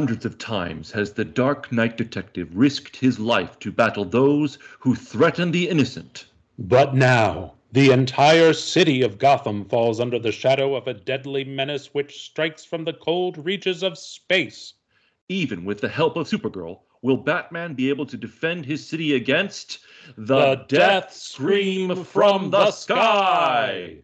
Hundreds 0.00 0.24
of 0.24 0.38
times 0.38 0.90
has 0.90 1.12
the 1.12 1.26
Dark 1.26 1.70
Knight 1.70 1.98
detective 1.98 2.48
risked 2.54 2.96
his 2.96 3.18
life 3.18 3.58
to 3.58 3.70
battle 3.70 4.06
those 4.06 4.56
who 4.78 4.94
threaten 4.94 5.50
the 5.50 5.68
innocent. 5.68 6.24
But 6.58 6.94
now, 6.94 7.52
the 7.72 7.90
entire 7.90 8.54
city 8.54 9.02
of 9.02 9.18
Gotham 9.18 9.66
falls 9.66 10.00
under 10.00 10.18
the 10.18 10.32
shadow 10.32 10.74
of 10.74 10.88
a 10.88 10.94
deadly 10.94 11.44
menace 11.44 11.92
which 11.92 12.22
strikes 12.24 12.64
from 12.64 12.82
the 12.82 12.94
cold 12.94 13.44
reaches 13.44 13.82
of 13.82 13.98
space. 13.98 14.72
Even 15.28 15.66
with 15.66 15.82
the 15.82 15.88
help 15.90 16.16
of 16.16 16.26
Supergirl, 16.26 16.78
will 17.02 17.18
Batman 17.18 17.74
be 17.74 17.90
able 17.90 18.06
to 18.06 18.16
defend 18.16 18.64
his 18.64 18.88
city 18.88 19.16
against 19.16 19.80
the, 20.16 20.34
The 20.34 20.64
death 20.66 21.12
scream 21.12 22.04
from 22.04 22.48
the 22.48 22.70
sky. 22.70 23.98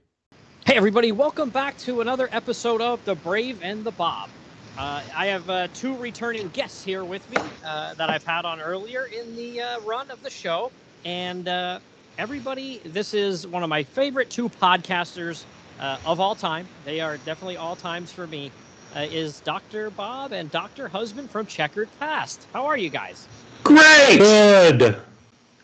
Hey, 0.67 0.75
everybody, 0.75 1.13
welcome 1.13 1.49
back 1.49 1.79
to 1.79 2.03
another 2.03 2.29
episode 2.33 2.83
of 2.83 3.03
The 3.07 3.15
Brave 3.15 3.61
and 3.63 3.83
the 3.83 3.93
Bob. 3.93 4.29
Uh, 4.77 5.01
I 5.17 5.27
have 5.27 5.49
uh, 5.49 5.69
two 5.73 5.97
returning 5.97 6.49
guests 6.49 6.85
here 6.85 7.05
with 7.05 7.29
me 7.31 7.39
uh, 7.65 7.95
that 7.95 8.11
I've 8.11 8.25
had 8.25 8.45
on 8.45 8.61
earlier 8.61 9.07
in 9.07 9.35
the 9.35 9.61
uh, 9.61 9.81
run 9.81 10.11
of 10.11 10.23
the 10.23 10.31
show. 10.31 10.71
And 11.05 11.49
uh, 11.49 11.81
everybody, 12.19 12.81
this 12.85 13.15
is 13.15 13.47
one 13.47 13.63
of 13.63 13.71
my 13.71 13.83
favorite 13.83 14.29
two 14.29 14.51
podcasters 14.51 15.47
uh, 15.81 15.99
of 16.05 16.21
all 16.21 16.35
time. 16.35 16.69
They 16.85 17.01
are 17.01 17.17
definitely 17.17 17.57
all 17.57 17.77
times 17.77 18.13
for 18.13 18.27
me. 18.27 18.53
is 18.95 19.41
Dr. 19.41 19.91
Bob 19.91 20.33
and 20.33 20.51
Dr. 20.51 20.89
Husband 20.89 21.31
from 21.31 21.47
Checkered 21.47 21.89
Past. 21.99 22.47
How 22.53 22.67
are 22.67 22.77
you 22.77 22.91
guys? 22.91 23.29
Great! 23.65 24.19
Good. 24.19 25.01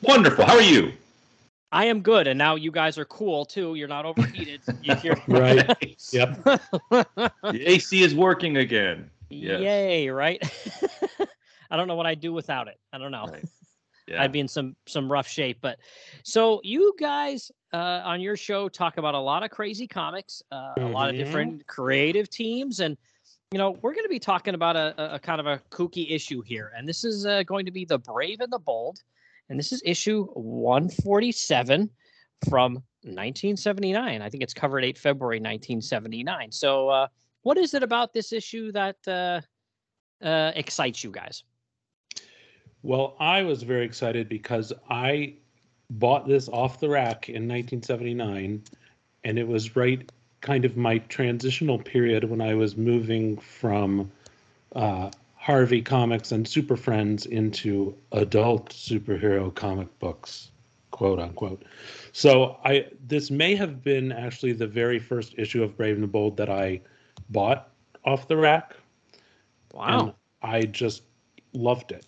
Wonderful. 0.00 0.46
How 0.46 0.56
are 0.56 0.62
you? 0.62 0.92
I 1.72 1.86
am 1.86 2.02
good, 2.02 2.26
and 2.26 2.36
now 2.38 2.54
you 2.54 2.70
guys 2.70 2.98
are 2.98 3.04
cool 3.06 3.44
too. 3.44 3.74
You're 3.74 3.88
not 3.88 4.04
overheated. 4.04 4.60
You 4.82 4.94
hear- 4.96 5.16
Right. 5.26 5.66
Yep. 6.12 6.44
The 6.44 7.62
AC 7.66 8.02
is 8.02 8.14
working 8.14 8.58
again. 8.58 9.08
Yes. 9.30 9.60
Yay! 9.60 10.08
Right. 10.10 10.42
I 11.70 11.76
don't 11.76 11.88
know 11.88 11.94
what 11.96 12.04
I'd 12.06 12.20
do 12.20 12.32
without 12.34 12.68
it. 12.68 12.78
I 12.92 12.98
don't 12.98 13.10
know. 13.12 13.26
Right. 13.26 13.44
Yeah. 14.06 14.22
I'd 14.22 14.32
be 14.32 14.40
in 14.40 14.48
some 14.48 14.76
some 14.86 15.10
rough 15.10 15.26
shape. 15.28 15.58
But 15.62 15.78
so 16.22 16.60
you 16.64 16.94
guys 17.00 17.50
uh, 17.72 18.02
on 18.04 18.20
your 18.20 18.36
show 18.36 18.68
talk 18.68 18.98
about 18.98 19.14
a 19.14 19.18
lot 19.18 19.42
of 19.42 19.50
crazy 19.50 19.86
comics, 19.86 20.42
uh, 20.52 20.74
a 20.76 20.80
lot 20.82 21.08
of 21.08 21.14
Mhm. 21.14 21.18
different 21.18 21.66
creative 21.66 22.28
teams, 22.28 22.80
and 22.80 22.98
you 23.52 23.58
know 23.58 23.70
we're 23.80 23.94
going 23.94 24.04
to 24.04 24.10
be 24.10 24.18
talking 24.18 24.54
about 24.54 24.76
a, 24.76 24.94
a, 25.00 25.14
a 25.14 25.18
kind 25.18 25.40
of 25.40 25.46
a 25.46 25.58
kooky 25.70 26.10
issue 26.10 26.42
here, 26.42 26.72
and 26.76 26.86
this 26.86 27.04
is 27.04 27.24
uh, 27.24 27.42
going 27.44 27.64
to 27.64 27.72
be 27.72 27.86
the 27.86 27.98
Brave 27.98 28.40
and 28.40 28.52
the 28.52 28.58
Bold, 28.58 28.98
and 29.52 29.58
this 29.58 29.70
is 29.70 29.82
issue 29.84 30.24
147 30.32 31.90
from 32.48 32.72
1979. 33.02 34.22
I 34.22 34.28
think 34.30 34.42
it's 34.42 34.54
cover 34.54 34.80
date 34.80 34.96
February 34.96 35.36
1979. 35.36 36.50
So 36.50 36.88
uh, 36.88 37.06
what 37.42 37.58
is 37.58 37.74
it 37.74 37.82
about 37.82 38.14
this 38.14 38.32
issue 38.32 38.72
that 38.72 38.96
uh, 39.06 39.42
uh, 40.24 40.52
excites 40.54 41.04
you 41.04 41.10
guys? 41.10 41.44
Well, 42.82 43.14
I 43.20 43.42
was 43.42 43.62
very 43.62 43.84
excited 43.84 44.26
because 44.30 44.72
I 44.88 45.34
bought 45.90 46.26
this 46.26 46.48
off 46.48 46.80
the 46.80 46.88
rack 46.88 47.28
in 47.28 47.46
1979, 47.46 48.62
and 49.24 49.38
it 49.38 49.46
was 49.46 49.76
right 49.76 50.10
kind 50.40 50.64
of 50.64 50.78
my 50.78 50.96
transitional 50.96 51.78
period 51.78 52.24
when 52.24 52.40
I 52.40 52.54
was 52.54 52.78
moving 52.78 53.36
from 53.36 54.10
uh, 54.74 55.10
Harvey 55.46 55.82
Comics 55.82 56.30
and 56.30 56.46
Super 56.46 56.76
Friends 56.76 57.26
into 57.26 57.96
adult 58.12 58.68
superhero 58.70 59.52
comic 59.52 59.88
books, 59.98 60.52
quote 60.92 61.18
unquote. 61.18 61.64
So 62.12 62.58
I 62.64 62.86
this 63.08 63.28
may 63.28 63.56
have 63.56 63.82
been 63.82 64.12
actually 64.12 64.52
the 64.52 64.68
very 64.68 65.00
first 65.00 65.34
issue 65.36 65.64
of 65.64 65.76
Brave 65.76 65.96
and 65.96 66.04
the 66.04 66.06
Bold 66.08 66.36
that 66.36 66.48
I 66.48 66.80
bought 67.30 67.70
off 68.04 68.28
the 68.28 68.36
rack, 68.36 68.76
Wow. 69.74 69.98
and 70.00 70.12
I 70.42 70.62
just 70.62 71.02
loved 71.54 71.90
it, 71.90 72.06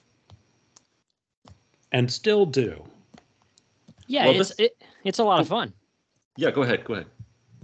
and 1.91 2.09
still 2.13 2.47
do. 2.47 2.85
Yeah, 4.07 4.27
Well, 4.27 4.41
it's 4.41 4.51
this- 4.51 4.59
it, 4.61 4.83
it's 5.03 5.19
a 5.19 5.25
lot 5.25 5.41
of 5.41 5.49
fun. 5.49 5.73
Yeah, 6.37 6.53
go 6.53 6.63
ahead. 6.63 6.85
Go 6.85 6.95
ahead. 6.95 7.07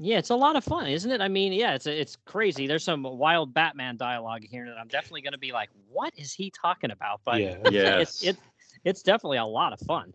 Yeah, 0.03 0.17
it's 0.17 0.31
a 0.31 0.35
lot 0.35 0.57
of 0.57 0.65
fun, 0.65 0.87
isn't 0.87 1.11
it? 1.11 1.21
I 1.21 1.29
mean, 1.29 1.53
yeah, 1.53 1.75
it's 1.75 1.87
it's 1.87 2.17
crazy. 2.25 2.67
There's 2.67 2.85
some 2.85 3.03
wild 3.03 3.53
Batman 3.53 3.99
dialogue 3.99 4.43
here 4.43 4.65
that 4.65 4.79
I'm 4.79 4.89
definitely 4.89 5.21
going 5.21 5.35
to 5.35 5.39
be 5.39 5.53
like, 5.53 5.69
what 5.91 6.15
is 6.17 6.33
he 6.33 6.51
talking 6.51 6.91
about? 6.91 7.21
But 7.23 7.41
yeah. 7.41 7.99
it's 7.99 8.25
it's 8.25 8.41
it's 8.83 9.03
definitely 9.03 9.37
a 9.39 9.45
lot 9.45 9.75
of 9.75 9.81
fun. 9.81 10.15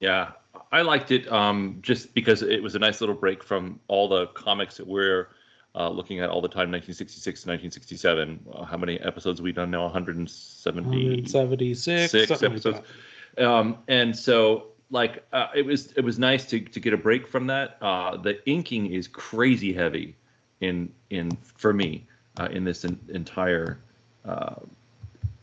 Yeah, 0.00 0.30
I 0.72 0.80
liked 0.80 1.10
it 1.10 1.30
um, 1.30 1.80
just 1.82 2.14
because 2.14 2.40
it 2.40 2.62
was 2.62 2.74
a 2.74 2.78
nice 2.78 3.02
little 3.02 3.14
break 3.14 3.44
from 3.44 3.80
all 3.88 4.08
the 4.08 4.28
comics 4.28 4.78
that 4.78 4.86
we're 4.86 5.28
uh, 5.74 5.90
looking 5.90 6.20
at 6.20 6.30
all 6.30 6.40
the 6.40 6.48
time, 6.48 6.70
1966 6.70 7.42
to 7.42 7.48
1967. 7.48 8.46
Uh, 8.50 8.64
how 8.64 8.78
many 8.78 8.98
episodes 9.00 9.40
have 9.40 9.44
we 9.44 9.52
done 9.52 9.70
now? 9.70 9.82
170. 9.82 10.88
176 10.88 12.10
six 12.10 12.28
something 12.28 12.48
like 12.48 12.52
episodes. 12.52 12.88
Um, 13.36 13.78
and 13.88 14.16
so, 14.16 14.68
like, 14.90 15.24
uh, 15.32 15.48
it 15.54 15.64
was 15.64 15.92
it 15.92 16.02
was 16.02 16.18
nice 16.18 16.46
to 16.46 16.60
to 16.60 16.80
get 16.80 16.92
a 16.92 16.96
break 16.96 17.26
from 17.26 17.46
that. 17.48 17.76
Uh, 17.82 18.16
the 18.16 18.38
inking 18.48 18.86
is 18.86 19.06
crazy 19.08 19.72
heavy 19.72 20.16
in 20.60 20.92
in 21.10 21.30
for 21.56 21.72
me 21.72 22.06
uh, 22.40 22.48
in 22.50 22.64
this 22.64 22.84
en- 22.84 22.98
entire 23.08 23.80
uh, 24.24 24.54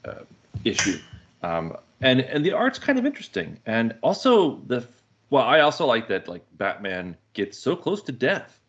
uh, 0.06 0.14
issue, 0.64 1.00
um, 1.44 1.76
and 2.02 2.22
and 2.22 2.46
the 2.46 2.52
art's 2.52 2.80
kind 2.80 2.98
of 2.98 3.06
interesting, 3.06 3.60
and 3.66 3.96
also 4.02 4.58
the 4.68 4.88
well, 5.30 5.44
I 5.44 5.60
also 5.62 5.86
like 5.86 6.08
that 6.08 6.28
like 6.28 6.46
Batman 6.58 7.16
gets 7.34 7.58
so 7.58 7.76
close 7.76 8.02
to 8.04 8.12
death 8.12 8.60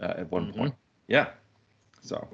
uh, 0.00 0.14
at 0.18 0.30
one 0.30 0.46
Mhm. 0.52 0.56
point. 0.56 0.74
Yeah, 1.08 1.30
so 2.02 2.26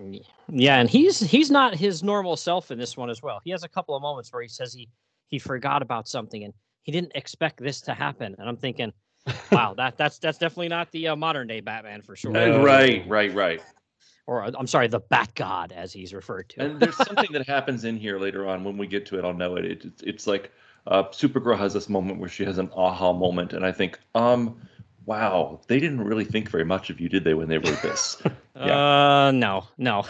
Yeah, 0.48 0.80
and 0.80 0.88
he's 0.88 1.20
he's 1.20 1.50
not 1.50 1.74
his 1.74 2.02
normal 2.02 2.36
self 2.36 2.70
in 2.70 2.78
this 2.78 2.96
one 2.96 3.10
as 3.10 3.22
well. 3.22 3.40
He 3.44 3.50
has 3.50 3.64
a 3.64 3.68
couple 3.68 3.94
of 3.94 4.02
moments 4.02 4.32
where 4.32 4.42
he 4.42 4.48
says 4.48 4.72
he 4.72 4.88
he 5.28 5.38
forgot 5.38 5.82
about 5.82 6.08
something 6.08 6.44
and 6.44 6.54
he 6.82 6.92
didn't 6.92 7.12
expect 7.14 7.58
this 7.58 7.80
to 7.82 7.94
happen. 7.94 8.34
And 8.38 8.48
I'm 8.48 8.56
thinking, 8.56 8.92
wow, 9.52 9.74
that 9.76 9.96
that's 9.96 10.18
that's 10.18 10.38
definitely 10.38 10.68
not 10.68 10.90
the 10.92 11.08
uh, 11.08 11.16
modern 11.16 11.46
day 11.46 11.60
Batman 11.60 12.02
for 12.02 12.16
sure. 12.16 12.30
No. 12.30 12.62
right, 12.62 13.06
right, 13.08 13.32
right. 13.34 13.60
Or 14.26 14.44
uh, 14.44 14.52
I'm 14.58 14.66
sorry, 14.66 14.88
the 14.88 15.00
Bat 15.00 15.34
God 15.34 15.72
as 15.72 15.92
he's 15.92 16.14
referred 16.14 16.48
to. 16.50 16.62
And 16.62 16.80
there's 16.80 16.96
something 17.06 17.32
that 17.32 17.46
happens 17.46 17.84
in 17.84 17.96
here 17.96 18.18
later 18.18 18.48
on. 18.48 18.64
When 18.64 18.76
we 18.76 18.86
get 18.86 19.06
to 19.06 19.18
it, 19.18 19.24
I'll 19.24 19.34
know 19.34 19.56
it. 19.56 19.64
it 19.64 19.84
it's, 19.84 20.02
it's 20.02 20.26
like 20.26 20.52
uh, 20.86 21.04
Supergirl 21.04 21.58
has 21.58 21.74
this 21.74 21.88
moment 21.88 22.18
where 22.18 22.28
she 22.28 22.44
has 22.44 22.58
an 22.58 22.70
aha 22.74 23.12
moment, 23.12 23.52
and 23.52 23.64
I 23.64 23.72
think, 23.72 23.98
um, 24.14 24.60
wow, 25.04 25.60
they 25.66 25.78
didn't 25.78 26.00
really 26.00 26.24
think 26.24 26.50
very 26.50 26.64
much 26.64 26.90
of 26.90 27.00
you, 27.00 27.08
did 27.08 27.24
they, 27.24 27.34
when 27.34 27.48
they 27.48 27.58
wrote 27.58 27.82
this? 27.82 28.22
Uh, 28.58 29.30
no, 29.32 29.66
no. 29.78 30.04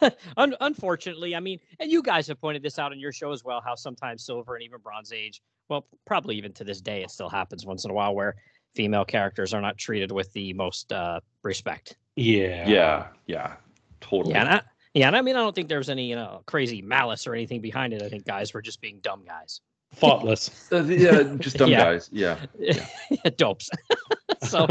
Un- 0.36 0.56
unfortunately, 0.60 1.34
I 1.34 1.40
mean, 1.40 1.58
and 1.78 1.90
you 1.90 2.02
guys 2.02 2.26
have 2.28 2.40
pointed 2.40 2.62
this 2.62 2.78
out 2.78 2.92
in 2.92 2.98
your 2.98 3.12
show 3.12 3.32
as 3.32 3.44
well, 3.44 3.60
how 3.60 3.74
sometimes 3.74 4.24
Silver 4.24 4.54
and 4.54 4.64
even 4.64 4.80
Bronze 4.80 5.12
Age, 5.12 5.42
well, 5.68 5.86
probably 6.06 6.36
even 6.36 6.52
to 6.54 6.64
this 6.64 6.80
day, 6.80 7.02
it 7.02 7.10
still 7.10 7.28
happens 7.28 7.66
once 7.66 7.84
in 7.84 7.90
a 7.90 7.94
while 7.94 8.14
where 8.14 8.36
female 8.74 9.04
characters 9.04 9.52
are 9.52 9.60
not 9.60 9.76
treated 9.78 10.12
with 10.12 10.32
the 10.32 10.52
most 10.52 10.92
uh, 10.92 11.20
respect. 11.42 11.96
Yeah. 12.16 12.68
yeah, 12.68 13.06
yeah, 13.26 13.54
totally. 14.00 14.34
Yeah, 14.34 14.40
and 14.40 14.48
I, 14.48 14.62
yeah, 14.94 15.06
and 15.06 15.16
I 15.16 15.22
mean, 15.22 15.36
I 15.36 15.40
don't 15.40 15.54
think 15.54 15.68
there 15.68 15.78
was 15.78 15.90
any, 15.90 16.08
you 16.08 16.16
know, 16.16 16.42
crazy 16.46 16.82
malice 16.82 17.26
or 17.26 17.34
anything 17.34 17.60
behind 17.60 17.92
it. 17.92 18.02
I 18.02 18.08
think 18.08 18.24
guys 18.26 18.52
were 18.52 18.62
just 18.62 18.80
being 18.80 18.98
dumb 19.00 19.22
guys, 19.24 19.60
Thoughtless. 19.94 20.50
Uh, 20.72 20.84
yeah, 20.84 21.22
just 21.38 21.56
dumb 21.56 21.68
Yeah. 21.70 21.78
guys. 21.84 22.08
Yeah, 22.12 22.38
dopes. 23.36 23.68
so, 24.42 24.68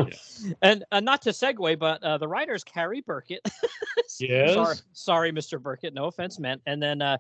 and 0.62 0.86
uh, 0.94 1.01
not 1.01 1.21
to 1.24 1.31
segue, 1.31 1.77
but 1.77 2.01
uh, 2.04 2.18
the 2.18 2.27
writers 2.27 2.63
Cary 2.63 3.01
Burkett. 3.01 3.45
Yes. 4.19 4.54
Sorry, 4.54 4.75
sorry, 4.94 5.31
Mr. 5.33 5.62
Burkett. 5.62 5.94
No 5.94 6.06
offense 6.06 6.39
meant. 6.39 6.62
And 6.68 6.81
then 6.81 7.01
uh, 7.01 7.18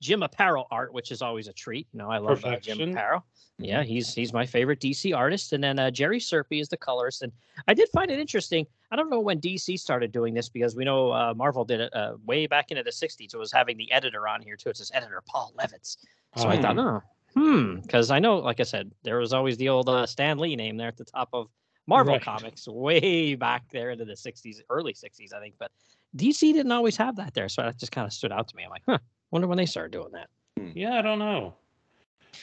Jim 0.00 0.20
Aparo 0.22 0.64
art, 0.70 0.94
which 0.94 1.10
is 1.10 1.20
always 1.20 1.46
a 1.46 1.52
treat. 1.52 1.86
You 1.92 1.98
know, 1.98 2.10
I 2.10 2.18
love 2.18 2.42
uh, 2.44 2.58
Jim 2.58 2.78
Perfection. 2.78 2.94
Aparo. 2.94 3.22
Yeah, 3.58 3.82
he's 3.82 4.14
he's 4.14 4.32
my 4.32 4.46
favorite 4.46 4.80
DC 4.80 5.14
artist. 5.14 5.52
And 5.52 5.62
then 5.62 5.78
uh, 5.78 5.90
Jerry 5.90 6.18
Serpe 6.18 6.58
is 6.60 6.68
the 6.68 6.76
colorist. 6.78 7.20
And 7.22 7.32
I 7.68 7.74
did 7.74 7.88
find 7.90 8.10
it 8.10 8.18
interesting. 8.18 8.66
I 8.90 8.96
don't 8.96 9.10
know 9.10 9.20
when 9.20 9.40
DC 9.40 9.78
started 9.78 10.10
doing 10.10 10.32
this 10.32 10.48
because 10.48 10.74
we 10.74 10.84
know 10.84 11.12
uh, 11.12 11.34
Marvel 11.36 11.64
did 11.64 11.80
it 11.80 11.94
uh, 11.94 12.14
way 12.24 12.46
back 12.46 12.70
into 12.70 12.82
the 12.82 12.90
'60s. 12.90 13.34
It 13.34 13.36
was 13.36 13.52
having 13.52 13.76
the 13.76 13.92
editor 13.92 14.26
on 14.26 14.40
here 14.40 14.56
too. 14.56 14.70
It 14.70 14.78
says 14.78 14.90
editor 14.94 15.22
Paul 15.26 15.52
Levitz. 15.58 15.98
So 16.36 16.48
I 16.48 16.60
thought, 16.60 16.78
oh, 16.78 17.02
hmm, 17.34 17.76
because 17.80 18.10
I 18.10 18.18
know, 18.18 18.38
like 18.38 18.60
I 18.60 18.64
said, 18.64 18.90
there 19.02 19.18
was 19.18 19.32
always 19.32 19.56
the 19.56 19.68
old 19.68 19.88
uh, 19.88 20.06
Stan 20.06 20.38
Lee 20.38 20.56
name 20.56 20.76
there 20.76 20.88
at 20.88 20.96
the 20.96 21.04
top 21.04 21.28
of 21.32 21.48
Marvel 21.86 22.14
Right. 22.14 22.22
comics 22.22 22.68
way 22.68 23.34
back 23.34 23.64
there 23.72 23.90
into 23.90 24.04
the 24.04 24.12
60s, 24.14 24.60
early 24.70 24.92
60s, 24.94 25.32
I 25.34 25.40
think. 25.40 25.54
But 25.58 25.70
DC 26.16 26.52
didn't 26.52 26.72
always 26.72 26.96
have 26.96 27.16
that 27.16 27.34
there. 27.34 27.48
So 27.48 27.62
that 27.62 27.78
just 27.78 27.92
kind 27.92 28.06
of 28.06 28.12
stood 28.12 28.32
out 28.32 28.48
to 28.48 28.56
me. 28.56 28.64
I'm 28.64 28.70
like, 28.70 28.82
huh, 28.86 28.98
wonder 29.30 29.48
when 29.48 29.58
they 29.58 29.66
started 29.66 29.92
doing 29.92 30.12
that. 30.12 30.28
Yeah, 30.74 30.98
I 30.98 31.02
don't 31.02 31.18
know. 31.18 31.54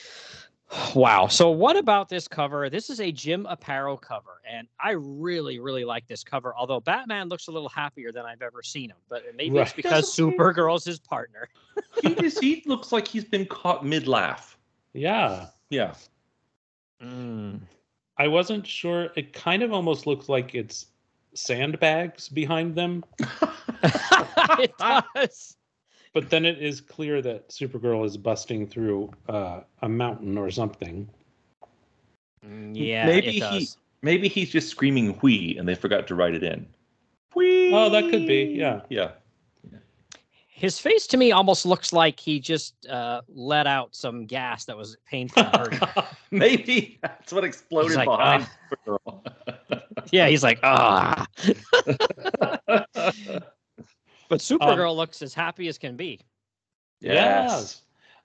Wow. 0.94 1.26
So 1.26 1.50
what 1.50 1.76
about 1.76 2.08
this 2.08 2.28
cover? 2.28 2.70
This 2.70 2.90
is 2.90 3.00
a 3.00 3.10
Jim 3.10 3.44
Aparo 3.50 4.00
cover, 4.00 4.40
and 4.48 4.68
I 4.78 4.92
really, 4.92 5.58
really 5.58 5.84
like 5.84 6.06
this 6.06 6.22
cover. 6.22 6.54
Although 6.56 6.78
Batman 6.78 7.28
looks 7.28 7.48
a 7.48 7.50
little 7.50 7.68
happier 7.68 8.12
than 8.12 8.24
I've 8.24 8.40
ever 8.40 8.62
seen 8.62 8.90
him, 8.90 8.96
but 9.08 9.24
maybe 9.36 9.58
it's 9.58 9.72
because 9.72 10.04
Doesn't 10.06 10.30
he? 10.30 10.36
Supergirl's 10.38 10.84
his 10.84 11.00
partner. 11.00 11.48
he, 12.02 12.14
just, 12.20 12.40
he 12.40 12.62
looks 12.66 12.92
like 12.92 13.08
he's 13.08 13.24
been 13.24 13.46
caught 13.46 13.84
mid 13.84 14.06
laugh. 14.06 14.56
Yeah. 14.92 15.46
Yeah, 15.70 15.94
Mm. 17.02 17.60
I 18.18 18.28
wasn't 18.28 18.66
sure. 18.66 19.08
It 19.16 19.32
kind 19.32 19.62
of 19.62 19.72
almost 19.72 20.06
looks 20.06 20.28
like 20.28 20.54
it's 20.54 20.86
sandbags 21.32 22.28
behind 22.28 22.74
them. 22.74 23.04
it 24.58 24.72
does. 24.78 25.56
But 26.12 26.28
then 26.28 26.44
it 26.44 26.60
is 26.60 26.80
clear 26.80 27.22
that 27.22 27.48
Supergirl 27.48 28.04
is 28.04 28.16
busting 28.16 28.66
through 28.66 29.12
uh, 29.28 29.60
a 29.82 29.88
mountain 29.88 30.36
or 30.36 30.50
something. 30.50 31.08
Mm, 32.44 32.72
Yeah, 32.74 33.06
Maybe 33.06 33.38
it 33.38 33.44
he- 33.44 33.68
Maybe 34.02 34.28
he's 34.28 34.50
just 34.50 34.68
screaming 34.68 35.12
"whee" 35.20 35.56
and 35.58 35.68
they 35.68 35.74
forgot 35.74 36.06
to 36.08 36.14
write 36.14 36.34
it 36.34 36.42
in. 36.42 36.66
Whee. 37.34 37.70
Oh, 37.72 37.90
that 37.90 38.10
could 38.10 38.26
be. 38.26 38.54
Yeah. 38.56 38.80
Yeah. 38.88 39.12
His 40.60 40.78
face 40.78 41.06
to 41.06 41.16
me 41.16 41.32
almost 41.32 41.64
looks 41.64 41.90
like 41.90 42.20
he 42.20 42.38
just 42.38 42.86
uh, 42.86 43.22
let 43.28 43.66
out 43.66 43.94
some 43.96 44.26
gas 44.26 44.66
that 44.66 44.76
was 44.76 44.94
painful 45.06 45.42
and 45.42 45.56
hurting. 45.56 45.80
Maybe 46.30 46.98
that's 47.00 47.32
what 47.32 47.44
exploded 47.44 47.96
like, 47.96 48.06
behind 48.06 48.46
Supergirl. 48.70 49.26
yeah, 50.12 50.28
he's 50.28 50.42
like, 50.42 50.58
ah. 50.62 51.26
But 54.28 54.40
Supergirl 54.40 54.94
looks 54.94 55.22
as 55.22 55.32
happy 55.32 55.66
as 55.68 55.78
can 55.78 55.96
be. 55.96 56.20
yes. 57.00 57.80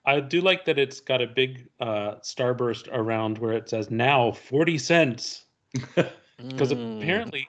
I 0.05 0.19
do 0.19 0.41
like 0.41 0.65
that 0.65 0.77
it's 0.77 0.99
got 0.99 1.21
a 1.21 1.27
big 1.27 1.69
uh, 1.79 2.15
starburst 2.15 2.89
around 2.91 3.37
where 3.37 3.53
it 3.53 3.69
says 3.69 3.89
now 3.89 4.33
40 4.33 4.77
cents. 4.77 5.45
Because 5.71 6.73
Mm, 6.73 6.99
apparently, 6.99 7.47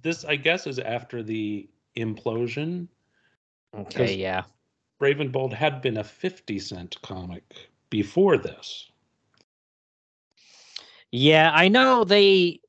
this, 0.00 0.24
I 0.24 0.36
guess, 0.36 0.68
is 0.68 0.78
after 0.78 1.24
the 1.24 1.68
implosion. 1.96 2.86
Okay, 3.76 4.14
yeah. 4.14 4.44
Brave 4.98 5.20
and 5.20 5.30
Bold 5.30 5.54
had 5.54 5.80
been 5.80 5.98
a 5.98 6.04
50 6.04 6.58
cent 6.58 7.00
comic 7.02 7.68
before 7.90 8.36
this. 8.36 8.90
Yeah, 11.10 11.50
I 11.54 11.68
know 11.68 12.04
they 12.04 12.60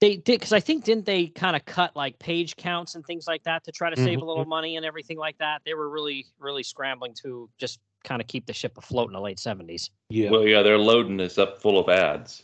they 0.00 0.16
did 0.16 0.40
because 0.40 0.52
I 0.52 0.60
think 0.60 0.84
didn't 0.84 1.06
they 1.06 1.28
kind 1.28 1.56
of 1.56 1.64
cut 1.64 1.96
like 1.96 2.18
page 2.18 2.56
counts 2.56 2.94
and 2.94 3.06
things 3.06 3.26
like 3.26 3.42
that 3.44 3.64
to 3.64 3.72
try 3.72 3.88
to 3.88 3.96
save 3.96 4.20
a 4.20 4.24
little 4.24 4.42
mm-hmm. 4.42 4.50
money 4.50 4.76
and 4.76 4.84
everything 4.84 5.16
like 5.16 5.38
that. 5.38 5.62
They 5.64 5.72
were 5.74 5.88
really 5.88 6.26
really 6.38 6.62
scrambling 6.62 7.14
to 7.22 7.48
just 7.56 7.80
kind 8.02 8.20
of 8.20 8.28
keep 8.28 8.44
the 8.44 8.52
ship 8.52 8.76
afloat 8.76 9.08
in 9.08 9.14
the 9.14 9.20
late 9.20 9.38
seventies. 9.38 9.90
Yeah. 10.10 10.30
Well, 10.30 10.46
yeah, 10.46 10.62
they're 10.62 10.78
loading 10.78 11.16
this 11.16 11.38
up 11.38 11.62
full 11.62 11.78
of 11.78 11.88
ads. 11.88 12.42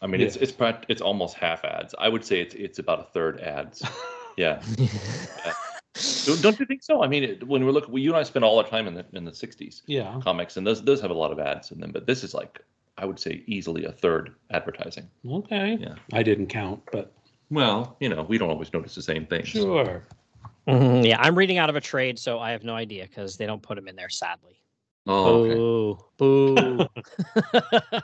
I 0.00 0.06
mean, 0.06 0.20
it's 0.20 0.36
Yeah. 0.36 0.42
it's 0.42 0.52
prac- 0.52 0.86
it's 0.88 1.02
almost 1.02 1.34
half 1.34 1.64
ads. 1.64 1.94
I 1.98 2.08
would 2.08 2.24
say 2.24 2.40
it's 2.40 2.54
it's 2.54 2.78
about 2.78 3.00
a 3.00 3.04
third 3.04 3.40
ads. 3.40 3.82
Yeah. 4.36 4.62
don't, 6.24 6.40
don't 6.42 6.60
you 6.60 6.66
think 6.66 6.82
so? 6.82 7.02
I 7.02 7.08
mean, 7.08 7.24
it, 7.24 7.46
when 7.46 7.64
we're 7.64 7.72
looking, 7.72 7.92
well, 7.92 8.02
you 8.02 8.10
and 8.10 8.18
I 8.18 8.22
spent 8.22 8.44
all 8.44 8.58
our 8.58 8.68
time 8.68 8.86
in 8.86 8.94
the 8.94 9.06
in 9.12 9.24
the 9.24 9.30
'60s 9.30 9.82
yeah. 9.86 10.18
comics, 10.22 10.56
and 10.56 10.66
those 10.66 10.82
those 10.82 11.00
have 11.00 11.10
a 11.10 11.14
lot 11.14 11.32
of 11.32 11.38
ads 11.38 11.70
in 11.70 11.80
them. 11.80 11.92
But 11.92 12.06
this 12.06 12.24
is 12.24 12.34
like, 12.34 12.60
I 12.98 13.04
would 13.04 13.18
say, 13.18 13.42
easily 13.46 13.84
a 13.84 13.92
third 13.92 14.34
advertising. 14.50 15.08
Okay. 15.28 15.76
Yeah. 15.80 15.94
I 16.12 16.22
didn't 16.22 16.48
count, 16.48 16.82
but 16.92 17.12
Well, 17.50 17.96
you 18.00 18.08
know, 18.08 18.22
we 18.22 18.38
don't 18.38 18.50
always 18.50 18.72
notice 18.72 18.94
the 18.94 19.02
same 19.02 19.26
things. 19.26 19.48
sure. 19.48 20.06
Mhm, 20.68 21.06
yeah, 21.06 21.20
I'm 21.20 21.36
reading 21.36 21.58
out 21.58 21.70
of 21.70 21.76
a 21.76 21.80
trade, 21.80 22.18
so 22.18 22.40
I 22.40 22.50
have 22.50 22.64
no 22.64 22.74
idea 22.74 23.04
because 23.04 23.36
they 23.36 23.46
don't 23.46 23.62
put 23.62 23.76
them 23.76 23.86
in 23.86 23.94
there, 23.94 24.08
sadly. 24.08 24.60
Oh, 25.06 25.44
okay. 25.44 25.54
Boo, 25.54 25.98
boo. 26.18 26.86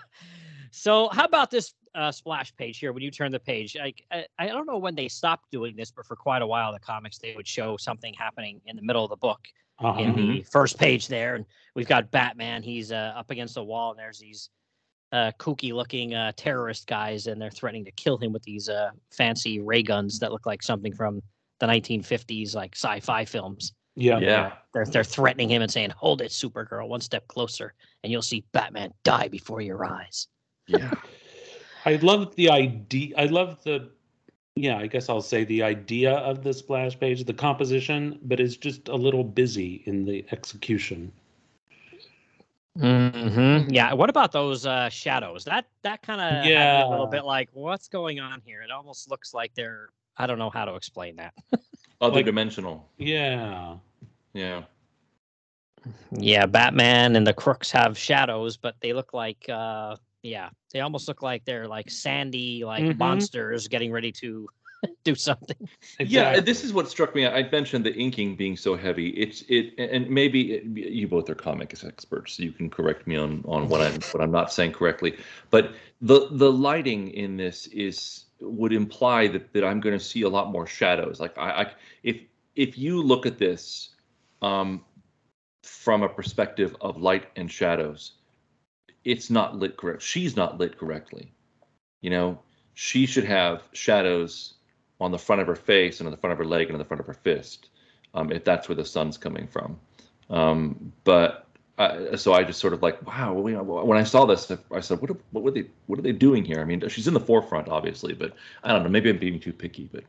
so, 0.70 1.08
how 1.08 1.24
about 1.24 1.50
this 1.50 1.74
uh, 1.94 2.10
splash 2.12 2.54
page 2.56 2.78
here? 2.78 2.92
When 2.92 3.02
you 3.02 3.10
turn 3.10 3.32
the 3.32 3.40
page, 3.40 3.76
like 3.76 4.04
I, 4.10 4.26
I 4.38 4.46
don't 4.48 4.66
know 4.66 4.78
when 4.78 4.94
they 4.94 5.08
stopped 5.08 5.50
doing 5.50 5.76
this, 5.76 5.90
but 5.90 6.06
for 6.06 6.16
quite 6.16 6.42
a 6.42 6.46
while, 6.46 6.72
the 6.72 6.80
comics 6.80 7.18
they 7.18 7.34
would 7.36 7.46
show 7.48 7.76
something 7.76 8.14
happening 8.14 8.60
in 8.66 8.76
the 8.76 8.82
middle 8.82 9.04
of 9.04 9.10
the 9.10 9.16
book 9.16 9.40
Uh-huh. 9.78 10.00
in 10.00 10.14
the 10.14 10.42
first 10.50 10.78
page 10.78 11.08
there, 11.08 11.34
and 11.34 11.44
we've 11.74 11.88
got 11.88 12.10
Batman. 12.10 12.62
He's 12.62 12.92
uh, 12.92 13.12
up 13.16 13.30
against 13.30 13.54
the 13.54 13.64
wall, 13.64 13.90
and 13.90 13.98
there's 13.98 14.18
these 14.18 14.50
uh, 15.12 15.30
kooky-looking 15.38 16.14
uh, 16.14 16.32
terrorist 16.36 16.86
guys, 16.86 17.26
and 17.26 17.40
they're 17.40 17.50
threatening 17.50 17.84
to 17.84 17.90
kill 17.92 18.16
him 18.16 18.32
with 18.32 18.42
these 18.44 18.68
uh, 18.68 18.90
fancy 19.10 19.60
ray 19.60 19.82
guns 19.82 20.18
that 20.20 20.32
look 20.32 20.46
like 20.46 20.62
something 20.62 20.92
from 20.94 21.20
the 21.60 21.66
1950s, 21.66 22.54
like 22.54 22.74
sci-fi 22.74 23.24
films. 23.24 23.74
Yeah. 23.94 24.18
Yeah. 24.20 24.52
They're 24.72 24.86
they're 24.86 25.04
threatening 25.04 25.50
him 25.50 25.60
and 25.60 25.70
saying, 25.70 25.90
"Hold 25.90 26.22
it, 26.22 26.30
Supergirl, 26.30 26.88
one 26.88 27.02
step 27.02 27.28
closer, 27.28 27.74
and 28.02 28.10
you'll 28.10 28.22
see 28.22 28.42
Batman 28.52 28.90
die 29.04 29.28
before 29.28 29.60
your 29.60 29.84
eyes." 29.84 30.28
Yeah. 30.66 30.92
I 31.84 31.96
love 31.96 32.34
the 32.36 32.50
idea. 32.50 33.14
I 33.18 33.26
love 33.26 33.62
the, 33.64 33.88
yeah, 34.56 34.78
I 34.78 34.86
guess 34.86 35.08
I'll 35.08 35.22
say 35.22 35.44
the 35.44 35.62
idea 35.62 36.12
of 36.14 36.42
the 36.44 36.52
splash 36.52 36.98
page, 36.98 37.24
the 37.24 37.34
composition, 37.34 38.18
but 38.22 38.38
it's 38.40 38.56
just 38.56 38.88
a 38.88 38.94
little 38.96 39.24
busy 39.24 39.82
in 39.86 40.04
the 40.04 40.24
execution. 40.32 41.12
Mm-hmm. 42.78 43.70
Yeah. 43.70 43.92
What 43.92 44.08
about 44.08 44.32
those 44.32 44.64
uh, 44.64 44.88
shadows? 44.88 45.44
That 45.44 45.66
that 45.82 46.02
kind 46.02 46.20
of 46.20 46.46
Yeah. 46.46 46.86
a 46.86 46.88
little 46.88 47.06
bit 47.06 47.24
like, 47.24 47.50
what's 47.52 47.88
going 47.88 48.18
on 48.20 48.40
here? 48.44 48.62
It 48.62 48.70
almost 48.70 49.10
looks 49.10 49.34
like 49.34 49.54
they're. 49.54 49.90
I 50.16 50.26
don't 50.26 50.38
know 50.38 50.50
how 50.50 50.64
to 50.64 50.74
explain 50.74 51.16
that. 51.16 51.34
Other 52.00 52.16
Like- 52.16 52.24
dimensional. 52.26 52.88
Yeah. 52.98 53.76
Yeah. 54.32 54.62
Yeah, 56.12 56.46
Batman 56.46 57.16
and 57.16 57.26
the 57.26 57.34
crooks 57.34 57.70
have 57.72 57.98
shadows, 57.98 58.56
but 58.56 58.76
they 58.80 58.92
look 58.92 59.12
like 59.12 59.48
uh 59.48 59.96
yeah, 60.22 60.50
they 60.72 60.80
almost 60.80 61.08
look 61.08 61.22
like 61.22 61.44
they're 61.44 61.68
like 61.68 61.90
sandy 61.90 62.64
like 62.64 62.84
Mhm. 62.84 62.98
monsters 62.98 63.68
getting 63.68 63.92
ready 63.92 64.12
to 64.12 64.48
do 65.04 65.14
something. 65.14 65.68
Yeah, 65.98 66.40
this 66.40 66.64
is 66.64 66.72
what 66.72 66.88
struck 66.88 67.14
me. 67.14 67.26
I 67.26 67.48
mentioned 67.50 67.84
the 67.84 67.94
inking 67.94 68.36
being 68.36 68.56
so 68.56 68.76
heavy. 68.76 69.08
It's 69.10 69.42
it, 69.48 69.74
and 69.78 70.08
maybe 70.08 70.54
it, 70.54 70.64
you 70.64 71.06
both 71.06 71.28
are 71.28 71.34
comic 71.34 71.74
experts, 71.84 72.34
so 72.34 72.42
you 72.42 72.52
can 72.52 72.70
correct 72.70 73.06
me 73.06 73.16
on 73.16 73.44
on 73.46 73.68
what 73.68 73.80
I'm 73.80 74.00
what 74.12 74.22
I'm 74.22 74.30
not 74.30 74.52
saying 74.52 74.72
correctly. 74.72 75.18
But 75.50 75.74
the 76.00 76.28
the 76.32 76.50
lighting 76.50 77.08
in 77.10 77.36
this 77.36 77.66
is 77.68 78.24
would 78.40 78.72
imply 78.72 79.28
that 79.28 79.52
that 79.52 79.64
I'm 79.64 79.80
going 79.80 79.96
to 79.96 80.04
see 80.04 80.22
a 80.22 80.28
lot 80.28 80.50
more 80.50 80.66
shadows. 80.66 81.20
Like 81.20 81.36
I, 81.36 81.50
I 81.62 81.72
if 82.02 82.16
if 82.56 82.78
you 82.78 83.02
look 83.02 83.26
at 83.26 83.38
this 83.38 83.90
um, 84.40 84.84
from 85.62 86.02
a 86.02 86.08
perspective 86.08 86.74
of 86.80 86.96
light 86.96 87.26
and 87.36 87.50
shadows, 87.50 88.12
it's 89.04 89.30
not 89.30 89.56
lit 89.56 89.76
correct. 89.76 90.02
She's 90.02 90.36
not 90.36 90.58
lit 90.58 90.78
correctly. 90.78 91.32
You 92.00 92.10
know, 92.10 92.40
she 92.74 93.06
should 93.06 93.24
have 93.24 93.62
shadows 93.72 94.54
on 95.00 95.10
the 95.12 95.18
front 95.18 95.40
of 95.40 95.46
her 95.48 95.56
face 95.56 96.00
and 96.00 96.06
on 96.06 96.10
the 96.12 96.16
front 96.16 96.32
of 96.32 96.38
her 96.38 96.44
leg 96.44 96.66
and 96.68 96.74
on 96.74 96.78
the 96.78 96.84
front 96.84 97.00
of 97.00 97.06
her 97.06 97.14
fist, 97.14 97.70
um, 98.14 98.30
if 98.32 98.44
that's 98.44 98.68
where 98.68 98.76
the 98.76 98.84
sun's 98.84 99.18
coming 99.18 99.46
from. 99.46 99.78
Um, 100.30 100.92
but 101.04 101.46
uh, 101.78 102.16
so 102.16 102.32
I 102.32 102.44
just 102.44 102.60
sort 102.60 102.72
of 102.72 102.82
like, 102.82 103.04
wow. 103.06 103.32
well, 103.32 103.48
you 103.50 103.56
know, 103.56 103.62
When 103.62 103.98
I 103.98 104.04
saw 104.04 104.24
this, 104.26 104.50
I 104.70 104.80
said, 104.80 105.00
what, 105.00 105.10
are- 105.10 105.16
what 105.30 105.44
were 105.44 105.50
they? 105.50 105.64
What 105.86 105.98
are 105.98 106.02
they 106.02 106.12
doing 106.12 106.44
here? 106.44 106.60
I 106.60 106.64
mean, 106.64 106.86
she's 106.88 107.08
in 107.08 107.14
the 107.14 107.20
forefront, 107.20 107.68
obviously, 107.68 108.14
but 108.14 108.34
I 108.62 108.72
don't 108.72 108.82
know. 108.84 108.88
Maybe 108.90 109.10
I'm 109.10 109.18
being 109.18 109.40
too 109.40 109.52
picky, 109.52 109.88
but 109.92 110.04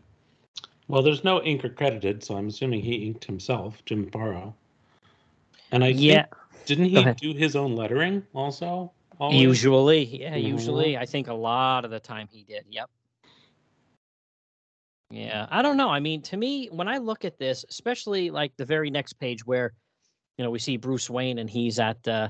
Well, 0.87 1.01
there's 1.03 1.23
no 1.23 1.39
inker 1.41 1.73
credited, 1.75 2.23
so 2.23 2.35
I'm 2.37 2.47
assuming 2.49 2.81
he 2.81 3.05
inked 3.07 3.25
himself, 3.25 3.83
Jim 3.85 4.05
Aparo. 4.09 4.55
And 5.71 5.83
I 5.83 5.89
yeah, 5.89 6.25
think, 6.25 6.35
didn't 6.65 6.85
he 6.85 7.03
do 7.13 7.33
his 7.33 7.55
own 7.55 7.75
lettering 7.75 8.25
also? 8.33 8.91
Always? 9.19 9.41
usually, 9.41 10.03
yeah, 10.21 10.35
Mhm. 10.35 10.43
usually. 10.43 10.97
I 10.97 11.05
think 11.05 11.27
a 11.27 11.33
lot 11.33 11.85
of 11.85 11.91
the 11.91 11.99
time 11.99 12.27
he 12.31 12.43
did. 12.43 12.65
Yep. 12.69 12.89
Yeah, 15.11 15.47
I 15.51 15.61
don't 15.61 15.77
know. 15.77 15.89
I 15.89 15.99
mean, 15.99 16.23
to 16.23 16.37
me, 16.37 16.67
when 16.71 16.87
I 16.87 16.97
look 16.97 17.23
at 17.23 17.37
this, 17.37 17.63
especially 17.69 18.31
like 18.31 18.55
the 18.57 18.65
very 18.65 18.89
next 18.89 19.13
page 19.13 19.45
where, 19.45 19.73
you 20.37 20.43
know, 20.43 20.49
we 20.49 20.57
see 20.57 20.77
Bruce 20.77 21.09
Wayne 21.09 21.37
and 21.37 21.47
he's 21.49 21.77
at 21.77 22.07
uh, 22.07 22.29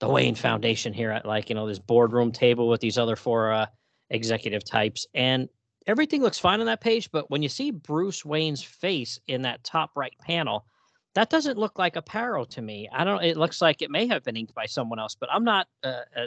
the 0.00 0.08
Wayne 0.08 0.34
Foundation 0.34 0.92
here 0.92 1.12
at 1.12 1.24
like, 1.24 1.48
you 1.48 1.54
know, 1.54 1.68
this 1.68 1.78
boardroom 1.78 2.32
table 2.32 2.68
with 2.68 2.80
these 2.80 2.98
other 2.98 3.14
four 3.14 3.52
uh, 3.52 3.66
executive 4.10 4.64
types. 4.64 5.06
And 5.14 5.48
everything 5.86 6.22
looks 6.22 6.38
fine 6.38 6.58
on 6.58 6.66
that 6.66 6.80
page. 6.80 7.08
But 7.12 7.30
when 7.30 7.42
you 7.42 7.48
see 7.48 7.70
Bruce 7.70 8.24
Wayne's 8.24 8.62
face 8.62 9.20
in 9.28 9.42
that 9.42 9.62
top 9.62 9.92
right 9.94 10.14
panel, 10.20 10.66
that 11.14 11.30
doesn't 11.30 11.58
look 11.58 11.78
like 11.78 11.94
Aparo 11.94 12.48
to 12.50 12.62
me. 12.62 12.88
I 12.92 13.04
don't, 13.04 13.22
it 13.22 13.36
looks 13.36 13.62
like 13.62 13.82
it 13.82 13.90
may 13.90 14.06
have 14.08 14.24
been 14.24 14.36
inked 14.36 14.54
by 14.54 14.66
someone 14.66 14.98
else, 14.98 15.14
but 15.14 15.28
I'm 15.32 15.44
not 15.44 15.68
uh, 15.82 16.00
uh, 16.16 16.26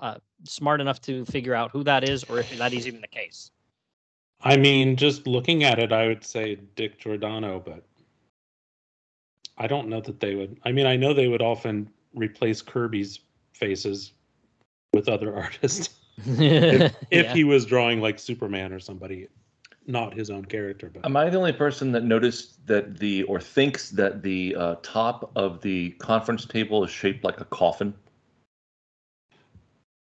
uh, 0.00 0.18
smart 0.44 0.80
enough 0.80 1.00
to 1.02 1.24
figure 1.26 1.54
out 1.54 1.70
who 1.70 1.84
that 1.84 2.08
is 2.08 2.24
or 2.24 2.38
if 2.38 2.56
that 2.56 2.72
is 2.72 2.86
even 2.86 3.00
the 3.00 3.08
case. 3.08 3.50
I 4.42 4.56
mean, 4.56 4.96
just 4.96 5.26
looking 5.26 5.64
at 5.64 5.78
it, 5.78 5.92
I 5.92 6.06
would 6.06 6.24
say 6.24 6.56
Dick 6.76 6.98
Giordano, 6.98 7.60
but 7.64 7.84
I 9.58 9.66
don't 9.66 9.88
know 9.88 10.00
that 10.00 10.20
they 10.20 10.34
would. 10.34 10.58
I 10.64 10.72
mean, 10.72 10.86
I 10.86 10.96
know 10.96 11.14
they 11.14 11.28
would 11.28 11.42
often 11.42 11.90
replace 12.14 12.60
Kirby's 12.62 13.20
faces 13.52 14.12
with 14.92 15.08
other 15.08 15.34
artists 15.42 15.90
if, 16.26 16.94
if 17.10 17.26
Yeah. 17.26 17.32
he 17.32 17.44
was 17.44 17.66
drawing 17.66 18.00
like 18.00 18.18
Superman 18.18 18.72
or 18.72 18.80
somebody, 18.80 19.28
not 19.86 20.14
his 20.14 20.30
own 20.30 20.44
character. 20.44 20.90
But 20.92 21.04
am 21.04 21.16
I 21.16 21.28
the 21.30 21.36
only 21.38 21.52
person 21.52 21.92
that 21.92 22.04
noticed 22.04 22.66
that 22.66 22.98
the 22.98 23.22
or 23.24 23.40
thinks 23.40 23.90
that 23.90 24.22
the 24.22 24.54
uh, 24.56 24.76
top 24.82 25.30
of 25.36 25.60
the 25.60 25.90
conference 25.92 26.44
table 26.46 26.84
is 26.84 26.90
shaped 26.90 27.24
like 27.24 27.40
a 27.40 27.44
coffin? 27.46 27.94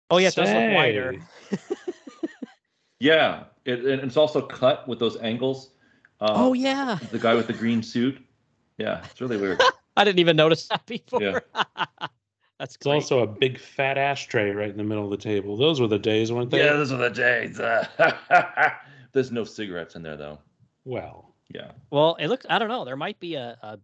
oh, 0.10 0.18
yeah, 0.20 0.30
it 0.30 0.36
does 0.36 0.50
look 0.54 0.74
wider. 0.76 1.16
Yeah, 3.00 3.44
it, 3.66 3.86
and 3.86 4.02
it's 4.02 4.18
also 4.18 4.42
cut 4.42 4.88
with 4.88 4.98
those 4.98 5.18
angles. 5.18 5.70
Uh, 6.20 6.34
Oh, 6.36 6.54
yeah. 6.54 6.98
the 7.12 7.20
guy 7.20 7.36
with 7.36 7.46
the 7.46 7.54
green 7.54 7.84
suit. 7.84 8.18
Yeah, 8.80 9.06
it's 9.06 9.22
really 9.22 9.38
weird. 9.38 9.62
I 9.98 10.04
didn't 10.04 10.18
even 10.20 10.36
notice 10.36 10.68
that 10.70 10.84
before. 10.88 11.22
Yeah. 11.22 11.40
That's 12.60 12.74
It's 12.74 12.78
great. 12.78 12.96
also 12.96 13.20
a 13.20 13.28
big 13.28 13.60
fat 13.60 14.00
ashtray 14.00 14.50
right 14.50 14.70
in 14.70 14.78
the 14.78 14.84
middle 14.84 15.04
of 15.04 15.12
the 15.12 15.18
table. 15.18 15.58
Those 15.58 15.80
were 15.80 15.88
the 15.88 16.00
days, 16.00 16.32
weren't 16.32 16.50
they? 16.50 16.58
yeah, 16.66 16.74
those 16.74 16.92
were 16.92 16.98
the 16.98 17.10
days. 17.12 17.60
There's 19.18 19.32
no 19.32 19.46
cigarettes 19.46 19.96
in 19.96 20.04
there 20.04 20.16
though. 20.16 20.38
Well, 20.86 21.34
Yeah. 21.52 21.72
Well, 21.90 22.16
it 22.20 22.28
looks. 22.28 22.46
I 22.52 22.60
don't 22.60 22.70
know. 22.70 22.86
There 22.86 22.96
might 22.96 23.20
be 23.20 23.34
a, 23.34 23.58
a 23.64 23.80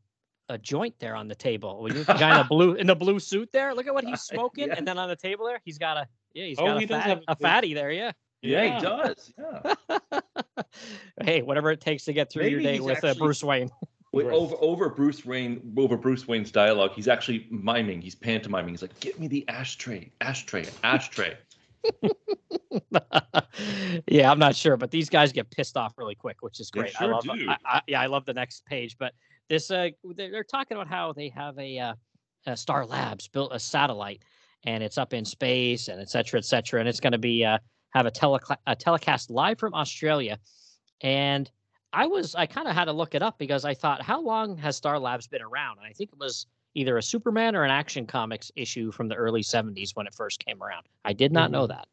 a 0.50 0.60
joint 0.60 0.94
there 1.00 1.16
on 1.16 1.28
the 1.28 1.34
table. 1.34 1.82
Well, 1.82 1.92
you 1.92 2.04
the 2.04 2.14
guy 2.14 2.32
in 2.32 2.38
the 2.38 2.44
blue 2.44 2.74
in 2.76 2.86
the 2.86 2.96
blue 2.96 3.20
suit 3.20 3.52
there. 3.52 3.74
Look 3.74 3.88
at 3.88 3.94
what 3.96 4.04
he's 4.04 4.22
smoking, 4.34 4.68
Yeah. 4.68 4.76
and 4.78 4.88
then 4.88 5.00
on 5.00 5.10
the 5.10 5.16
table 5.16 5.48
there, 5.48 5.60
he's 5.66 5.80
got 5.80 5.98
a 5.98 6.08
yeah, 6.36 6.46
he's 6.46 6.60
Oh, 6.60 6.66
got 6.68 6.78
he 6.78 6.84
a, 6.84 6.88
does 6.88 7.02
fat, 7.02 7.10
have 7.10 7.18
a 7.28 7.32
a 7.32 7.36
fatty 7.36 7.74
there. 7.74 7.92
Yeah. 7.92 8.12
Yeah, 8.44 8.76
he 8.76 8.82
does. 8.86 9.34
Yeah. 9.40 10.20
hey, 11.24 11.42
whatever 11.42 11.72
it 11.72 11.82
takes 11.82 12.06
to 12.06 12.14
get 12.14 12.30
through 12.32 12.46
your 12.48 12.62
day 12.62 12.74
he's 12.74 12.82
with 12.82 13.04
uh, 13.04 13.16
Bruce 13.16 13.44
Wayne. 13.44 13.72
Wait, 14.12 14.28
over 14.28 14.56
over 14.60 14.90
Bruce 14.90 15.26
Wayne 15.26 15.74
over 15.78 15.98
Bruce 15.98 16.28
Wayne's 16.28 16.52
dialogue, 16.52 16.92
he's 16.94 17.08
actually 17.08 17.48
miming. 17.50 18.02
He's 18.02 18.14
pantomiming. 18.14 18.70
He's 18.74 18.84
like, 18.84 19.00
"Get 19.00 19.20
me 19.20 19.28
the 19.28 19.44
ashtray, 19.50 20.12
ashtray, 20.22 20.66
ashtray." 20.84 21.36
yeah, 24.08 24.32
I'm 24.32 24.40
not 24.40 24.56
sure, 24.56 24.78
but 24.78 24.92
these 24.92 25.10
guys 25.10 25.32
get 25.32 25.50
pissed 25.52 25.78
off 25.78 25.94
really 25.98 26.16
quick, 26.16 26.38
which 26.42 26.60
is 26.60 26.72
great. 26.72 27.00
I 27.00 27.06
love. 27.06 27.26
I, 27.30 27.58
I, 27.66 27.82
yeah, 27.88 28.02
I 28.02 28.08
love 28.08 28.26
the 28.26 28.34
next 28.34 28.66
page. 28.66 28.98
But 28.98 29.14
this, 29.50 29.72
uh, 29.72 29.90
they're, 30.16 30.44
talking 30.44 30.78
about 30.78 30.88
how 30.88 31.14
they 31.14 31.30
have 31.30 31.58
a, 31.60 31.80
uh, 31.80 31.94
a 32.48 32.58
Star 32.58 32.86
Labs 32.86 33.28
built 33.28 33.52
a 33.54 33.60
satellite, 33.60 34.24
and 34.64 34.84
it's 34.84 34.98
up 34.98 35.14
in 35.14 35.26
space, 35.26 35.88
and 35.88 36.02
et 36.02 36.10
cetera, 36.10 36.40
et 36.40 36.46
cetera, 36.46 36.80
and 36.80 36.90
it's 36.90 37.00
going 37.00 37.14
to 37.14 37.18
be 37.18 37.46
uh, 37.46 37.58
have 37.94 38.06
a, 38.06 38.12
telecla- 38.12 38.58
a 38.68 38.76
telecast 38.76 39.30
live 39.30 39.60
from 39.60 39.74
Australia, 39.74 40.40
and 41.02 41.50
I 41.92 42.08
was 42.08 42.36
I 42.36 42.48
kind 42.48 42.68
of 42.68 42.74
had 42.74 42.86
to 42.86 42.94
look 42.94 43.16
it 43.16 43.22
up 43.22 43.38
because 43.38 43.66
I 43.66 43.74
thought, 43.74 44.02
how 44.02 44.22
long 44.22 44.58
has 44.58 44.76
Star 44.76 45.00
Labs 45.00 45.28
been 45.28 45.42
around? 45.42 45.78
And 45.78 45.88
I 45.88 45.92
think 45.92 46.12
it 46.12 46.20
was 46.20 46.48
either 46.76 46.98
a 46.98 47.04
Superman 47.04 47.56
or 47.56 47.64
an 47.64 47.72
Action 47.72 48.06
Comics 48.06 48.52
issue 48.56 48.92
from 48.92 49.08
the 49.08 49.16
early 49.16 49.42
70s 49.42 49.96
when 49.96 50.08
it 50.08 50.14
first 50.14 50.44
came 50.46 50.62
around. 50.62 50.86
I 51.06 51.14
did 51.14 51.32
not 51.32 51.52
know 51.52 51.68
that. 51.68 51.88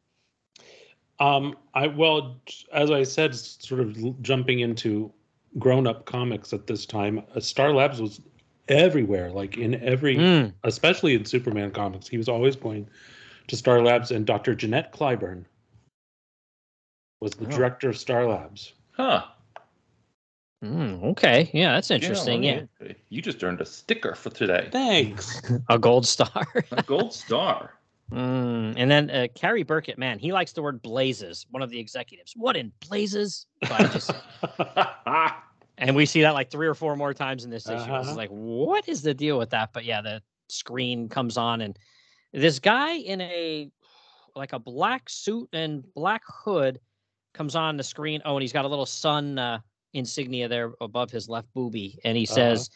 Um, 1.19 1.55
I 1.75 1.87
well, 1.87 2.41
as 2.73 2.89
I 2.89 3.03
said, 3.03 3.35
sort 3.35 3.81
of 3.81 4.21
jumping 4.23 4.61
into 4.61 5.11
grown-up 5.59 6.05
comics 6.05 6.51
at 6.53 6.65
this 6.65 6.85
time, 6.85 7.21
uh, 7.35 7.39
Star 7.39 7.73
Labs 7.73 8.01
was 8.01 8.21
everywhere, 8.69 9.29
like 9.29 9.57
in 9.57 9.75
every, 9.83 10.15
Mm. 10.15 10.53
especially 10.63 11.13
in 11.13 11.25
Superman 11.25 11.71
comics. 11.71 12.07
He 12.07 12.17
was 12.17 12.29
always 12.29 12.55
going 12.55 12.89
to 13.47 13.55
Star 13.55 13.81
Labs, 13.81 14.11
and 14.11 14.25
Dr. 14.25 14.55
Jenet 14.55 14.91
Klyburn 14.91 15.45
was 17.19 17.33
the 17.33 17.45
Oh. 17.45 17.49
director 17.49 17.89
of 17.89 17.97
Star 17.97 18.25
Labs. 18.27 18.73
Huh. 18.93 19.25
Mm, 20.63 21.03
okay. 21.11 21.49
Yeah, 21.53 21.73
that's 21.73 21.89
interesting. 21.89 22.43
Yeah. 22.43 22.61
Yeah. 22.79 22.93
You 23.09 23.21
just 23.21 23.43
earned 23.43 23.61
a 23.61 23.65
sticker 23.65 24.13
for 24.13 24.29
today. 24.29 24.69
Thanks. 24.71 25.41
A 25.69 25.79
gold 25.79 26.05
star. 26.05 26.45
A 26.71 26.83
gold 26.83 27.13
star. 27.13 27.73
mm. 28.11 28.73
And 28.77 28.91
then 28.91 29.09
uh, 29.09 29.27
Cary 29.33 29.63
Burkett, 29.63 29.97
man, 29.97 30.19
he 30.19 30.31
likes 30.31 30.51
the 30.51 30.61
word 30.61 30.81
blazes, 30.83 31.47
one 31.49 31.63
of 31.63 31.71
the 31.71 31.79
executives. 31.79 32.33
What 32.35 32.55
in 32.55 32.71
blazes? 32.87 33.47
So 33.65 33.73
I 33.73 33.83
just, 33.87 34.11
and 35.79 35.95
we 35.95 36.05
see 36.05 36.21
that 36.21 36.35
like 36.35 36.51
three 36.51 36.67
or 36.67 36.75
four 36.75 36.95
more 36.95 37.13
times 37.13 37.43
in 37.43 37.49
this 37.49 37.67
issue. 37.67 37.75
Uh-huh. 37.75 38.15
like, 38.15 38.29
what 38.29 38.87
is 38.87 39.01
the 39.01 39.15
deal 39.15 39.39
with 39.39 39.49
that? 39.49 39.73
But 39.73 39.85
yeah, 39.85 40.01
the 40.01 40.21
screen 40.47 41.09
comes 41.09 41.37
on 41.37 41.61
and 41.61 41.79
this 42.33 42.59
guy 42.59 42.93
in 42.93 43.21
a 43.21 43.71
like 44.35 44.53
a 44.53 44.59
black 44.59 45.09
suit 45.09 45.49
and 45.53 45.83
black 45.93 46.21
hood 46.25 46.79
comes 47.33 47.55
on 47.55 47.77
the 47.77 47.83
screen. 47.83 48.21
Oh, 48.25 48.35
and 48.35 48.41
he's 48.41 48.53
got 48.53 48.65
a 48.65 48.67
little 48.67 48.85
sun 48.85 49.39
uh, 49.39 49.59
insignia 49.93 50.47
there 50.47 50.73
above 50.81 51.11
his 51.11 51.27
left 51.29 51.47
boobie, 51.55 51.97
and 52.03 52.17
he 52.17 52.25
Uh-huh. 52.25 52.35
says, 52.35 52.69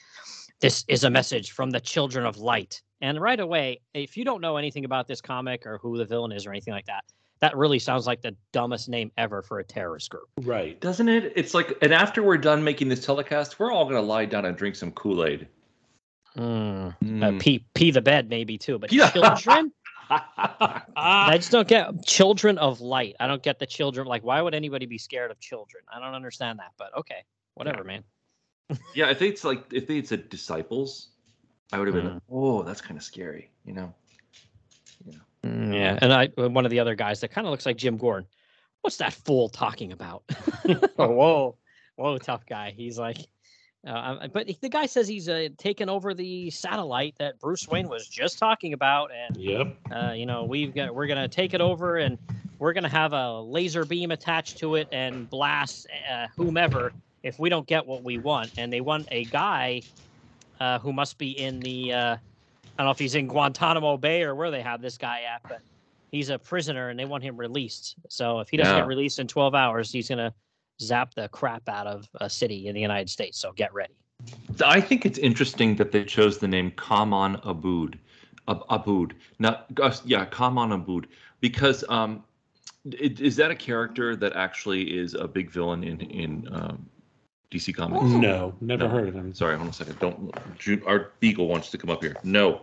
"This 0.59 0.83
is 0.87 1.03
a 1.03 1.09
message 1.09 1.51
from 1.51 1.69
the 1.71 1.79
children 1.79 2.25
of 2.25 2.37
light." 2.37 2.81
And 3.01 3.19
right 3.19 3.39
away, 3.39 3.81
if 3.93 4.15
you 4.17 4.23
don't 4.25 4.41
know 4.41 4.57
anything 4.57 4.85
about 4.85 5.07
this 5.07 5.21
comic 5.21 5.65
or 5.65 5.77
who 5.79 5.97
the 5.97 6.05
villain 6.05 6.31
is 6.31 6.45
or 6.45 6.51
anything 6.51 6.73
like 6.73 6.85
that, 6.85 7.03
that 7.41 7.55
really 7.57 7.79
sounds 7.79 8.07
like 8.07 8.21
the 8.21 8.35
dumbest 8.53 8.87
name 8.89 9.11
ever 9.17 9.41
for 9.41 9.59
a 9.59 9.63
terrorist 9.63 10.09
group. 10.09 10.29
right. 10.41 10.79
Doesn't 10.79 11.09
it? 11.09 11.33
It's 11.35 11.53
like, 11.53 11.77
and 11.81 11.93
after 11.93 12.23
we're 12.23 12.37
done 12.37 12.63
making 12.63 12.87
this 12.89 13.05
telecast, 13.05 13.59
we're 13.59 13.71
all 13.71 13.85
gonna 13.85 14.01
lie 14.01 14.25
down 14.25 14.45
and 14.45 14.55
drink 14.57 14.75
some 14.75 14.91
Kool 14.91 15.25
Aid. 15.25 15.47
Mm. 16.37 16.93
Uh, 17.23 17.39
pee 17.39 17.65
pee 17.73 17.91
the 17.91 18.01
bed 18.01 18.29
maybe 18.29 18.57
too, 18.57 18.77
but 18.79 18.91
Yeah. 18.93 19.09
children. 19.11 19.71
I 20.09 21.33
just 21.35 21.51
don't 21.51 21.67
get 21.67 22.05
children 22.05 22.57
of 22.57 22.81
light. 22.81 23.15
I 23.19 23.27
don't 23.27 23.41
get 23.43 23.59
the 23.59 23.65
children. 23.65 24.07
Like, 24.07 24.23
why 24.23 24.41
would 24.41 24.53
anybody 24.53 24.85
be 24.85 24.97
scared 24.97 25.31
of 25.31 25.39
children? 25.39 25.83
I 25.93 25.99
don't 25.99 26.13
understand 26.13 26.59
that. 26.59 26.71
But 26.77 26.95
okay, 26.97 27.23
whatever, 27.55 27.83
man. 27.83 28.03
yeah, 28.93 29.09
if 29.09 29.21
it's 29.21 29.43
like 29.43 29.63
if 29.73 29.87
they 29.87 29.97
had 29.97 30.07
said 30.07 30.29
disciples, 30.29 31.09
I 31.71 31.79
would 31.79 31.87
have 31.87 31.95
been, 31.95 32.05
Mm. 32.05 32.13
like, 32.15 32.21
oh, 32.31 32.63
that's 32.63 32.81
kind 32.81 32.97
of 32.97 33.03
scary, 33.03 33.49
you 33.65 33.73
know. 33.73 33.93
Mm, 35.43 35.73
yeah, 35.73 35.99
and 36.01 36.11
I 36.11 36.29
uh, 36.37 36.49
one 36.49 36.65
of 36.65 36.71
the 36.71 36.79
other 36.79 36.95
guys 36.95 37.21
that 37.21 37.29
kind 37.29 37.45
of 37.45 37.51
looks 37.51 37.65
like 37.65 37.77
Jim 37.77 37.97
Gordon. 37.97 38.27
What's 38.81 38.97
that 38.97 39.13
fool 39.13 39.49
talking 39.49 39.91
about? 39.91 40.23
oh, 40.97 41.09
whoa, 41.09 41.57
whoa, 41.95 42.17
tough 42.17 42.45
guy. 42.47 42.73
He's 42.75 42.97
like, 42.97 43.17
uh, 43.85 44.17
um, 44.21 44.29
but 44.33 44.47
the 44.61 44.69
guy 44.69 44.85
says 44.85 45.07
he's 45.07 45.29
uh, 45.29 45.49
taken 45.57 45.89
over 45.89 46.13
the 46.13 46.49
satellite 46.49 47.15
that 47.19 47.39
Bruce 47.39 47.67
Wayne 47.67 47.87
was 47.89 48.07
just 48.07 48.39
talking 48.39 48.73
about, 48.73 49.11
and 49.13 49.37
Yep. 49.37 49.67
uh, 49.93 50.11
you 50.13 50.25
know 50.25 50.45
we've 50.45 50.73
got 50.73 50.93
we're 50.95 51.07
gonna 51.07 51.27
take 51.27 51.53
it 51.53 51.61
over, 51.61 51.97
and 51.97 52.17
we're 52.59 52.73
gonna 52.73 52.89
have 52.89 53.13
a 53.13 53.39
laser 53.41 53.85
beam 53.85 54.11
attached 54.11 54.57
to 54.59 54.75
it 54.75 54.87
and 54.91 55.29
blast 55.29 55.87
uh, 56.11 56.27
whomever 56.37 56.93
if 57.23 57.37
we 57.39 57.49
don't 57.49 57.67
get 57.67 57.85
what 57.85 58.03
we 58.03 58.17
want. 58.17 58.51
And 58.57 58.71
they 58.71 58.81
want 58.81 59.07
a 59.11 59.25
guy 59.25 59.83
uh, 60.59 60.79
who 60.79 60.93
must 60.93 61.17
be 61.17 61.31
in 61.31 61.61
the 61.61 61.93
uh, 61.93 62.15
I 62.77 62.83
don't 62.83 62.87
know 62.87 62.91
if 62.91 62.99
he's 62.99 63.15
in 63.15 63.27
Guantanamo 63.27 63.97
Bay 63.97 64.23
or 64.23 64.35
where 64.35 64.51
they 64.51 64.61
have 64.61 64.81
this 64.81 64.97
guy 64.97 65.21
at, 65.33 65.41
but 65.47 65.59
he's 66.11 66.29
a 66.29 66.39
prisoner 66.39 66.89
and 66.89 66.99
they 66.99 67.05
want 67.05 67.23
him 67.23 67.37
released. 67.37 67.95
So 68.09 68.39
if 68.39 68.49
he 68.49 68.57
doesn't 68.57 68.75
Yeah. 68.75 68.81
get 68.81 68.87
released 68.87 69.19
in 69.19 69.27
12 69.27 69.55
hours, 69.55 69.91
he's 69.91 70.09
gonna 70.09 70.33
zap 70.81 71.13
the 71.13 71.27
crap 71.29 71.67
out 71.69 71.87
of 71.87 72.07
a 72.21 72.29
city 72.29 72.67
in 72.67 72.75
the 72.75 72.81
United 72.81 73.09
States. 73.09 73.39
So 73.39 73.51
get 73.53 73.73
ready. 73.73 73.95
I 74.63 74.81
think 74.81 75.05
it's 75.05 75.19
interesting 75.19 75.75
that 75.75 75.91
they 75.91 76.03
chose 76.03 76.37
the 76.37 76.47
name 76.47 76.71
Kaman 76.71 77.37
Abood, 77.37 77.95
Ab- 78.47 78.65
Abood. 78.69 79.11
Not, 79.39 79.67
uh, 79.81 79.93
yeah, 80.05 80.25
Kaman 80.25 80.69
Abood, 80.69 81.05
because 81.41 81.83
um, 81.89 82.23
it, 82.85 83.19
is 83.19 83.35
that 83.35 83.51
a 83.51 83.55
character 83.55 84.15
that 84.15 84.33
actually 84.33 84.97
is 84.97 85.13
a 85.13 85.27
big 85.27 85.49
villain 85.51 85.83
in 85.83 85.99
in 86.01 86.47
um, 86.51 86.89
DC 87.51 87.75
Comics? 87.75 88.05
No, 88.05 88.55
never 88.61 88.85
No. 88.85 88.89
heard 88.89 89.07
of 89.09 89.15
him. 89.15 89.33
Sorry, 89.33 89.55
hold 89.55 89.63
on 89.63 89.69
a 89.69 89.73
second. 89.73 89.99
Don't. 89.99 90.83
Our 90.87 91.11
beagle 91.19 91.47
wants 91.47 91.69
to 91.71 91.77
come 91.77 91.89
up 91.89 92.01
here. 92.01 92.15
No, 92.23 92.61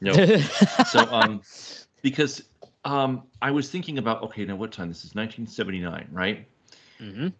no. 0.00 0.12
so 0.86 1.00
um, 1.12 1.42
because 2.02 2.42
um, 2.84 3.24
I 3.42 3.50
was 3.50 3.68
thinking 3.70 3.98
about 3.98 4.22
okay, 4.22 4.44
now 4.44 4.56
what 4.56 4.72
time? 4.72 4.88
This 4.88 5.04
is 5.04 5.14
1979, 5.14 6.08
right? 6.10 6.46
Mhm. 7.00 7.32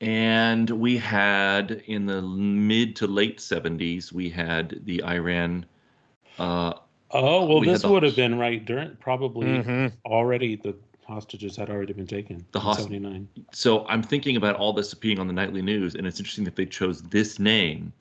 And 0.00 0.68
we 0.68 0.98
had 0.98 1.82
in 1.86 2.06
the 2.06 2.20
mid 2.22 2.96
to 2.96 3.06
late 3.06 3.38
70s, 3.38 4.12
we 4.12 4.28
had 4.28 4.80
the 4.84 5.02
Iran. 5.04 5.64
Uh, 6.38 6.74
Oh 7.12 7.46
well, 7.46 7.60
We 7.60 7.68
this 7.68 7.82
the- 7.82 7.88
would 7.88 8.02
have 8.02 8.16
been 8.16 8.36
right 8.36 8.62
during 8.64 8.96
probably 8.96 9.46
Mhm. 9.46 9.92
already 10.04 10.56
the 10.56 10.74
hostages 11.06 11.54
had 11.56 11.70
already 11.70 11.92
been 11.92 12.06
taken. 12.06 12.44
The 12.50 12.58
in 12.58 12.64
host- 12.64 12.80
79. 12.82 13.28
so 13.52 13.86
I'm 13.86 14.02
thinking 14.02 14.36
about 14.36 14.56
all 14.56 14.72
this 14.72 14.92
appearing 14.92 15.20
on 15.20 15.28
the 15.28 15.32
nightly 15.32 15.62
news, 15.62 15.94
and 15.94 16.04
it's 16.06 16.18
interesting 16.18 16.44
that 16.44 16.56
they 16.56 16.66
chose 16.66 17.02
this 17.02 17.38
name 17.38 17.92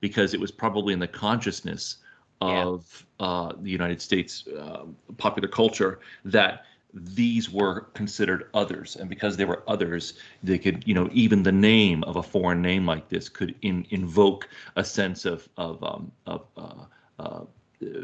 because 0.00 0.32
it 0.32 0.40
was 0.40 0.52
probably 0.52 0.94
in 0.94 1.00
the 1.00 1.08
consciousness 1.08 1.96
Yeah. 2.40 2.64
of 2.64 3.06
uh, 3.20 3.52
the 3.60 3.70
United 3.70 4.00
States 4.00 4.46
uh, 4.48 4.84
popular 5.18 5.48
culture 5.48 5.98
that 6.24 6.64
these 6.94 7.50
were 7.50 7.82
considered 7.94 8.48
others, 8.54 8.96
and 8.96 9.08
because 9.08 9.36
they 9.36 9.44
were 9.44 9.62
others, 9.66 10.14
they 10.42 10.58
could, 10.58 10.86
you 10.86 10.94
know, 10.94 11.08
even 11.12 11.42
the 11.42 11.52
name 11.52 12.02
of 12.04 12.16
a 12.16 12.22
foreign 12.22 12.60
name 12.60 12.86
like 12.86 13.08
this 13.08 13.28
could 13.28 13.54
in, 13.62 13.86
invoke 13.90 14.48
a 14.76 14.84
sense 14.84 15.24
of 15.24 15.48
of 15.56 15.82
um, 15.82 16.12
of 16.26 16.46
uh, 16.56 16.84
uh, 17.18 17.44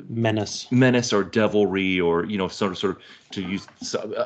Menace. 0.08 0.70
menace 0.72 1.12
or 1.12 1.22
devilry 1.22 2.00
or 2.00 2.24
you 2.24 2.36
know 2.36 2.48
sort 2.48 2.72
of 2.72 2.78
sort 2.78 2.96
of 2.96 3.02
to 3.30 3.42
use 3.42 3.68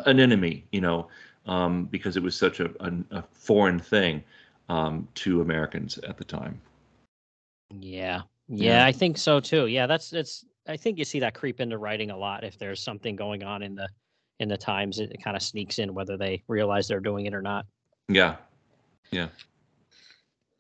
an 0.07 0.19
enemy 0.19 0.65
you 0.73 0.81
know 0.81 1.09
um, 1.47 1.85
because 1.87 2.17
it 2.17 2.23
was 2.23 2.35
such 2.35 2.61
a, 2.61 2.71
a, 2.81 3.19
a 3.19 3.23
foreign 3.33 3.79
thing 3.79 4.23
um, 4.69 5.07
to 5.15 5.41
Americans 5.41 5.99
at 5.99 6.17
the 6.17 6.25
time. 6.25 6.61
Yeah. 7.79 8.23
Yeah. 8.49 8.79
Yeah, 8.79 8.87
I 8.87 8.93
think 8.93 9.19
so 9.19 9.41
too. 9.41 9.67
Yeah, 9.67 9.87
that's 9.87 10.11
that's 10.11 10.45
I 10.67 10.77
think 10.77 10.99
you 10.99 11.05
see 11.05 11.21
that 11.21 11.35
creep 11.35 11.61
into 11.61 11.79
writing 11.79 12.11
a 12.11 12.17
lot 12.17 12.45
if 12.45 12.59
there's 12.59 12.81
something 12.81 13.17
going 13.17 13.43
on 13.43 13.63
in 13.63 13.75
the 13.75 13.89
in 14.43 14.49
the 14.49 14.59
times 14.59 14.99
it, 14.99 15.17
kind 15.23 15.37
of 15.37 15.43
sneaks 15.43 15.79
in 15.79 15.95
whether 15.95 16.17
they 16.17 16.43
realize 16.49 16.89
they're 16.89 17.01
doing 17.01 17.27
it 17.27 17.35
or 17.35 17.43
not. 17.43 17.65
Yeah, 18.09 18.37
Yeah. 19.11 19.29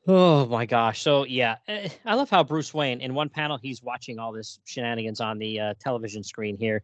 Oh 0.09 0.47
my 0.47 0.67
gosh. 0.67 1.03
So 1.03 1.25
yeah, 1.25 1.57
eh, 1.69 1.89
I 2.05 2.15
love 2.15 2.29
how 2.29 2.43
Bruce 2.43 2.75
Wayne 2.75 3.01
in 3.01 3.15
one 3.15 3.29
panel 3.29 3.59
he's 3.63 3.83
watching 3.83 4.19
all 4.19 4.33
this 4.33 4.59
shenanigans 4.65 5.21
on 5.21 5.39
the 5.39 5.61
uh, 5.61 5.75
television 5.79 6.25
screen 6.25 6.57
here 6.57 6.83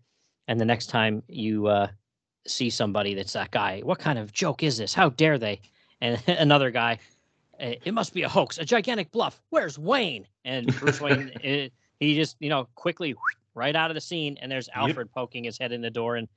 and 0.48 0.60
the 0.60 0.64
next 0.64 0.86
time 0.86 1.22
you 1.28 1.66
uh, 1.66 1.88
see 2.46 2.70
somebody 2.70 3.14
that's 3.14 3.34
that 3.34 3.50
guy, 3.50 3.80
what 3.80 3.98
kind 3.98 4.18
of 4.18 4.32
joke 4.32 4.62
is 4.62 4.78
this? 4.78 4.94
How 4.94 5.10
dare 5.10 5.38
they? 5.38 5.60
And 6.00 6.20
another 6.26 6.70
guy, 6.70 6.98
"Eh, 7.60 7.76
it 7.84 7.92
must 7.92 8.14
be 8.14 8.22
a 8.22 8.28
hoax, 8.28 8.58
a 8.58 8.64
gigantic 8.64 9.12
bluff. 9.12 9.40
Where's 9.50 9.78
Wayne? 9.78 10.26
And 10.44 10.74
Bruce 10.78 11.00
Wayne, 11.00 11.30
eh, 11.44 11.68
he 12.00 12.14
just 12.14 12.36
you 12.40 12.48
know 12.48 12.66
quickly 12.74 13.14
right 13.54 13.76
out 13.76 13.90
of 13.90 13.94
the 13.94 14.00
scene, 14.00 14.38
and 14.40 14.50
there's 14.50 14.68
Alfred 14.74 15.12
poking 15.12 15.44
his 15.44 15.58
head 15.58 15.72
in 15.72 15.82
the 15.82 15.90
door, 15.90 16.16
and 16.16 16.28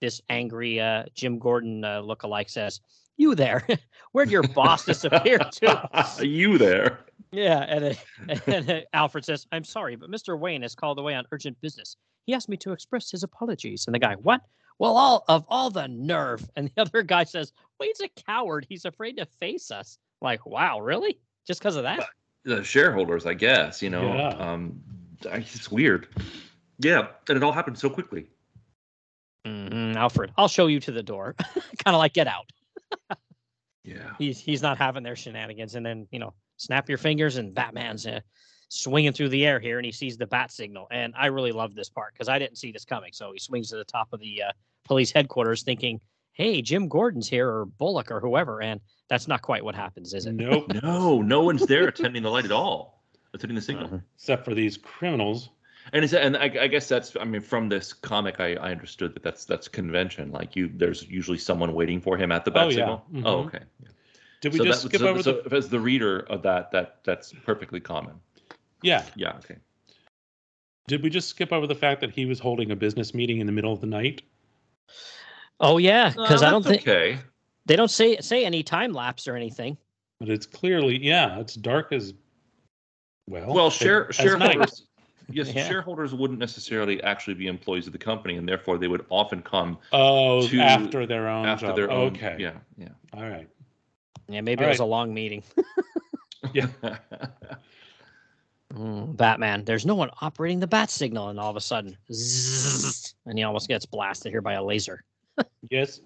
this 0.00 0.20
angry 0.28 0.80
uh, 0.80 1.04
Jim 1.14 1.38
Gordon 1.38 1.84
uh, 1.84 2.02
lookalike 2.02 2.50
says, 2.50 2.80
"You 3.16 3.34
there? 3.34 3.66
Where'd 4.12 4.30
your 4.30 4.42
boss 4.42 4.84
disappear 4.84 5.38
to?" 5.38 5.88
Are 5.92 6.08
you 6.24 6.58
there? 6.58 7.00
Yeah, 7.32 7.58
and, 7.68 7.84
then- 7.84 8.40
and 8.46 8.66
then 8.66 8.82
Alfred 8.92 9.24
says, 9.24 9.46
"I'm 9.52 9.64
sorry, 9.64 9.96
but 9.96 10.10
Mr. 10.10 10.38
Wayne 10.38 10.62
has 10.62 10.74
called 10.74 10.98
away 10.98 11.14
on 11.14 11.24
urgent 11.32 11.60
business. 11.60 11.96
He 12.26 12.34
asked 12.34 12.48
me 12.48 12.56
to 12.58 12.72
express 12.72 13.10
his 13.10 13.22
apologies." 13.22 13.86
And 13.86 13.94
the 13.94 13.98
guy, 13.98 14.14
"What? 14.14 14.40
Well, 14.78 14.96
all 14.96 15.24
of 15.28 15.44
all 15.48 15.70
the 15.70 15.88
nerve." 15.88 16.48
And 16.56 16.70
the 16.74 16.82
other 16.82 17.02
guy 17.02 17.24
says, 17.24 17.52
"Wayne's 17.80 18.00
a 18.00 18.08
coward. 18.08 18.66
He's 18.68 18.84
afraid 18.84 19.16
to 19.16 19.26
face 19.40 19.70
us." 19.70 19.98
Like, 20.20 20.44
wow, 20.46 20.80
really? 20.80 21.18
Just 21.46 21.60
because 21.60 21.76
of 21.76 21.82
that? 21.84 22.04
the 22.44 22.64
shareholders, 22.64 23.26
I 23.26 23.34
guess. 23.34 23.82
You 23.82 23.90
know, 23.90 24.14
Yeah. 24.14 24.28
um, 24.30 24.80
it's 25.24 25.70
weird. 25.70 26.08
Yeah, 26.78 27.08
and 27.28 27.36
it 27.36 27.42
all 27.42 27.52
happened 27.52 27.78
so 27.78 27.90
quickly. 27.90 28.26
Mhm, 29.48 29.96
Alfred, 29.96 30.32
I'll 30.36 30.48
show 30.48 30.66
you 30.66 30.80
to 30.80 30.92
the 30.92 31.02
door. 31.02 31.34
kind 31.84 31.94
of 31.94 31.98
like 31.98 32.12
Get 32.12 32.26
Out. 32.26 32.50
Yeah. 33.84 34.10
He's 34.18 34.38
he's 34.38 34.60
not 34.62 34.76
having 34.78 35.02
their 35.02 35.16
shenanigans. 35.16 35.74
And 35.74 35.84
then 35.84 36.06
you 36.10 36.18
know, 36.18 36.34
snap 36.56 36.88
your 36.88 36.98
fingers, 36.98 37.36
and 37.36 37.54
Batman's 37.54 38.06
uh, 38.06 38.20
swinging 38.68 39.12
through 39.12 39.30
the 39.30 39.46
air 39.46 39.58
here, 39.58 39.78
and 39.78 39.86
he 39.86 39.92
sees 39.92 40.18
the 40.18 40.26
bat 40.26 40.50
signal. 40.50 40.86
And 40.90 41.14
I 41.16 41.26
really 41.26 41.52
love 41.52 41.74
this 41.74 41.88
part 41.88 42.12
because 42.12 42.28
I 42.28 42.38
didn't 42.38 42.58
see 42.58 42.70
this 42.70 42.84
coming. 42.84 43.12
So 43.12 43.32
he 43.32 43.38
swings 43.38 43.70
to 43.70 43.76
the 43.76 43.84
top 43.84 44.08
of 44.12 44.20
the 44.20 44.42
uh, 44.42 44.52
police 44.84 45.10
headquarters, 45.10 45.62
thinking, 45.62 46.00
"Hey, 46.32 46.60
Jim 46.60 46.88
Gordon's 46.88 47.28
here, 47.28 47.48
or 47.48 47.64
Bullock, 47.64 48.10
or 48.10 48.20
whoever." 48.20 48.60
And 48.60 48.80
that's 49.08 49.26
not 49.26 49.40
quite 49.40 49.64
what 49.64 49.74
happens, 49.74 50.12
is 50.12 50.26
it? 50.26 50.34
Nope. 50.34 50.70
No, 50.82 51.22
no 51.22 51.42
one's 51.42 51.64
there 51.64 51.88
attending 51.88 52.22
the 52.22 52.30
light 52.30 52.44
at 52.44 52.52
all, 52.52 53.02
attending 53.32 53.56
the 53.56 53.62
signal. 53.62 53.86
Uh-huh. 53.86 53.98
Except 54.16 54.44
for 54.44 54.54
these 54.54 54.76
criminals. 54.76 55.48
And 55.92 56.04
is 56.04 56.10
that, 56.10 56.22
and 56.22 56.36
I, 56.36 56.44
I 56.62 56.66
guess 56.66 56.88
that's 56.88 57.16
I 57.20 57.24
mean 57.24 57.40
from 57.40 57.68
this 57.68 57.92
comic 57.92 58.40
I, 58.40 58.54
I 58.54 58.70
understood 58.70 59.14
that 59.14 59.22
that's 59.22 59.44
that's 59.44 59.68
convention. 59.68 60.30
Like 60.32 60.54
you, 60.56 60.70
there's 60.74 61.08
usually 61.08 61.38
someone 61.38 61.72
waiting 61.72 62.00
for 62.00 62.16
him 62.16 62.30
at 62.32 62.44
the 62.44 62.50
bat 62.50 62.66
Oh, 62.66 62.68
yeah. 62.68 62.74
signal. 62.76 63.04
Oh, 63.24 63.38
okay. 63.44 63.60
Did 64.40 64.52
we 64.52 64.58
so 64.58 64.64
just 64.64 64.82
that, 64.82 64.88
skip 64.88 65.00
so, 65.00 65.08
over 65.08 65.22
so 65.22 65.40
the? 65.46 65.56
as 65.56 65.68
the 65.68 65.80
reader 65.80 66.20
of 66.30 66.42
that, 66.42 66.70
that 66.72 66.98
that's 67.04 67.32
perfectly 67.44 67.80
common. 67.80 68.14
Yeah. 68.82 69.04
Yeah. 69.16 69.36
Okay. 69.38 69.56
Did 70.86 71.02
we 71.02 71.10
just 71.10 71.28
skip 71.28 71.52
over 71.52 71.66
the 71.66 71.74
fact 71.74 72.00
that 72.00 72.10
he 72.10 72.24
was 72.26 72.38
holding 72.38 72.70
a 72.70 72.76
business 72.76 73.12
meeting 73.14 73.40
in 73.40 73.46
the 73.46 73.52
middle 73.52 73.72
of 73.72 73.80
the 73.80 73.86
night? 73.86 74.22
Oh 75.60 75.78
yeah, 75.78 76.10
because 76.10 76.42
I 76.42 76.48
Uh, 76.48 76.50
don't 76.52 76.62
think 76.64 76.82
Okay. 76.82 77.18
they 77.66 77.76
don't 77.76 77.90
say 77.90 78.16
say 78.20 78.44
any 78.44 78.62
time 78.62 78.92
lapse 78.92 79.26
or 79.26 79.36
anything. 79.36 79.76
But 80.20 80.28
it's 80.30 80.46
clearly, 80.46 81.02
yeah, 81.04 81.38
it's 81.38 81.54
dark 81.54 81.92
as 81.92 82.14
well. 83.28 83.52
Well, 83.54 83.66
as- 83.68 83.74
share, 83.74 84.08
as 84.08 84.18
night. 84.18 84.24
shareholders. 84.24 84.87
Yes, 85.30 85.52
Yeah. 85.52 85.68
shareholders 85.68 86.14
wouldn't 86.14 86.38
necessarily 86.38 87.02
actually 87.02 87.34
be 87.34 87.48
employees 87.48 87.86
of 87.86 87.92
the 87.92 87.98
company, 87.98 88.36
and 88.36 88.48
therefore 88.48 88.78
they 88.78 88.88
would 88.88 89.04
often 89.10 89.42
come 89.42 89.78
Oh, 89.92 90.46
to- 90.48 90.58
after 90.60 91.06
their 91.06 91.28
own 91.28 91.44
after 91.46 91.66
job. 91.66 91.76
their 91.76 91.90
own. 91.90 92.08
Okay. 92.16 92.36
Yeah. 92.38 92.54
Yeah. 92.78 92.88
All 93.12 93.28
right. 93.28 93.48
Yeah, 94.28 94.40
maybe 94.40 94.62
All 94.64 94.68
it 94.68 94.72
was 94.72 94.80
a 94.80 94.84
long 94.84 95.12
meeting. 95.14 95.42
Yeah. 96.54 96.68
Mm, 98.74 99.16
Batman, 99.16 99.64
there's 99.64 99.86
no 99.86 99.94
one 99.94 100.10
operating 100.20 100.60
the 100.60 100.66
bat 100.66 100.90
signal, 100.90 101.30
and 101.30 101.40
all 101.40 101.48
of 101.48 101.56
a 101.56 101.60
sudden, 101.60 101.96
zzz, 102.12 103.14
and 103.24 103.38
he 103.38 103.42
almost 103.42 103.66
gets 103.66 103.86
blasted 103.86 104.30
here 104.30 104.42
by 104.42 104.54
a 104.54 104.62
laser. 104.62 105.02
Yes. 105.70 106.00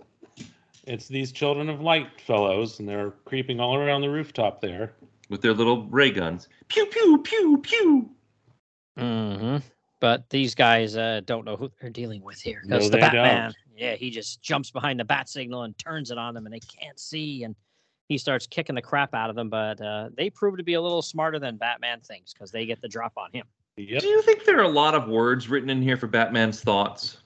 It's 0.87 1.09
these 1.09 1.33
children 1.33 1.69
of 1.69 1.81
light 1.81 2.21
fellows, 2.21 2.79
and 2.79 2.89
they're 2.89 3.11
creeping 3.25 3.59
all 3.61 3.77
around 3.77 4.01
the 4.03 4.11
rooftop 4.11 4.61
there. 4.61 4.93
With 5.29 5.43
their 5.43 5.55
little 5.55 5.85
ray 5.87 6.11
guns. 6.11 6.49
Pew 6.69 6.87
pew 6.87 7.19
pew 7.23 7.59
pew. 7.59 8.11
Hmm 8.97 9.57
But 10.01 10.29
these 10.31 10.55
guys 10.55 10.97
uh, 10.97 11.21
don't 11.25 11.45
know 11.45 11.57
who 11.57 11.71
they're 11.81 11.91
dealing 11.91 12.23
with 12.23 12.41
here 12.41 12.63
No, 12.65 12.77
because 12.77 12.91
the 12.91 12.97
they 12.97 13.01
Batman, 13.01 13.45
don't. 13.47 13.57
yeah, 13.77 13.95
he 13.95 14.11
just 14.11 14.43
jumps 14.43 14.71
behind 14.71 15.01
the 15.01 15.05
bat 15.05 15.29
signal 15.29 15.63
and 15.63 15.77
turns 15.79 16.11
it 16.11 16.19
on 16.19 16.35
them, 16.35 16.47
and 16.47 16.55
they 16.55 16.61
can't 16.61 16.99
see, 16.99 17.45
and 17.45 17.55
he 18.09 18.19
starts 18.19 18.47
kicking 18.47 18.75
the 18.75 18.83
crap 18.83 19.15
out 19.15 19.31
of 19.31 19.37
them. 19.37 19.49
But 19.49 19.81
uh, 19.81 20.11
they 20.17 20.29
prove 20.31 20.57
to 20.59 20.63
be 20.63 20.75
a 20.75 20.81
little 20.83 21.03
smarter 21.03 21.39
than 21.39 21.57
Batman 21.57 22.01
thinks 22.01 22.33
because 22.33 22.51
they 22.51 22.67
get 22.67 22.81
the 22.81 22.89
drop 22.89 23.13
on 23.17 23.31
him. 23.33 23.47
Yep. 23.77 24.03
Do 24.03 24.09
you 24.09 24.23
think 24.23 24.45
there 24.45 24.59
are 24.59 24.65
a 24.65 24.69
lot 24.69 24.95
of 24.95 25.09
words 25.09 25.49
written 25.49 25.71
in 25.71 25.81
here 25.81 25.97
for 25.97 26.07
Batman's 26.07 26.61
thoughts? 26.61 27.19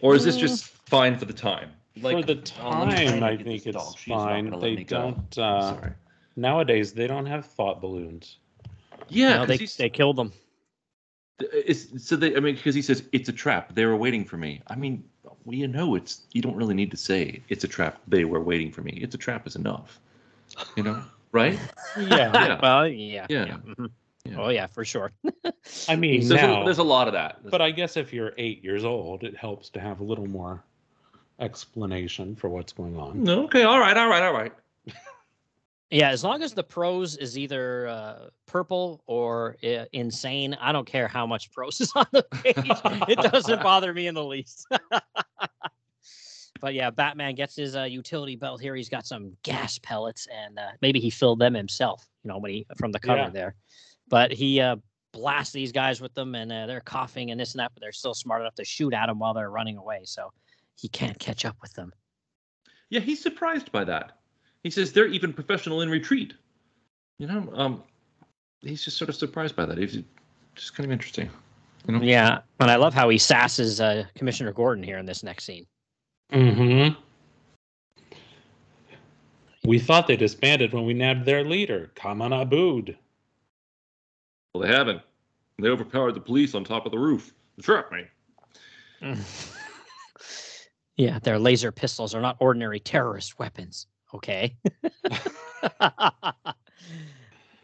Or 0.00 0.14
is 0.14 0.24
this 0.24 0.36
Mm. 0.36 0.40
just 0.40 0.64
fine 0.64 1.16
for 1.18 1.24
the 1.24 1.32
time? 1.32 1.72
For 2.00 2.22
the 2.22 2.40
oh, 2.62 2.78
let 2.80 2.88
me 2.88 2.94
try 2.94 3.04
time, 3.04 3.14
and 3.14 3.24
I 3.24 3.36
get 3.36 3.46
think 3.46 3.64
this 3.64 3.74
it's. 3.74 3.96
She's 3.96 4.10
not 4.10 4.24
fine. 4.24 4.44
gonna 4.44 4.56
let 4.58 4.62
They 4.62 4.76
me 4.76 4.84
go. 4.84 4.98
don't. 5.00 5.38
Uh, 5.38 5.74
Sorry. 5.74 5.92
nowadays, 6.36 6.92
they 6.92 7.06
don't 7.08 7.26
have 7.26 7.46
thought 7.46 7.80
balloons. 7.80 8.38
Yeah, 9.08 9.36
No, 9.38 9.46
'cause 9.46 9.58
they 9.76 9.84
they 9.84 9.90
killed 9.90 10.16
them. 10.16 10.32
it's, 11.40 12.04
so 12.06 12.16
they, 12.16 12.34
I 12.36 12.40
mean, 12.40 12.56
because 12.56 12.74
he 12.74 12.82
says 12.82 13.04
it's 13.12 13.28
a 13.28 13.32
trap. 13.32 13.74
They 13.74 13.86
were 13.86 13.96
waiting 13.96 14.24
for 14.24 14.36
me. 14.36 14.60
I 14.66 14.74
mean, 14.74 15.04
well, 15.22 15.36
you 15.54 15.68
know, 15.68 15.94
it's 15.94 16.22
you 16.32 16.42
don't 16.42 16.56
really 16.56 16.74
need 16.74 16.90
to 16.90 16.96
say 16.96 17.40
it's 17.48 17.64
a 17.64 17.68
trap. 17.68 18.00
They 18.08 18.24
were 18.24 18.40
waiting 18.40 18.72
for 18.72 18.82
me. 18.82 18.98
It's 19.00 19.14
a 19.14 19.18
trap 19.18 19.46
is 19.46 19.56
enough. 19.56 20.00
You 20.76 20.82
know, 20.82 21.02
right? 21.32 21.58
Yeah. 21.96 22.32
Yeah. 22.32 22.58
well, 22.60 22.86
yeah, 22.88 23.26
Yeah. 23.28 23.56
mhm. 23.64 23.90
Yeah. 24.24 24.34
Oh 24.36 24.48
yeah, 24.48 24.66
for 24.66 24.84
sure. 24.84 25.12
I 25.88 25.96
mean, 25.96 26.22
So 26.22 26.28
there's, 26.34 26.42
now, 26.42 26.60
a, 26.62 26.64
there's 26.64 26.78
a 26.78 26.82
lot 26.82 27.06
of 27.08 27.14
that. 27.14 27.38
but 27.50 27.62
I 27.62 27.70
guess 27.70 27.96
if 27.96 28.12
you're 28.12 28.32
eight 28.36 28.62
years 28.64 28.84
old, 28.84 29.22
it 29.22 29.36
helps 29.36 29.70
to 29.70 29.80
have 29.80 30.00
a 30.00 30.04
little 30.04 30.26
more 30.26 30.62
explanation 31.40 32.34
for 32.34 32.48
what's 32.48 32.72
going 32.72 32.96
on. 32.96 33.28
okay, 33.28 33.62
all 33.62 33.78
right, 33.78 33.96
all 33.96 34.08
right, 34.08 34.22
all 34.22 34.32
right. 34.32 34.52
Yeah, 35.90 36.10
as 36.10 36.22
long 36.22 36.42
as 36.42 36.52
the 36.52 36.62
prose 36.62 37.16
is 37.16 37.38
either 37.38 37.88
uh, 37.88 38.28
purple 38.46 39.02
or 39.06 39.56
uh, 39.64 39.86
insane, 39.92 40.54
I 40.60 40.70
don't 40.70 40.86
care 40.86 41.08
how 41.08 41.26
much 41.26 41.50
prose 41.50 41.80
is 41.80 41.92
on 41.94 42.06
the 42.12 42.22
page. 42.24 42.54
it 43.08 43.18
doesn't 43.32 43.62
bother 43.62 43.94
me 43.94 44.06
in 44.06 44.14
the 44.14 44.24
least. 44.24 44.66
but 46.60 46.74
yeah, 46.74 46.90
Batman 46.90 47.34
gets 47.34 47.56
his 47.56 47.74
uh, 47.74 47.84
utility 47.84 48.36
belt 48.36 48.60
here. 48.60 48.74
He's 48.74 48.90
got 48.90 49.06
some 49.06 49.32
gas 49.42 49.78
pellets, 49.78 50.26
and 50.30 50.58
uh, 50.58 50.68
maybe 50.82 51.00
he 51.00 51.08
filled 51.08 51.38
them 51.38 51.54
himself. 51.54 52.06
You 52.22 52.28
know, 52.28 52.38
when 52.38 52.50
he 52.50 52.66
from 52.76 52.92
the 52.92 53.00
cover 53.00 53.18
Yeah. 53.20 53.30
there. 53.30 53.54
But 54.08 54.32
he 54.32 54.60
uh, 54.60 54.76
blasts 55.12 55.52
these 55.52 55.72
guys 55.72 56.00
with 56.02 56.12
them, 56.14 56.34
and 56.34 56.52
uh, 56.52 56.66
they're 56.66 56.80
coughing 56.80 57.30
and 57.30 57.40
this 57.40 57.52
and 57.54 57.60
that. 57.60 57.72
But 57.74 57.80
they're 57.80 57.92
still 57.92 58.14
smart 58.14 58.42
enough 58.42 58.56
to 58.56 58.64
shoot 58.64 58.92
at 58.92 59.08
him 59.08 59.18
while 59.18 59.32
they're 59.32 59.50
running 59.50 59.78
away. 59.78 60.00
So 60.04 60.32
he 60.76 60.88
can't 60.88 61.18
catch 61.18 61.46
up 61.46 61.56
with 61.62 61.72
them. 61.72 61.92
Yeah, 62.90 63.00
he's 63.00 63.22
surprised 63.22 63.72
by 63.72 63.84
that. 63.84 64.17
He 64.64 64.70
says 64.70 64.92
they're 64.92 65.06
even 65.06 65.32
professional 65.32 65.82
in 65.82 65.88
retreat. 65.88 66.34
You 67.18 67.26
know, 67.26 67.48
um, 67.54 67.82
he's 68.60 68.84
just 68.84 68.96
sort 68.96 69.08
of 69.08 69.16
surprised 69.16 69.56
by 69.56 69.66
that. 69.66 69.78
He's 69.78 69.98
just 70.54 70.74
kind 70.74 70.84
of 70.84 70.92
interesting. 70.92 71.30
You 71.86 71.94
know? 71.94 72.02
Yeah, 72.02 72.40
and 72.60 72.70
I 72.70 72.76
love 72.76 72.94
how 72.94 73.08
he 73.08 73.18
sasses 73.18 73.80
uh, 73.80 74.04
Commissioner 74.14 74.52
Gordon 74.52 74.84
here 74.84 74.98
in 74.98 75.06
this 75.06 75.22
next 75.22 75.44
scene. 75.44 75.66
Mm-hmm. 76.32 77.00
We 79.64 79.78
thought 79.78 80.06
they 80.06 80.16
disbanded 80.16 80.72
when 80.72 80.86
we 80.86 80.94
nabbed 80.94 81.24
their 81.24 81.44
leader, 81.44 81.90
Kaman 81.94 82.32
Abood. 82.32 82.96
Well, 84.54 84.62
they 84.62 84.74
haven't. 84.74 85.02
They 85.58 85.68
overpowered 85.68 86.12
the 86.12 86.20
police 86.20 86.54
on 86.54 86.64
top 86.64 86.86
of 86.86 86.92
the 86.92 86.98
roof. 86.98 87.34
They 87.56 87.62
trapped 87.62 87.92
me. 87.92 89.16
yeah, 90.96 91.18
their 91.18 91.38
laser 91.38 91.72
pistols 91.72 92.14
are 92.14 92.20
not 92.20 92.36
ordinary 92.40 92.80
terrorist 92.80 93.38
weapons. 93.38 93.86
Okay. 94.14 94.56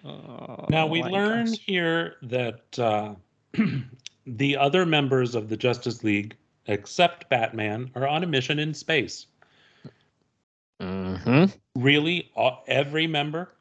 Now 0.04 0.86
Oh, 0.86 0.86
we 0.86 1.02
learn 1.02 1.46
gosh. 1.46 1.58
here 1.58 2.16
that 2.24 2.78
uh, 2.78 3.14
the 4.26 4.56
other 4.56 4.84
members 4.84 5.34
of 5.34 5.48
the 5.48 5.56
Justice 5.56 6.04
League, 6.04 6.36
except 6.66 7.30
Batman, 7.30 7.90
are 7.94 8.06
on 8.06 8.22
a 8.22 8.26
mission 8.26 8.58
in 8.58 8.74
space. 8.74 9.26
Mhm. 10.82 11.56
Really, 11.76 12.30
all, 12.36 12.64
every 12.66 13.06
member? 13.06 13.52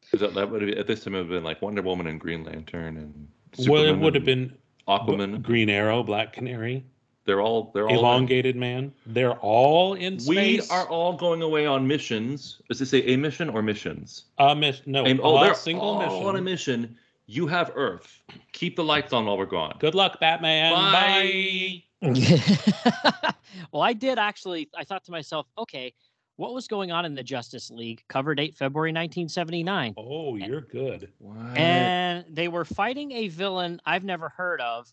Because 0.00 0.20
that, 0.20 0.34
that 0.34 0.50
would 0.50 0.62
have, 0.62 0.70
at 0.78 0.86
this 0.86 1.04
time 1.04 1.14
it 1.14 1.18
would 1.18 1.26
have 1.26 1.36
been 1.36 1.44
like 1.44 1.60
Wonder 1.60 1.82
Woman 1.82 2.06
and 2.06 2.18
Green 2.18 2.44
Lantern 2.44 2.96
and 2.96 3.28
well, 3.68 3.84
it 3.84 3.98
would 3.98 4.14
have 4.14 4.24
been 4.24 4.56
Aquaman. 4.88 5.42
Green 5.42 5.68
Arrow, 5.68 6.02
Black 6.02 6.32
Canary, 6.32 6.84
They're 7.30 7.40
all 7.40 7.70
they're 7.72 7.84
all 7.84 7.90
in. 7.90 7.98
Elongated 8.00 8.56
Man. 8.56 8.92
They're 9.06 9.34
all 9.34 9.94
in 9.94 10.18
space. 10.18 10.68
We 10.68 10.74
are 10.74 10.84
all 10.88 11.12
going 11.12 11.42
away 11.42 11.64
on 11.64 11.86
missions. 11.86 12.60
Does 12.68 12.80
it 12.80 12.86
say 12.86 13.02
a 13.02 13.16
mission 13.16 13.48
or 13.48 13.62
missions? 13.62 14.24
a 14.38 14.56
miss- 14.56 14.82
no, 14.84 15.06
Aim- 15.06 15.20
all 15.20 15.38
oh, 15.38 15.44
they're 15.44 15.54
single 15.54 15.90
all 15.90 16.00
mission. 16.00 16.26
on 16.26 16.34
a 16.34 16.42
mission. 16.42 16.98
You 17.26 17.46
have 17.46 17.70
Earth. 17.76 18.20
Keep 18.50 18.74
the 18.74 18.82
lights 18.82 19.12
on 19.12 19.26
while 19.26 19.38
we're 19.38 19.46
gone. 19.46 19.76
Good 19.78 19.94
luck, 19.94 20.18
Batman. 20.18 20.72
Bye. 20.72 21.84
Bye. 22.02 23.32
well, 23.70 23.82
I 23.82 23.92
did 23.92 24.18
actually. 24.18 24.68
I 24.76 24.82
thought 24.82 25.04
to 25.04 25.12
myself, 25.12 25.46
okay, 25.56 25.94
what 26.34 26.52
was 26.52 26.66
going 26.66 26.90
on 26.90 27.04
in 27.04 27.14
the 27.14 27.22
Justice 27.22 27.70
League? 27.70 28.02
Cover 28.08 28.34
date 28.34 28.56
February 28.56 28.90
1979. 28.90 29.94
Oh, 29.96 30.34
you're 30.34 30.62
good. 30.62 31.12
What? 31.18 31.56
And 31.56 32.24
they 32.28 32.48
were 32.48 32.64
fighting 32.64 33.12
a 33.12 33.28
villain 33.28 33.80
I've 33.86 34.02
never 34.02 34.30
heard 34.30 34.60
of. 34.60 34.92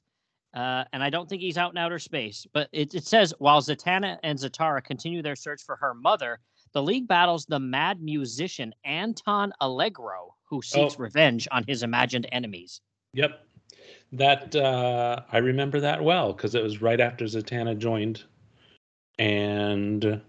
Uh, 0.57 0.83
and 0.91 1.03
I 1.03 1.11
don't 1.11 1.29
think 1.29 1.43
he's 1.43 1.59
out 1.59 1.71
in 1.71 1.77
outer 1.77 1.99
space. 1.99 2.47
But 2.51 2.67
it, 2.71 2.95
it 2.95 3.05
says 3.05 3.31
while 3.37 3.61
Zatanna 3.61 4.17
and 4.23 4.39
Zatara 4.39 4.83
continue 4.83 5.21
their 5.21 5.35
search 5.35 5.61
for 5.63 5.75
her 5.75 5.93
mother, 5.93 6.39
the 6.73 6.81
League 6.81 7.07
battles 7.07 7.45
the 7.45 7.59
mad 7.59 8.01
musician 8.01 8.73
Anton 8.83 9.53
Allegro, 9.61 10.33
who 10.45 10.63
seeks 10.63 10.95
Oh. 10.95 11.03
revenge 11.03 11.47
on 11.51 11.63
his 11.67 11.83
imagined 11.83 12.27
enemies. 12.31 12.81
Yep. 13.13 13.39
That 14.13 14.55
uh 14.55 15.21
I 15.31 15.37
remember 15.37 15.79
that 15.81 16.03
well 16.03 16.33
because 16.33 16.55
it 16.55 16.63
was 16.63 16.81
right 16.81 16.99
after 16.99 17.25
Zatanna 17.25 17.77
joined. 17.77 18.23
And 19.19 20.19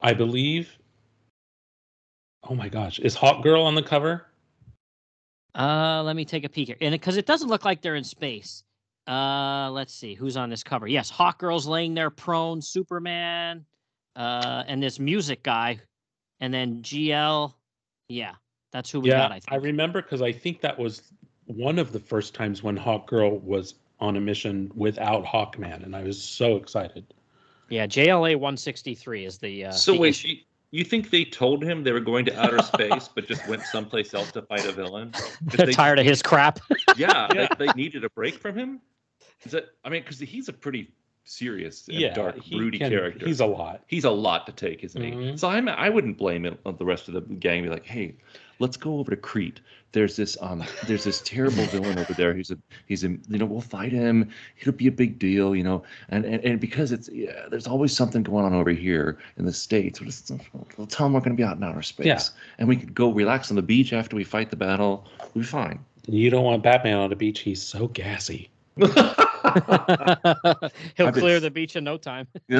I 0.00 0.12
believe 0.12 0.76
Oh 2.42 2.56
my 2.56 2.68
gosh, 2.68 2.98
is 2.98 3.14
Hawk 3.14 3.44
Girl 3.44 3.62
on 3.62 3.76
the 3.76 3.82
cover? 3.84 4.26
Uh, 5.54 6.02
let 6.02 6.16
me 6.16 6.24
take 6.24 6.42
a 6.42 6.48
peek 6.48 6.66
here, 6.66 6.76
and 6.80 6.92
because 6.92 7.16
it 7.16 7.26
doesn't 7.26 7.48
look 7.48 7.64
like 7.64 7.80
they're 7.80 7.94
in 7.94 8.02
space. 8.02 8.64
Uh, 9.08 9.70
let's 9.72 9.92
see 9.94 10.14
who's 10.14 10.36
on 10.36 10.48
this 10.48 10.62
cover. 10.62 10.86
Yes, 10.86 11.10
Hawk 11.10 11.38
Girl's 11.38 11.66
laying 11.66 11.94
there 11.94 12.10
prone. 12.10 12.62
Superman, 12.62 13.64
uh, 14.16 14.62
and 14.66 14.82
this 14.82 14.98
music 15.00 15.42
guy, 15.42 15.80
and 16.40 16.54
then 16.54 16.82
GL. 16.82 17.52
Yeah, 18.08 18.34
that's 18.70 18.90
who 18.90 19.00
we 19.00 19.08
yeah, 19.10 19.16
got. 19.18 19.32
I 19.32 19.40
think. 19.40 19.52
I 19.52 19.56
remember 19.56 20.02
because 20.02 20.22
I 20.22 20.30
think 20.32 20.60
that 20.60 20.78
was 20.78 21.02
one 21.46 21.78
of 21.78 21.92
the 21.92 21.98
first 21.98 22.34
times 22.34 22.62
when 22.62 22.76
Hawk 22.76 23.08
Girl 23.08 23.38
was 23.40 23.74
on 23.98 24.16
a 24.16 24.20
mission 24.20 24.70
without 24.74 25.24
Hawkman, 25.24 25.82
and 25.84 25.96
I 25.96 26.02
was 26.02 26.22
so 26.22 26.56
excited. 26.56 27.04
yeah, 27.70 27.86
JLA 27.86 28.36
163 28.36 29.24
is 29.24 29.38
the. 29.38 29.64
Uh, 29.66 29.70
so 29.72 29.92
the 29.94 29.98
wait, 30.00 30.08
issue. 30.10 30.28
you, 30.28 30.36
you 30.70 30.84
think 30.84 31.10
they 31.10 31.24
told 31.24 31.62
him 31.64 31.82
they 31.82 31.92
were 31.92 32.00
going 32.00 32.24
to 32.26 32.40
outer 32.40 32.62
space, 32.62 33.08
but 33.12 33.26
just 33.26 33.46
went 33.48 33.62
someplace 33.62 34.14
else 34.14 34.30
to 34.32 34.42
fight 34.42 34.64
a 34.64 34.72
villain? 34.72 35.12
They're 35.42 35.66
they- 35.66 35.72
tired 35.72 35.98
of 35.98 36.06
his 36.06 36.22
crap. 36.22 36.60
Yeah, 36.96 37.28
Yeah. 37.34 37.48
They, 37.58 37.66
they 37.66 37.72
needed 37.74 38.04
a 38.04 38.10
break 38.10 38.34
from 38.36 38.56
him. 38.56 38.80
Is 39.44 39.52
that? 39.52 39.70
I 39.84 39.88
mean, 39.88 40.02
because 40.02 40.18
he's 40.18 40.48
a 40.48 40.52
pretty 40.52 40.90
serious, 41.24 41.86
and 41.88 41.98
yeah, 41.98 42.14
dark, 42.14 42.36
broody 42.50 42.78
can- 42.78 42.90
character. 42.90 43.26
He's 43.26 43.40
a 43.40 43.46
lot. 43.46 43.82
he's 43.86 44.04
a 44.04 44.10
lot 44.10 44.46
to 44.46 44.52
take, 44.52 44.82
isn't 44.84 45.00
he? 45.02 45.10
Mhm. 45.12 45.38
So 45.38 45.48
I'm, 45.48 45.68
I 45.68 45.88
wouldn't 45.88 46.18
blame 46.18 46.44
it 46.46 46.58
on 46.66 46.76
the 46.76 46.84
rest 46.84 47.08
of 47.08 47.14
the 47.14 47.20
gang. 47.20 47.62
Be 47.62 47.68
like, 47.68 47.86
hey, 47.86 48.14
let's 48.58 48.76
go 48.76 48.98
over 48.98 49.10
to 49.10 49.16
Crete. 49.16 49.60
There's 49.92 50.16
this 50.16 50.36
um, 50.40 50.64
there's 50.86 51.04
this 51.04 51.20
terrible 51.20 51.64
villain 51.66 51.98
over 51.98 52.12
there. 52.14 52.34
He's 52.34 52.50
a 52.50 52.58
he's 52.86 53.04
a 53.04 53.08
you 53.08 53.38
know 53.38 53.44
we'll 53.44 53.60
fight 53.60 53.92
him. 53.92 54.30
It'll 54.60 54.72
be 54.72 54.86
a 54.88 54.92
big 54.92 55.18
deal, 55.18 55.54
you 55.54 55.62
know. 55.64 55.82
And 56.08 56.24
and, 56.24 56.42
and 56.44 56.60
because 56.60 56.90
it's 56.92 57.08
yeah, 57.12 57.46
there's 57.50 57.66
always 57.66 57.94
something 57.94 58.22
going 58.22 58.44
on 58.44 58.54
over 58.54 58.70
here 58.70 59.18
in 59.36 59.44
the 59.44 59.52
states. 59.52 60.00
We'll, 60.00 60.06
just, 60.10 60.30
we'll 60.76 60.86
tell 60.86 61.06
them 61.06 61.12
we're 61.12 61.20
going 61.20 61.36
to 61.36 61.40
be 61.40 61.44
out 61.44 61.56
in 61.56 61.62
outer 61.62 61.82
space, 61.82 62.06
Yeah. 62.06 62.20
and 62.58 62.66
we 62.68 62.76
could 62.76 62.94
go 62.94 63.10
relax 63.12 63.50
on 63.50 63.56
the 63.56 63.62
beach 63.62 63.92
after 63.92 64.16
we 64.16 64.24
fight 64.24 64.50
the 64.50 64.56
battle. 64.56 65.06
We'll 65.34 65.42
be 65.42 65.46
fine. 65.48 65.78
You 66.08 66.30
don't 66.30 66.44
want 66.44 66.62
Batman 66.64 66.96
on 66.96 67.10
the 67.10 67.16
beach. 67.16 67.40
He's 67.40 67.62
so 67.62 67.86
gassy. 67.88 68.48
He'll 70.96 71.08
I've 71.08 71.14
clear 71.14 71.36
s- 71.36 71.42
the 71.42 71.50
beach 71.50 71.76
in 71.76 71.84
no 71.84 71.96
time. 71.96 72.26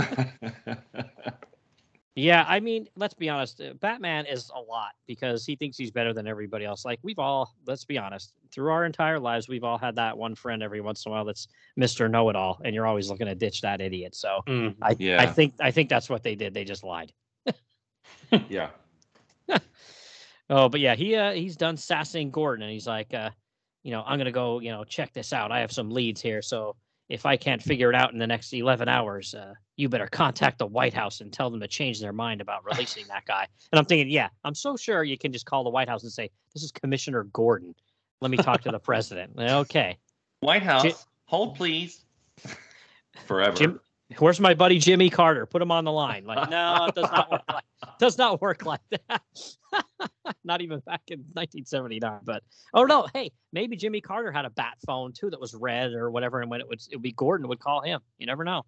Yeah, 2.14 2.44
I 2.46 2.60
mean, 2.60 2.88
let's 2.94 3.14
be 3.14 3.30
honest. 3.30 3.62
uh, 3.62 3.72
Batman 3.80 4.26
is 4.26 4.50
a 4.54 4.60
lot 4.60 4.90
because 5.06 5.46
he 5.46 5.56
thinks 5.56 5.78
he's 5.78 5.90
better 5.90 6.12
than 6.12 6.26
everybody 6.26 6.66
else. 6.66 6.84
Like 6.84 6.98
we've 7.02 7.18
all, 7.18 7.54
let's 7.66 7.86
be 7.86 7.96
honest, 7.96 8.34
through 8.50 8.70
our 8.70 8.84
entire 8.84 9.18
lives, 9.18 9.48
we've 9.48 9.64
all 9.64 9.78
had 9.78 9.96
that 9.96 10.18
one 10.18 10.34
friend 10.34 10.62
every 10.62 10.82
once 10.82 11.06
in 11.06 11.10
a 11.10 11.14
while 11.14 11.24
that's 11.24 11.48
Mister 11.74 12.10
Know 12.10 12.28
It 12.28 12.36
All, 12.36 12.60
and 12.66 12.74
you're 12.74 12.86
always 12.86 13.08
looking 13.08 13.28
to 13.28 13.34
ditch 13.34 13.62
that 13.62 13.80
idiot. 13.80 14.14
So 14.14 14.40
Mm. 14.46 14.74
I, 14.82 14.94
I 15.22 15.26
think, 15.26 15.54
I 15.58 15.70
think 15.70 15.88
that's 15.88 16.10
what 16.10 16.22
they 16.22 16.34
did. 16.34 16.52
They 16.52 16.64
just 16.64 16.84
lied. 16.84 17.14
yeah. 18.50 18.68
Oh, 20.50 20.68
but 20.68 20.80
yeah, 20.80 20.94
he 20.94 21.16
uh, 21.16 21.32
he's 21.32 21.56
done 21.56 21.76
sassing 21.78 22.30
Gordon, 22.30 22.62
and 22.62 22.72
he's 22.72 22.86
like, 22.86 23.14
uh, 23.14 23.30
you 23.82 23.90
know, 23.90 24.02
I'm 24.06 24.18
gonna 24.18 24.32
go, 24.32 24.60
you 24.60 24.70
know, 24.70 24.84
check 24.84 25.12
this 25.12 25.32
out. 25.32 25.52
I 25.52 25.60
have 25.60 25.72
some 25.72 25.90
leads 25.90 26.20
here, 26.20 26.42
so 26.42 26.76
if 27.08 27.26
I 27.26 27.36
can't 27.36 27.62
figure 27.62 27.90
it 27.90 27.94
out 27.94 28.12
in 28.12 28.18
the 28.18 28.26
next 28.26 28.52
11 28.54 28.88
hours, 28.88 29.34
uh, 29.34 29.54
you 29.76 29.88
better 29.88 30.06
contact 30.10 30.58
the 30.58 30.66
White 30.66 30.94
House 30.94 31.20
and 31.20 31.32
tell 31.32 31.50
them 31.50 31.60
to 31.60 31.68
change 31.68 32.00
their 32.00 32.12
mind 32.12 32.40
about 32.40 32.64
releasing 32.64 33.06
that 33.08 33.26
guy. 33.26 33.46
And 33.70 33.78
I'm 33.78 33.84
thinking, 33.84 34.10
yeah, 34.10 34.28
I'm 34.44 34.54
so 34.54 34.76
sure 34.76 35.04
you 35.04 35.18
can 35.18 35.32
just 35.32 35.44
call 35.44 35.64
the 35.64 35.70
White 35.70 35.88
House 35.88 36.04
and 36.04 36.12
say, 36.12 36.30
this 36.54 36.62
is 36.62 36.72
Commissioner 36.72 37.24
Gordon. 37.24 37.74
Let 38.20 38.30
me 38.30 38.36
talk 38.36 38.62
to 38.62 38.70
the 38.70 38.78
president. 38.80 39.32
Okay, 39.38 39.98
White 40.40 40.62
House, 40.62 40.82
Jim- 40.82 40.94
hold 41.26 41.56
please. 41.56 42.04
Forever. 43.26 43.56
Jim, 43.56 43.80
where's 44.18 44.40
my 44.40 44.54
buddy 44.54 44.78
Jimmy 44.78 45.10
Carter? 45.10 45.46
Put 45.46 45.62
him 45.62 45.70
on 45.70 45.84
the 45.84 45.92
line. 45.92 46.24
Like, 46.24 46.50
no, 46.50 46.86
it 46.86 46.94
does 46.94 47.10
not 47.10 47.30
work 47.30 47.42
like 47.48 47.64
does 47.98 48.18
not 48.18 48.40
work 48.40 48.64
like 48.64 48.80
that. 48.90 49.22
not 50.44 50.60
even 50.60 50.80
back 50.80 51.02
in 51.08 51.20
1979. 51.32 52.20
But 52.24 52.42
oh 52.74 52.84
no, 52.84 53.06
hey, 53.12 53.32
maybe 53.52 53.76
Jimmy 53.76 54.00
Carter 54.00 54.32
had 54.32 54.44
a 54.44 54.50
bat 54.50 54.78
phone 54.86 55.12
too 55.12 55.30
that 55.30 55.40
was 55.40 55.54
red 55.54 55.92
or 55.92 56.10
whatever, 56.10 56.40
and 56.40 56.50
when 56.50 56.60
it 56.60 56.68
would 56.68 56.80
it 56.90 56.96
would 56.96 57.02
be 57.02 57.12
Gordon 57.12 57.48
would 57.48 57.60
call 57.60 57.80
him. 57.80 58.00
You 58.18 58.26
never 58.26 58.44
know. 58.44 58.62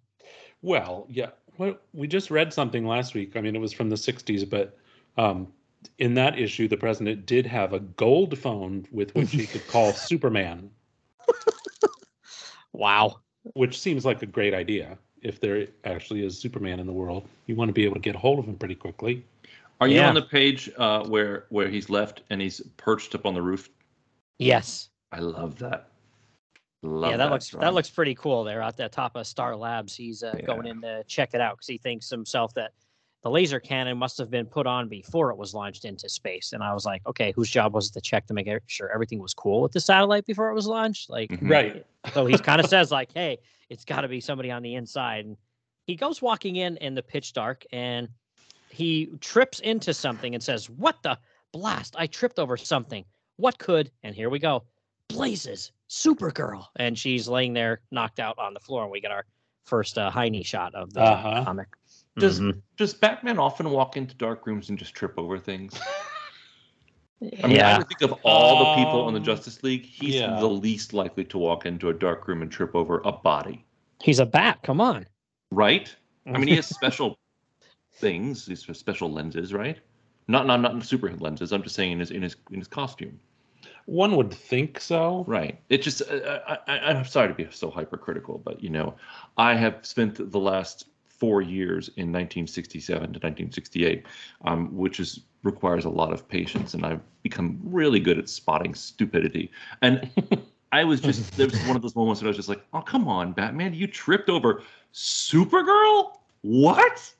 Well, 0.61 1.05
yeah. 1.09 1.29
Well, 1.57 1.77
we 1.93 2.07
just 2.07 2.31
read 2.31 2.53
something 2.53 2.85
last 2.85 3.13
week. 3.13 3.37
I 3.37 3.41
mean, 3.41 3.55
it 3.55 3.59
was 3.59 3.71
from 3.71 3.89
the 3.89 3.95
60s, 3.95 4.49
but 4.49 4.77
um, 5.17 5.47
in 5.99 6.13
that 6.15 6.37
issue, 6.37 6.67
the 6.67 6.75
president 6.75 7.25
did 7.25 7.45
have 7.45 7.71
a 7.73 7.79
gold 7.79 8.37
phone 8.37 8.85
with 8.91 9.13
which 9.15 9.31
he 9.31 9.45
could 9.45 9.65
call 9.67 9.93
Superman, 9.93 10.69
Wow. 12.73 13.21
which 13.53 13.79
seems 13.79 14.03
like 14.05 14.21
a 14.21 14.25
great 14.25 14.53
idea. 14.53 14.97
If 15.25 15.39
there 15.39 15.65
actually 15.85 16.23
is 16.23 16.37
Superman 16.37 16.79
in 16.79 16.85
the 16.85 16.93
world, 16.93 17.27
you 17.47 17.55
want 17.55 17.69
to 17.69 17.73
be 17.73 17.83
able 17.83 17.95
to 17.95 17.99
get 17.99 18.13
a 18.13 18.19
hold 18.19 18.37
of 18.37 18.45
him 18.45 18.55
pretty 18.55 18.75
quickly. 18.75 19.25
Are 19.81 19.87
you 19.87 19.95
Yeah. 19.95 20.07
on 20.07 20.13
the 20.13 20.21
page 20.21 20.69
uh, 20.77 21.03
where 21.03 21.45
where 21.49 21.67
he's 21.67 21.89
left 21.89 22.21
and 22.29 22.39
he's 22.39 22.61
perched 22.77 23.15
up 23.15 23.25
on 23.25 23.33
the 23.33 23.41
roof? 23.41 23.69
Yes. 24.37 24.89
I 25.11 25.19
love 25.19 25.57
that. 25.59 25.89
Love 26.83 27.11
yeah, 27.11 27.17
that, 27.17 27.31
looks 27.31 27.49
that 27.49 27.73
looks 27.73 27.89
pretty 27.89 28.13
cool 28.13 28.43
there 28.43 28.61
at 28.61 28.77
the 28.77 28.87
top 28.87 29.15
of 29.15 29.25
Star 29.25 29.55
Labs. 29.55 29.95
He's 29.95 30.21
uh, 30.21 30.35
going 30.45 30.67
in 30.67 30.81
to 30.81 31.03
check 31.05 31.33
it 31.33 31.41
out 31.41 31.55
because 31.57 31.67
he 31.67 31.79
thinks 31.79 32.07
himself 32.07 32.53
that 32.53 32.73
the 33.25 33.31
laser 33.31 33.59
cannon 33.59 33.97
must 33.97 34.19
have 34.19 34.29
been 34.29 34.45
put 34.45 34.67
on 34.67 34.87
before 34.87 35.31
it 35.31 35.35
was 35.37 35.55
launched 35.55 35.83
into 35.83 36.07
space. 36.07 36.53
And 36.53 36.61
I 36.61 36.75
was 36.75 36.85
like, 36.85 37.01
okay, 37.07 37.31
whose 37.35 37.49
job 37.49 37.73
was 37.73 37.87
it 37.89 37.93
to 37.93 38.01
check 38.01 38.27
to 38.27 38.35
make 38.35 38.47
sure 38.67 38.91
everything 38.93 39.19
was 39.19 39.33
cool 39.33 39.63
with 39.63 39.71
the 39.71 39.79
satellite 39.79 40.27
before 40.27 40.51
it 40.51 40.53
was 40.53 40.67
launched? 40.67 41.09
Like, 41.09 41.31
Mhm. 41.31 41.49
Right. 41.49 41.85
so 42.13 42.27
he 42.27 42.37
kind 42.37 42.61
of 42.61 42.67
says 42.69 42.91
like, 42.91 43.09
hey, 43.15 43.39
it's 43.69 43.83
got 43.83 44.01
to 44.01 44.07
be 44.07 44.21
somebody 44.21 44.51
on 44.51 44.61
the 44.61 44.75
inside. 44.75 45.25
And 45.25 45.37
he 45.87 45.95
goes 45.95 46.21
walking 46.21 46.57
in 46.57 46.77
in 46.77 46.93
the 46.93 47.01
pitch 47.01 47.33
dark 47.33 47.65
and 47.73 48.07
he 48.69 49.07
trips 49.21 49.59
into 49.61 49.91
something 49.91 50.35
and 50.35 50.43
says, 50.43 50.69
"What 50.69 51.01
the 51.01 51.17
blast? 51.51 51.95
I 51.97 52.05
tripped 52.05 52.37
over 52.37 52.57
something. 52.57 53.05
What 53.37 53.57
could?" 53.57 53.89
And 54.03 54.13
here 54.13 54.29
we 54.29 54.37
go. 54.37 54.65
Blazes, 55.07 55.71
Supergirl, 55.89 56.65
and 56.75 56.95
she's 56.95 57.27
laying 57.27 57.53
there 57.53 57.81
knocked 57.89 58.19
out 58.19 58.37
on 58.37 58.53
the 58.53 58.59
floor. 58.59 58.83
And 58.83 58.91
we 58.91 58.99
get 59.01 59.11
our 59.11 59.25
first 59.63 59.97
uh, 59.97 60.11
Heine 60.11 60.43
shot 60.43 60.75
of 60.75 60.93
the 60.93 61.01
Uh-huh. 61.01 61.43
comic. 61.45 61.69
Does 62.17 62.39
Mhm. 62.39 62.61
does 62.77 62.93
Batman 62.93 63.39
often 63.39 63.69
walk 63.71 63.97
into 63.97 64.15
dark 64.15 64.45
rooms 64.47 64.69
and 64.69 64.77
just 64.77 64.93
trip 64.95 65.13
over 65.17 65.37
things? 65.39 65.73
I 67.43 67.47
mean, 67.47 67.57
I 67.57 67.57
yeah, 67.57 67.77
would 67.77 67.87
think 67.87 68.01
of 68.01 68.13
all 68.23 68.59
the 68.59 68.83
people 68.83 69.07
in 69.07 69.13
the 69.13 69.19
Um, 69.19 69.25
Justice 69.25 69.63
League, 69.63 69.85
he's 69.85 70.15
yeah. 70.15 70.39
the 70.39 70.49
least 70.49 70.93
likely 70.93 71.23
to 71.25 71.37
walk 71.37 71.65
into 71.65 71.89
a 71.89 71.93
dark 71.93 72.27
room 72.27 72.41
and 72.41 72.51
trip 72.51 72.75
over 72.75 73.01
a 73.05 73.11
body, 73.11 73.65
he's 74.03 74.19
a 74.19 74.25
bat. 74.25 74.59
Come 74.63 74.81
on. 74.81 75.07
right? 75.51 75.93
I 76.27 76.37
mean, 76.37 76.47
he 76.49 76.55
has 76.55 76.67
special 76.81 77.17
things, 77.93 78.45
these 78.45 78.65
special 78.77 79.11
lenses, 79.11 79.53
right? 79.53 79.79
Not 80.27 80.45
not 80.47 80.61
not 80.61 80.83
super 80.83 81.11
lenses. 81.17 81.51
I'm 81.53 81.63
just 81.63 81.75
saying 81.75 81.93
in 81.93 81.99
his 81.99 82.11
in 82.11 82.21
his 82.21 82.35
in 82.51 82.59
his 82.59 82.67
costume, 82.67 83.19
One 83.85 84.15
would 84.15 84.33
think 84.33 84.79
so. 84.79 85.23
right? 85.27 85.59
It 85.69 85.81
just 85.81 86.01
uh, 86.01 86.39
I, 86.47 86.57
I, 86.67 86.79
I'm 86.91 87.05
sorry 87.05 87.27
to 87.29 87.33
be 87.33 87.47
so 87.51 87.69
hypercritical, 87.69 88.39
but 88.39 88.61
you 88.61 88.69
know, 88.69 88.95
I 89.37 89.55
have 89.55 89.85
spent 89.85 90.31
the 90.31 90.39
last 90.39 90.87
four 91.19 91.41
years 91.41 91.89
in 91.89 92.11
1967 92.11 92.99
to 92.99 93.05
1968, 93.05 94.05
um, 94.45 94.75
which 94.75 94.99
is 94.99 95.21
requires 95.43 95.85
a 95.85 95.89
lot 95.89 96.11
of 96.11 96.27
patience, 96.27 96.73
and 96.73 96.85
I've 96.85 97.01
become 97.21 97.59
really 97.63 97.99
good 97.99 98.17
at 98.17 98.27
spotting 98.27 98.73
stupidity. 98.73 99.51
And 99.81 100.09
I 100.71 100.83
was 100.83 100.99
just 100.99 101.37
there 101.37 101.47
was 101.47 101.59
one 101.67 101.75
of 101.75 101.81
those 101.81 101.95
moments 101.95 102.21
where 102.21 102.27
I 102.27 102.29
was 102.29 102.37
just 102.37 102.49
like, 102.49 102.63
"Oh, 102.73 102.81
come 102.81 103.07
on, 103.07 103.31
Batman! 103.31 103.73
You 103.73 103.87
tripped 103.87 104.29
over 104.29 104.63
Supergirl? 104.93 106.17
What? 106.41 107.13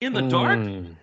In 0.00 0.12
the 0.12 0.22
dark? 0.22 0.58
Mm. 0.58 0.96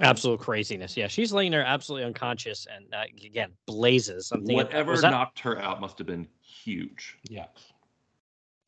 Absolute 0.00 0.40
craziness. 0.40 0.96
Yeah, 0.96 1.06
she's 1.06 1.32
laying 1.32 1.52
there 1.52 1.64
absolutely 1.64 2.06
unconscious 2.06 2.66
and 2.74 2.92
uh, 2.92 3.04
again 3.24 3.52
blazes. 3.66 4.32
I'm 4.32 4.40
thinking, 4.40 4.56
Whatever 4.56 4.96
that 4.96 5.10
knocked 5.10 5.38
her 5.40 5.60
out 5.60 5.80
must 5.80 5.98
have 5.98 6.06
been 6.06 6.26
huge." 6.42 7.18
Yeah. 7.28 7.46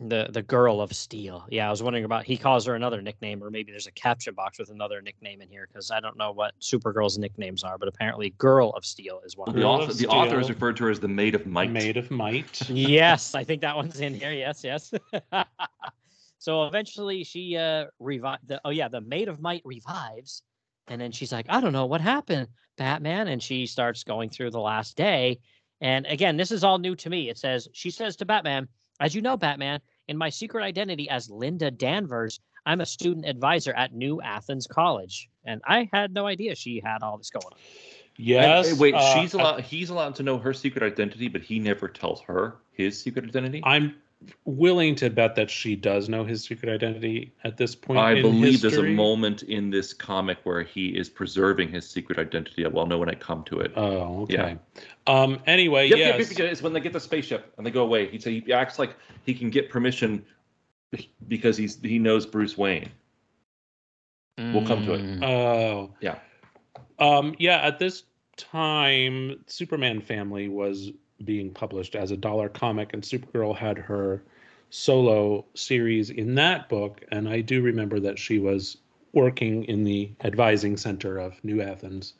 The 0.01 0.29
the 0.31 0.43
girl 0.43 0.81
of 0.81 0.93
steel? 0.93 1.45
Yeah, 1.51 1.69
I 1.69 1.71
was 1.71 1.83
wondering 1.83 2.05
about. 2.05 2.25
He 2.25 2.37
calls 2.37 2.67
her 2.67 2.75
another 2.75 3.01
nickname, 3.01 3.43
or 3.43 3.51
maybe 3.51 3.73
there's 3.73 3.87
a 3.87 3.93
caption 3.93 4.35
box 4.35 4.59
with 4.59 4.71
another 4.71 5.01
nickname 5.01 5.41
in 5.41 5.49
here 5.49 5.67
because 5.67 5.91
I 5.91 6.01
don't 6.01 6.17
know 6.17 6.33
what 6.33 6.55
Supergirl's 6.61 7.19
nicknames 7.19 7.65
are, 7.65 7.79
but 7.79 7.89
apparently, 7.89 8.31
Girl 8.39 8.71
of 8.71 8.85
Steel 8.85 9.21
is 9.25 9.37
one. 9.37 9.53
Well, 9.55 9.83
of 9.83 9.97
the 9.97 10.05
them. 10.05 10.11
Author, 10.11 10.27
of 10.27 10.31
the 10.31 10.35
author 10.35 10.41
is 10.41 10.49
referred 10.49 10.77
to 10.79 10.85
her 10.85 10.91
as 10.91 11.01
the 11.01 11.09
Maid 11.09 11.35
of 11.35 11.47
Might. 11.47 11.71
Maid 11.71 11.97
of 11.97 12.11
might. 12.11 12.61
yes, 12.71 13.35
I 13.35 13.45
think 13.45 13.61
that 13.63 13.77
one's 13.77 14.01
in 14.01 14.15
here. 14.15 14.33
Yes, 14.33 14.63
yes. 14.65 14.93
so 16.39 16.65
eventually 16.65 17.25
she 17.25 17.57
uh 17.57 17.87
revive 17.99 18.39
oh 18.65 18.71
yeah, 18.71 18.89
the 18.89 19.01
maid 19.01 19.29
of 19.29 19.41
might 19.41 19.63
revives 19.65 20.43
and 20.89 21.01
then 21.01 21.13
she's 21.13 21.33
like, 21.33 21.47
I 21.49 21.61
don't 21.61 21.73
know 21.73 21.87
what 21.87 22.01
happened, 22.01 22.49
Batman, 22.77 23.29
and 23.29 23.43
she 23.43 23.67
starts 23.67 24.05
going 24.05 24.31
through 24.31 24.51
the 24.51 24.61
last 24.61 24.97
day. 24.97 25.41
And 25.81 26.07
again, 26.07 26.37
this 26.37 26.51
is 26.51 26.65
all 26.65 26.79
new 26.79 26.95
to 26.97 27.11
me. 27.11 27.29
It 27.29 27.39
says 27.39 27.69
she 27.73 27.91
says 27.91 28.17
to 28.17 28.25
Batman, 28.25 28.69
as 29.01 29.15
you 29.15 29.23
know, 29.23 29.37
Batman, 29.37 29.81
in 30.09 30.17
my 30.17 30.29
secret 30.31 30.63
identity 30.63 31.09
as 31.09 31.31
Linda 31.31 31.71
Danvers, 31.71 32.41
I'm 32.67 32.81
a 32.81 32.87
student 32.87 33.27
advisor 33.27 33.73
at 33.75 33.93
New 33.93 34.21
Athens 34.23 34.67
College. 34.67 35.29
And 35.45 35.61
I 35.67 35.89
had 35.93 36.13
no 36.15 36.27
idea 36.27 36.55
she 36.55 36.81
had 36.85 37.03
all 37.03 37.19
this 37.19 37.31
going 37.31 37.45
on. 37.47 37.59
And- 38.17 38.27
Yes. 38.27 38.71
and 38.71 38.79
wait, 38.81 38.95
uh, 38.95 39.15
she's 39.15 39.35
allowed. 39.35 39.61
He's 39.63 39.91
allowed 39.91 40.15
to 40.17 40.23
know 40.23 40.39
her 40.39 40.53
secret 40.55 40.85
identity, 40.85 41.29
but 41.29 41.43
he 41.43 41.59
never 41.59 41.89
tells 41.89 42.21
her 42.23 42.57
his 42.73 43.01
secret 43.03 43.25
identity. 43.25 43.61
I'm 43.65 43.97
willing 44.45 44.95
to 44.97 45.11
bet 45.11 45.35
that 45.37 45.51
she 45.51 45.77
does 45.77 46.09
know 46.09 46.25
his 46.25 46.45
secret 46.45 46.73
identity 46.73 47.33
at 47.45 47.57
this 47.57 47.75
point. 47.75 47.99
I 47.99 48.13
in 48.13 48.23
believe 48.23 48.61
there's 48.61 48.77
a 48.77 48.83
moment 48.83 49.43
in 49.43 49.71
this 49.71 49.93
comic 49.93 50.39
where 50.45 50.63
he 50.63 50.89
is 50.89 51.09
preserving 51.09 51.69
his 51.69 51.89
secret 51.89 52.19
identity. 52.19 52.65
I 52.65 52.69
will 52.69 52.87
know 52.87 52.99
when 52.99 53.09
I 53.09 53.15
come 53.15 53.45
to 53.45 53.61
it. 53.61 53.73
Oh, 53.77 54.23
okay. 54.23 54.35
Yeah. 54.35 54.83
Um. 55.07 55.41
Anyway, 55.47 55.89
Yep, 55.89 55.99
yep, 55.99 56.19
yes. 56.19 56.31
yep, 56.31 56.39
yep, 56.39 56.53
It's 56.53 56.63
when 56.63 56.73
they 56.73 56.81
get 56.81 56.93
the 56.93 57.01
spaceship 57.01 57.53
and 57.57 57.67
they 57.67 57.71
go 57.71 57.83
away. 57.83 58.09
He 58.09 58.19
say 58.19 58.41
he 58.41 58.53
acts 58.53 58.79
like 58.79 58.97
he 59.25 59.35
can 59.35 59.51
get 59.51 59.71
permission 59.71 60.25
because 61.29 61.57
he's 61.57 61.81
he 61.81 61.99
knows 61.99 62.27
Bruce 62.27 62.57
Wayne. 62.57 62.91
We'll 64.37 64.67
come 64.67 64.85
to 64.87 64.95
it. 64.95 65.01
Mm. 65.01 65.25
Oh. 65.25 65.95
Yeah. 66.01 66.19
Um. 66.99 67.35
Yeah. 67.39 67.59
At 67.59 67.79
this 67.79 68.05
time, 68.37 69.45
Superman 69.47 70.01
Family 70.01 70.49
was 70.49 70.91
being 71.25 71.51
published 71.51 71.95
as 71.95 72.11
a 72.11 72.17
dollar 72.17 72.49
comic, 72.49 72.93
and 72.93 73.03
Supergirl 73.03 73.57
had 73.57 73.79
her 73.79 74.23
solo 74.71 75.45
series 75.55 76.11
in 76.11 76.35
that 76.35 76.69
book. 76.69 77.05
And 77.13 77.29
I 77.29 77.41
do 77.41 77.63
remember 77.63 78.01
that 78.01 78.19
she 78.19 78.39
was 78.39 78.79
working 79.13 79.65
in 79.65 79.85
the 79.85 80.11
advising 80.25 80.77
center 80.77 81.19
of 81.19 81.43
New 81.45 81.63
Athens 81.63 82.15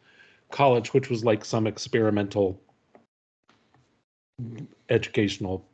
College, 0.51 0.95
which 0.95 1.11
was 1.11 1.25
like 1.25 1.45
some 1.45 1.67
experimental 1.67 2.61
educational 4.89 5.67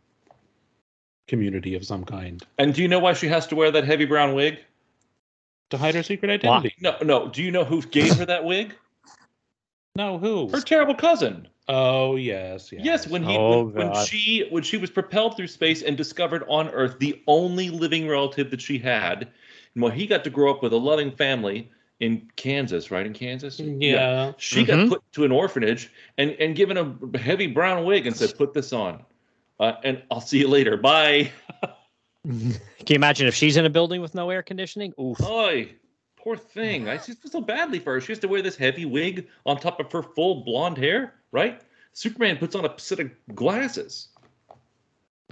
community 1.28 1.74
of 1.74 1.84
some 1.84 2.04
kind 2.04 2.44
And 2.58 2.74
do 2.74 2.82
you 2.82 2.88
know 2.88 2.98
why 2.98 3.12
she 3.12 3.28
has 3.28 3.46
to 3.48 3.56
wear 3.56 3.70
that 3.70 3.84
heavy 3.84 4.04
brown 4.04 4.34
wig? 4.34 4.58
to 5.70 5.78
hide 5.78 5.94
her 5.94 6.02
secret 6.02 6.30
identity. 6.30 6.74
No, 6.80 6.96
no. 7.02 7.28
Do 7.28 7.42
you 7.42 7.50
know 7.50 7.64
who 7.64 7.80
gave 7.82 8.16
her 8.16 8.26
that 8.26 8.44
wig? 8.44 8.74
No, 9.96 10.18
who? 10.18 10.48
Her 10.48 10.60
terrible 10.60 10.94
cousin. 10.94 11.48
Oh 11.72 12.16
yes, 12.16 12.72
yes. 12.72 12.84
Yes, 12.84 13.06
when 13.06 13.22
he 13.22 13.36
Oh, 13.36 13.66
when, 13.66 13.86
when 13.86 14.04
she 14.06 14.46
when 14.50 14.64
she 14.64 14.76
was 14.76 14.90
propelled 14.90 15.36
through 15.36 15.46
space 15.46 15.82
and 15.82 15.96
discovered 15.96 16.42
on 16.48 16.68
Earth 16.70 16.98
the 16.98 17.22
only 17.28 17.70
living 17.70 18.08
relative 18.08 18.50
that 18.50 18.60
she 18.60 18.76
had, 18.76 19.28
and 19.74 19.82
well, 19.82 19.92
he 19.92 20.08
got 20.08 20.24
to 20.24 20.30
grow 20.30 20.50
up 20.50 20.64
with 20.64 20.72
a 20.72 20.76
loving 20.76 21.12
family 21.12 21.70
in 22.00 22.28
Kansas, 22.34 22.90
right? 22.90 23.06
In 23.06 23.12
Kansas. 23.12 23.60
yeah. 23.60 24.32
She 24.36 24.64
Mhm. 24.64 24.66
got 24.66 24.88
put 24.88 25.12
to 25.12 25.24
an 25.24 25.30
orphanage 25.30 25.92
and 26.18 26.32
and 26.32 26.56
given 26.56 26.76
a 26.76 27.18
heavy 27.18 27.46
brown 27.46 27.84
wig 27.84 28.04
and 28.08 28.16
said, 28.16 28.36
"Put 28.36 28.52
this 28.52 28.72
on, 28.72 29.04
uh, 29.60 29.74
and 29.84 30.02
I'll 30.10 30.20
see 30.20 30.38
you 30.38 30.48
later. 30.48 30.76
Bye." 30.76 31.30
Can 32.24 32.54
you 32.88 32.96
imagine 32.96 33.28
if 33.28 33.34
she's 33.34 33.56
in 33.56 33.64
a 33.64 33.70
building 33.70 34.00
with 34.00 34.16
no 34.16 34.28
air 34.30 34.42
conditioning? 34.42 34.92
Oof. 35.00 35.20
Oy, 35.22 35.74
poor 36.22 36.36
thing. 36.36 36.88
I 36.88 36.96
just 37.06 37.20
feel 37.22 37.30
so 37.30 37.40
badly 37.40 37.78
for 37.78 37.94
her. 37.94 38.00
She 38.00 38.12
has 38.12 38.18
to 38.20 38.28
wear 38.28 38.42
this 38.42 38.56
heavy 38.56 38.84
wig 38.84 39.28
on 39.46 39.58
top 39.58 39.80
of 39.80 39.90
her 39.92 40.02
full 40.02 40.44
blonde 40.44 40.78
hair, 40.78 41.14
right? 41.32 41.60
Superman 41.92 42.36
puts 42.38 42.54
on 42.54 42.64
a 42.64 42.72
set 42.78 43.00
of 43.00 43.10
glasses. 43.34 44.08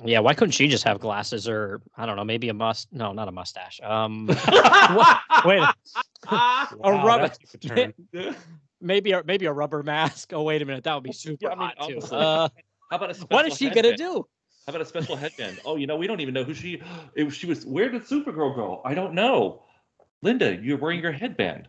Yeah, 0.04 0.20
why 0.20 0.32
couldn't 0.34 0.52
she 0.52 0.68
just 0.68 0.84
have 0.84 1.00
glasses 1.00 1.48
or 1.48 1.80
I 1.96 2.06
don't 2.06 2.14
know, 2.16 2.24
maybe 2.24 2.48
a 2.50 2.54
must? 2.54 2.92
No, 2.92 3.12
not 3.12 3.26
a 3.26 3.32
mustache. 3.32 3.80
Um, 3.82 4.28
what? 4.28 5.18
Wait, 5.44 5.58
a 5.60 5.74
Wow, 6.30 7.04
rubber- 7.04 7.32
a 7.54 7.58
turn. 7.58 7.94
maybe 8.80 9.12
a 9.12 9.22
maybe 9.24 9.46
a 9.46 9.52
rubber 9.52 9.82
mask. 9.82 10.32
Oh, 10.32 10.42
wait 10.44 10.62
a 10.62 10.64
minute, 10.64 10.84
that 10.84 10.94
would 10.94 11.02
be 11.02 11.12
super 11.12 11.46
Yeah, 11.46 11.48
I 11.50 11.54
mean, 11.56 11.70
hot 11.76 11.88
too. 11.88 11.98
Uh, 12.14 12.48
How 12.90 12.96
about 12.96 13.10
a 13.10 13.14
special 13.14 13.28
what 13.28 13.46
is 13.46 13.56
she 13.56 13.70
gonna 13.70 13.96
do? 13.96 14.24
How 14.66 14.70
about 14.70 14.82
a 14.82 14.84
special 14.86 15.16
headband? 15.16 15.60
Oh, 15.64 15.76
you 15.76 15.86
know, 15.86 15.96
we 15.96 16.06
don't 16.06 16.20
even 16.20 16.34
know 16.34 16.44
who 16.44 16.54
she. 16.54 16.80
It, 17.16 17.28
she 17.30 17.46
was. 17.46 17.64
Where 17.66 17.88
did 17.88 18.02
Supergirl 18.02 18.54
go? 18.54 18.82
I 18.84 18.94
don't 18.94 19.14
know. 19.14 19.62
Linda, 20.22 20.58
you're 20.60 20.78
wearing 20.78 21.00
your 21.00 21.12
headband. 21.12 21.68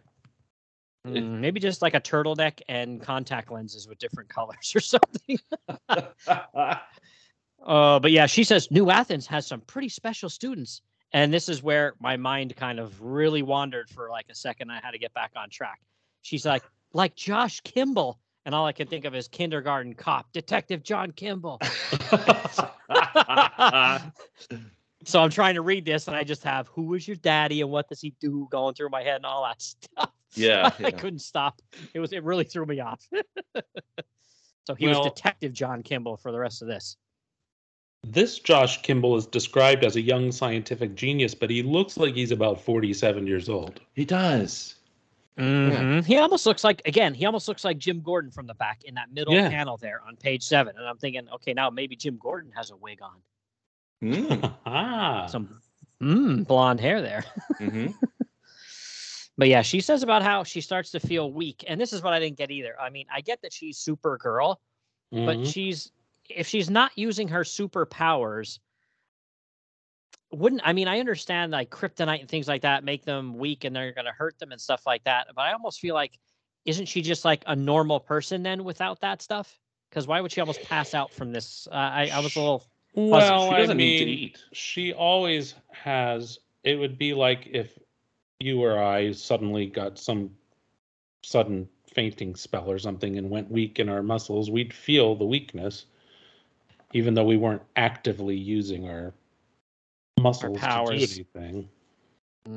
Mm, 1.07 1.39
maybe 1.39 1.59
just 1.59 1.81
like 1.81 1.93
a 1.93 2.01
turtleneck 2.01 2.61
and 2.67 3.01
contact 3.01 3.51
lenses 3.51 3.87
with 3.87 3.99
different 3.99 4.29
colors 4.29 4.73
or 4.75 4.79
something. 4.79 5.39
Uh, 7.65 7.99
but 7.99 8.11
yeah, 8.11 8.25
she 8.25 8.45
says 8.45 8.71
New 8.71 8.89
Athens 8.89 9.27
has 9.27 9.45
some 9.45 9.59
pretty 9.61 9.89
special 9.89 10.29
students. 10.29 10.81
And 11.11 11.33
this 11.33 11.49
is 11.49 11.63
where 11.63 11.95
my 11.99 12.17
mind 12.17 12.55
kind 12.55 12.79
of 12.79 13.01
really 13.01 13.41
wandered 13.41 13.89
for 13.89 14.09
like 14.09 14.27
a 14.29 14.35
second. 14.35 14.71
I 14.71 14.79
had 14.81 14.91
to 14.91 14.99
get 14.99 15.13
back 15.13 15.31
on 15.35 15.49
track. 15.49 15.79
She's 16.21 16.45
like, 16.45 16.63
like 16.93 17.15
Josh 17.15 17.59
Kimball. 17.61 18.19
And 18.45 18.55
all 18.55 18.65
I 18.65 18.71
can 18.71 18.87
think 18.87 19.05
of 19.05 19.13
is 19.13 19.27
kindergarten 19.27 19.93
cop, 19.93 20.31
Detective 20.31 20.83
John 20.83 21.11
Kimble. 21.11 21.59
so 25.05 25.21
I'm 25.21 25.29
trying 25.29 25.55
to 25.55 25.61
read 25.61 25.85
this 25.85 26.07
and 26.07 26.15
I 26.15 26.23
just 26.23 26.43
have 26.43 26.67
who 26.67 26.93
is 26.93 27.07
your 27.07 27.17
daddy 27.17 27.61
and 27.61 27.69
what 27.69 27.87
does 27.89 28.01
he 28.01 28.13
do 28.19 28.47
going 28.51 28.75
through 28.75 28.89
my 28.89 29.01
head 29.03 29.17
and 29.17 29.25
all 29.25 29.43
that 29.43 29.61
stuff. 29.61 30.11
yeah. 30.35 30.71
I 30.79 30.81
yeah. 30.83 30.89
couldn't 30.91 31.19
stop. 31.19 31.61
It 31.93 31.99
was 31.99 32.11
it 32.13 32.23
really 32.23 32.43
threw 32.43 32.65
me 32.65 32.79
off. 32.79 33.07
so 34.67 34.75
he 34.75 34.87
Well- 34.87 35.03
was 35.03 35.11
Detective 35.13 35.53
John 35.53 35.83
Kimble 35.83 36.17
for 36.17 36.31
the 36.31 36.39
rest 36.39 36.61
of 36.61 36.67
this. 36.67 36.97
This 38.07 38.39
Josh 38.39 38.81
Kimball 38.81 39.17
is 39.17 39.25
described 39.27 39.83
as 39.83 39.97
a 39.97 40.01
young 40.01 40.31
scientific 40.31 40.95
genius, 40.95 41.35
but 41.35 41.49
he 41.49 41.61
looks 41.63 41.97
like 41.97 42.15
he's 42.15 42.31
about 42.31 42.61
47 42.61 43.27
years 43.27 43.49
old. 43.49 43.81
He 43.93 44.05
does. 44.05 44.75
Mhm. 45.37 46.05
He 46.05 46.17
almost 46.17 46.45
looks 46.45 46.63
like 46.63 46.81
again. 46.85 47.13
He 47.13 47.25
almost 47.25 47.47
looks 47.49 47.65
like 47.65 47.77
Jim 47.77 48.01
Gordon 48.01 48.31
from 48.31 48.47
the 48.47 48.53
back 48.53 48.83
in 48.85 48.95
that 48.95 49.11
middle 49.11 49.33
Yeah. 49.33 49.49
panel 49.49 49.75
there 49.77 50.01
on 50.07 50.15
page 50.15 50.43
seven. 50.43 50.77
And 50.77 50.85
I'm 50.87 50.97
thinking, 50.97 51.27
okay, 51.35 51.53
now 51.53 51.69
maybe 51.69 51.95
Jim 51.97 52.17
Gordon 52.21 52.51
has 52.55 52.71
a 52.71 52.75
wig 52.77 53.01
on, 53.01 53.21
Mm, 54.03 54.53
ah. 54.65 55.27
some 55.27 55.61
mm, 56.01 56.45
blonde 56.47 56.79
hair 56.79 57.01
there. 57.01 57.25
mhm. 57.59 57.93
But 59.37 59.47
yeah, 59.47 59.61
she 59.61 59.79
says 59.79 60.03
about 60.03 60.21
how 60.21 60.43
she 60.43 60.61
starts 60.61 60.91
to 60.91 60.99
feel 60.99 61.31
weak, 61.31 61.63
and 61.67 61.79
this 61.79 61.93
is 61.93 62.03
what 62.03 62.13
I 62.13 62.19
didn't 62.19 62.37
get 62.37 62.51
either. 62.51 62.79
I 62.79 62.89
mean, 62.89 63.05
I 63.13 63.21
get 63.21 63.41
that 63.41 63.53
she's 63.53 63.77
Supergirl, 63.79 64.57
but 65.25 65.37
Mhm. 65.37 65.45
she's 65.45 65.91
if 66.29 66.47
she's 66.47 66.69
not 66.69 66.91
using 66.97 67.29
her 67.29 67.43
superpowers 67.43 68.59
wouldn't 70.31 70.61
i 70.63 70.73
mean 70.73 70.87
i 70.87 70.99
understand 70.99 71.51
like 71.51 71.69
kryptonite 71.69 72.19
and 72.19 72.29
things 72.29 72.47
like 72.47 72.61
that 72.61 72.83
make 72.83 73.03
them 73.03 73.37
weak 73.37 73.63
and 73.63 73.75
they're 73.75 73.93
going 73.93 74.05
to 74.05 74.11
hurt 74.11 74.37
them 74.39 74.51
and 74.51 74.61
stuff 74.61 74.85
like 74.85 75.03
that 75.03 75.27
but 75.35 75.41
i 75.41 75.53
almost 75.53 75.79
feel 75.79 75.95
like 75.95 76.19
isn't 76.65 76.85
she 76.85 77.01
just 77.01 77.25
like 77.25 77.43
a 77.47 77.55
normal 77.55 77.99
person 77.99 78.43
then 78.43 78.63
without 78.63 78.99
that 79.01 79.21
stuff 79.21 79.59
because 79.89 80.07
why 80.07 80.21
would 80.21 80.31
she 80.31 80.39
almost 80.41 80.61
pass 80.61 80.93
out 80.93 81.13
from 81.13 81.31
this 81.31 81.67
uh, 81.71 81.75
I, 81.75 82.09
I 82.09 82.19
was 82.19 82.35
a 82.35 82.39
little 82.39 82.63
well, 82.93 83.49
she 83.49 83.55
I 83.55 83.59
doesn't 83.59 83.77
need 83.77 83.99
to 83.99 84.05
mean, 84.05 84.17
eat. 84.19 84.43
she 84.53 84.93
always 84.93 85.55
has. 85.71 86.39
It 86.63 86.75
would 86.75 86.97
be 86.97 87.13
like 87.13 87.47
if 87.51 87.77
you 88.39 88.63
or 88.63 88.81
I 88.81 89.11
suddenly 89.11 89.67
got 89.67 89.97
some 89.99 90.31
sudden 91.23 91.67
fainting 91.93 92.35
spell 92.35 92.69
or 92.69 92.79
something 92.79 93.17
and 93.17 93.29
went 93.29 93.49
weak 93.51 93.79
in 93.79 93.89
our 93.89 94.01
muscles. 94.03 94.49
We'd 94.49 94.73
feel 94.73 95.15
the 95.15 95.25
weakness, 95.25 95.85
even 96.93 97.13
though 97.13 97.25
we 97.25 97.37
weren't 97.37 97.63
actively 97.75 98.35
using 98.35 98.89
our 98.89 99.13
muscles 100.19 100.59
to 100.59 100.59
do 100.59 100.65
powers. 100.65 101.13
anything. 101.13 101.69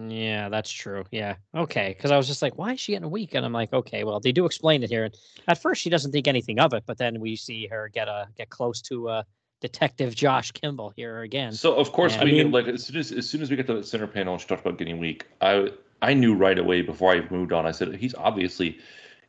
yeah 0.08 0.48
that's 0.48 0.70
true 0.70 1.04
yeah 1.12 1.36
okay 1.54 1.94
because 1.96 2.10
i 2.10 2.16
was 2.16 2.26
just 2.26 2.42
like 2.42 2.56
why 2.58 2.72
is 2.72 2.80
she 2.80 2.92
getting 2.92 3.10
weak 3.10 3.34
and 3.34 3.44
i'm 3.46 3.52
like 3.52 3.72
okay 3.72 4.02
well 4.04 4.18
they 4.20 4.32
do 4.32 4.46
explain 4.46 4.82
it 4.82 4.90
here 4.90 5.04
and 5.04 5.14
at 5.48 5.60
first 5.60 5.80
she 5.80 5.90
doesn't 5.90 6.10
think 6.12 6.26
anything 6.26 6.58
of 6.58 6.72
it 6.72 6.82
but 6.86 6.98
then 6.98 7.20
we 7.20 7.36
see 7.36 7.66
her 7.66 7.88
get 7.92 8.08
a 8.08 8.26
get 8.36 8.48
close 8.48 8.80
to 8.80 9.08
uh 9.08 9.22
detective 9.62 10.14
josh 10.14 10.50
kimball 10.52 10.92
here 10.96 11.22
again 11.22 11.52
So 11.52 11.74
of 11.76 11.92
course 11.92 12.14
Yeah. 12.16 12.24
we 12.24 12.40
I 12.40 12.42
mean- 12.44 12.52
like 12.52 12.66
as 12.68 12.84
soon 12.84 12.96
as 12.98 13.12
as 13.12 13.28
soon 13.30 13.40
as 13.40 13.48
we 13.50 13.56
get 13.56 13.66
to 13.68 13.74
the 13.74 13.82
center 13.84 14.06
panel 14.06 14.34
and 14.34 14.40
she 14.40 14.46
talked 14.48 14.66
about 14.66 14.76
getting 14.78 14.98
weak, 14.98 15.26
I 15.40 15.70
I 16.02 16.12
knew 16.14 16.34
right 16.34 16.58
away 16.58 16.82
before 16.82 17.12
I 17.12 17.22
moved 17.30 17.52
on. 17.52 17.64
I 17.64 17.70
said 17.70 17.94
he's 17.94 18.14
obviously 18.16 18.78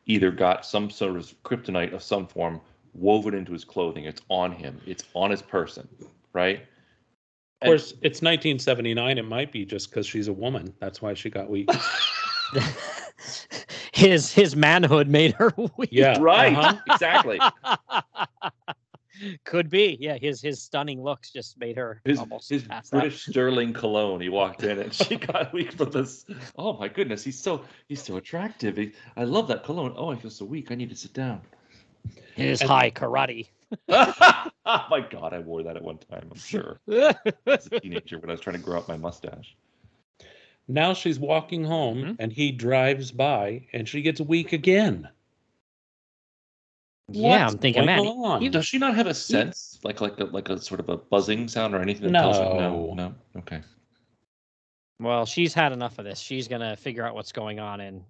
either 0.07 0.31
got 0.31 0.65
some 0.65 0.89
sort 0.89 1.15
of 1.15 1.33
kryptonite 1.43 1.93
of 1.93 2.01
some 2.03 2.25
form 2.27 2.59
woven 2.95 3.33
into 3.35 3.53
his 3.53 3.63
clothing. 3.63 4.05
It's 4.05 4.21
on 4.29 4.51
him. 4.51 4.81
It's 4.87 5.03
on 5.13 5.29
his 5.31 5.41
person, 5.43 5.87
right? 6.33 6.65
Of 7.61 7.67
course, 7.67 7.91
it's 8.01 8.21
1979. 8.21 9.17
It 9.19 9.23
might 9.25 9.51
be 9.51 9.63
just 9.65 9.89
because 9.91 10.05
she's 10.07 10.27
a 10.27 10.33
woman. 10.33 10.73
That's 10.79 11.01
why 11.01 11.13
she 11.13 11.29
got 11.29 11.49
weak. 11.49 11.69
his 13.93 14.33
his 14.33 14.55
manhood 14.55 15.07
made 15.07 15.33
her 15.33 15.53
weak 15.77 15.89
Yeah, 15.91 16.17
right. 16.19 16.55
uh-huh. 16.55 16.77
Exactly. 16.91 17.39
Could 19.45 19.69
be. 19.69 19.97
Yeah, 19.99 20.17
his 20.19 20.41
his 20.41 20.61
stunning 20.61 21.01
looks 21.01 21.31
just 21.31 21.57
made 21.57 21.77
her 21.77 22.01
His, 22.05 22.19
almost 22.19 22.49
his 22.49 22.63
pass 22.63 22.93
out. 22.93 23.01
British 23.01 23.25
Sterling 23.25 23.73
cologne. 23.73 24.21
He 24.21 24.29
walked 24.29 24.63
in 24.63 24.79
and 24.79 24.93
she 24.93 25.15
got 25.31 25.53
weak 25.53 25.71
from 25.73 25.91
this. 25.91 26.25
Oh 26.57 26.77
my 26.77 26.87
goodness, 26.87 27.23
he's 27.23 27.39
so 27.39 27.63
he's 27.87 28.01
so 28.03 28.17
attractive. 28.17 28.77
He, 28.77 28.93
I 29.15 29.23
love 29.23 29.47
that 29.49 29.63
cologne. 29.63 29.93
Oh, 29.97 30.11
I 30.11 30.15
feel 30.15 30.31
so 30.31 30.45
weak. 30.45 30.71
I 30.71 30.75
need 30.75 30.89
to 30.89 30.95
sit 30.95 31.13
down. 31.13 31.41
His 32.35 32.61
And- 32.61 32.69
Hai 32.69 32.91
Karate. 32.91 33.47
oh 33.89 34.85
my 34.89 34.99
god, 35.09 35.33
I 35.33 35.39
wore 35.39 35.63
that 35.63 35.75
at 35.75 35.83
one 35.83 35.97
time. 35.97 36.27
I'm 36.31 36.37
sure 36.37 36.79
as 37.47 37.67
a 37.71 37.79
teenager 37.79 38.19
when 38.19 38.29
I 38.29 38.33
was 38.33 38.41
trying 38.41 38.57
to 38.57 38.61
grow 38.61 38.77
out 38.77 38.87
my 38.87 38.97
mustache. 38.97 39.55
Now 40.67 40.93
she's 40.93 41.19
walking 41.19 41.63
home 41.63 41.97
Mhm. 41.97 42.15
and 42.19 42.31
he 42.31 42.51
drives 42.51 43.11
by 43.11 43.67
and 43.73 43.87
she 43.89 44.01
gets 44.01 44.21
weak 44.21 44.53
again. 44.53 45.09
Yeah, 47.09 47.43
What's 47.45 47.53
I'm 47.55 47.59
thinking, 47.59 47.85
going 47.85 48.05
man, 48.05 48.05
on? 48.07 48.51
Does 48.51 48.65
she 48.65 48.77
not 48.77 48.95
have 48.95 49.07
a 49.07 49.13
sense, 49.13 49.79
like 49.83 50.01
like 50.01 50.19
a, 50.19 50.25
like 50.25 50.49
a 50.49 50.59
sort 50.59 50.79
of 50.79 50.89
a 50.89 50.97
buzzing 50.97 51.47
sound 51.47 51.75
or 51.75 51.81
anything 51.81 52.11
that 52.11 52.19
tells 52.19 52.37
her? 52.37 52.45
No, 52.45 52.93
No. 52.93 52.93
no. 52.93 53.15
Okay. 53.37 53.61
well, 54.99 55.25
she's 55.25 55.53
had 55.53 55.71
enough 55.73 55.99
of 55.99 56.05
this. 56.05 56.19
She's 56.19 56.47
gonna 56.47 56.75
figure 56.75 57.05
out 57.05 57.13
what's 57.15 57.31
going 57.31 57.59
on 57.59 57.81
and 57.81 58.03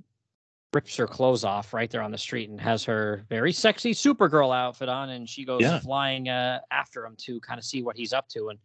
rips 0.74 0.96
her 0.98 1.08
clothes 1.08 1.44
off 1.44 1.74
right 1.74 1.90
there 1.90 2.02
on 2.02 2.12
the 2.12 2.18
street 2.18 2.50
and 2.50 2.60
has 2.60 2.84
her 2.84 3.26
very 3.30 3.52
sexy 3.52 3.94
Supergirl 3.94 4.56
outfit 4.56 4.90
on, 4.90 5.10
and 5.12 5.28
she 5.30 5.46
goes 5.46 5.62
Yeah. 5.62 5.80
flying 5.80 6.30
uh, 6.30 6.60
after 6.72 7.06
him 7.06 7.16
to 7.20 7.40
kind 7.42 7.60
of 7.60 7.66
see 7.66 7.84
what 7.84 7.96
he's 7.96 8.14
up 8.14 8.28
to. 8.30 8.50
And 8.50 8.60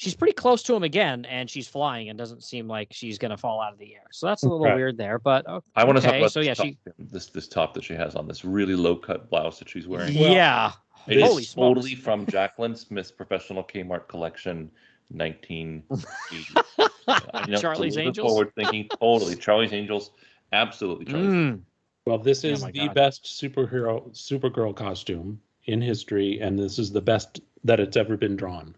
she's 0.00 0.14
pretty 0.14 0.32
close 0.32 0.62
to 0.62 0.74
him 0.74 0.82
again, 0.82 1.26
and 1.26 1.48
she's 1.50 1.68
flying 1.68 2.08
and 2.08 2.18
doesn't 2.18 2.42
seem 2.42 2.66
like 2.66 2.88
she's 2.90 3.18
gonna 3.18 3.36
fall 3.36 3.60
out 3.60 3.72
of 3.74 3.78
the 3.78 3.94
air. 3.94 4.06
So 4.12 4.26
that's 4.26 4.42
a 4.44 4.48
little 4.48 4.66
Okay. 4.66 4.74
weird 4.74 4.96
there. 4.96 5.18
But 5.18 5.44
oh, 5.46 5.62
I 5.76 5.84
want 5.84 5.98
to 5.98 6.02
talk 6.04 6.16
about 6.16 6.32
so 6.32 6.40
this, 6.40 6.46
yeah, 6.46 6.54
top, 6.54 6.66
she- 6.66 6.78
this 6.98 7.26
this 7.26 7.46
top 7.48 7.74
that 7.74 7.84
she 7.84 7.92
has 7.94 8.14
on 8.16 8.26
this 8.26 8.42
really 8.44 8.74
low 8.74 8.96
cut 8.96 9.28
blouse 9.28 9.58
that 9.58 9.68
she's 9.68 9.86
wearing. 9.86 10.18
Well, 10.18 10.32
yeah, 10.32 10.72
It 11.06 11.18
is 11.18 11.22
holy 11.22 11.42
smokes. 11.44 11.68
totally 11.68 11.94
from 11.94 12.24
Jaclyn 12.26 12.76
Smith's 12.78 13.10
professional 13.12 13.62
Kmart 13.62 14.08
collection, 14.08 14.70
1980. 15.10 16.60
Uh, 17.08 17.42
you 17.46 17.52
know, 17.52 17.60
Charlie's 17.60 17.96
it's 17.96 17.96
a 17.96 18.00
little 18.00 18.02
bit 18.02 18.06
Angels. 18.06 18.28
Forward 18.30 18.52
thinking, 18.54 18.88
totally. 19.00 19.34
Charlie's 19.46 19.72
Angels, 19.72 20.12
absolutely. 20.52 21.06
Charlie's 21.06 21.32
Mm. 21.32 21.60
Well, 22.06 22.18
this 22.18 22.44
Oh 22.44 22.48
is 22.48 22.62
my 22.62 22.70
the 22.70 22.86
God. 22.86 22.94
best 22.94 23.24
superhero 23.24 24.08
Supergirl 24.12 24.74
costume 24.76 25.40
in 25.66 25.82
history, 25.82 26.38
and 26.40 26.58
this 26.58 26.78
is 26.78 26.92
the 26.92 27.00
best 27.00 27.40
that 27.64 27.80
it's 27.80 27.96
ever 27.96 28.16
been 28.16 28.36
drawn. 28.36 28.74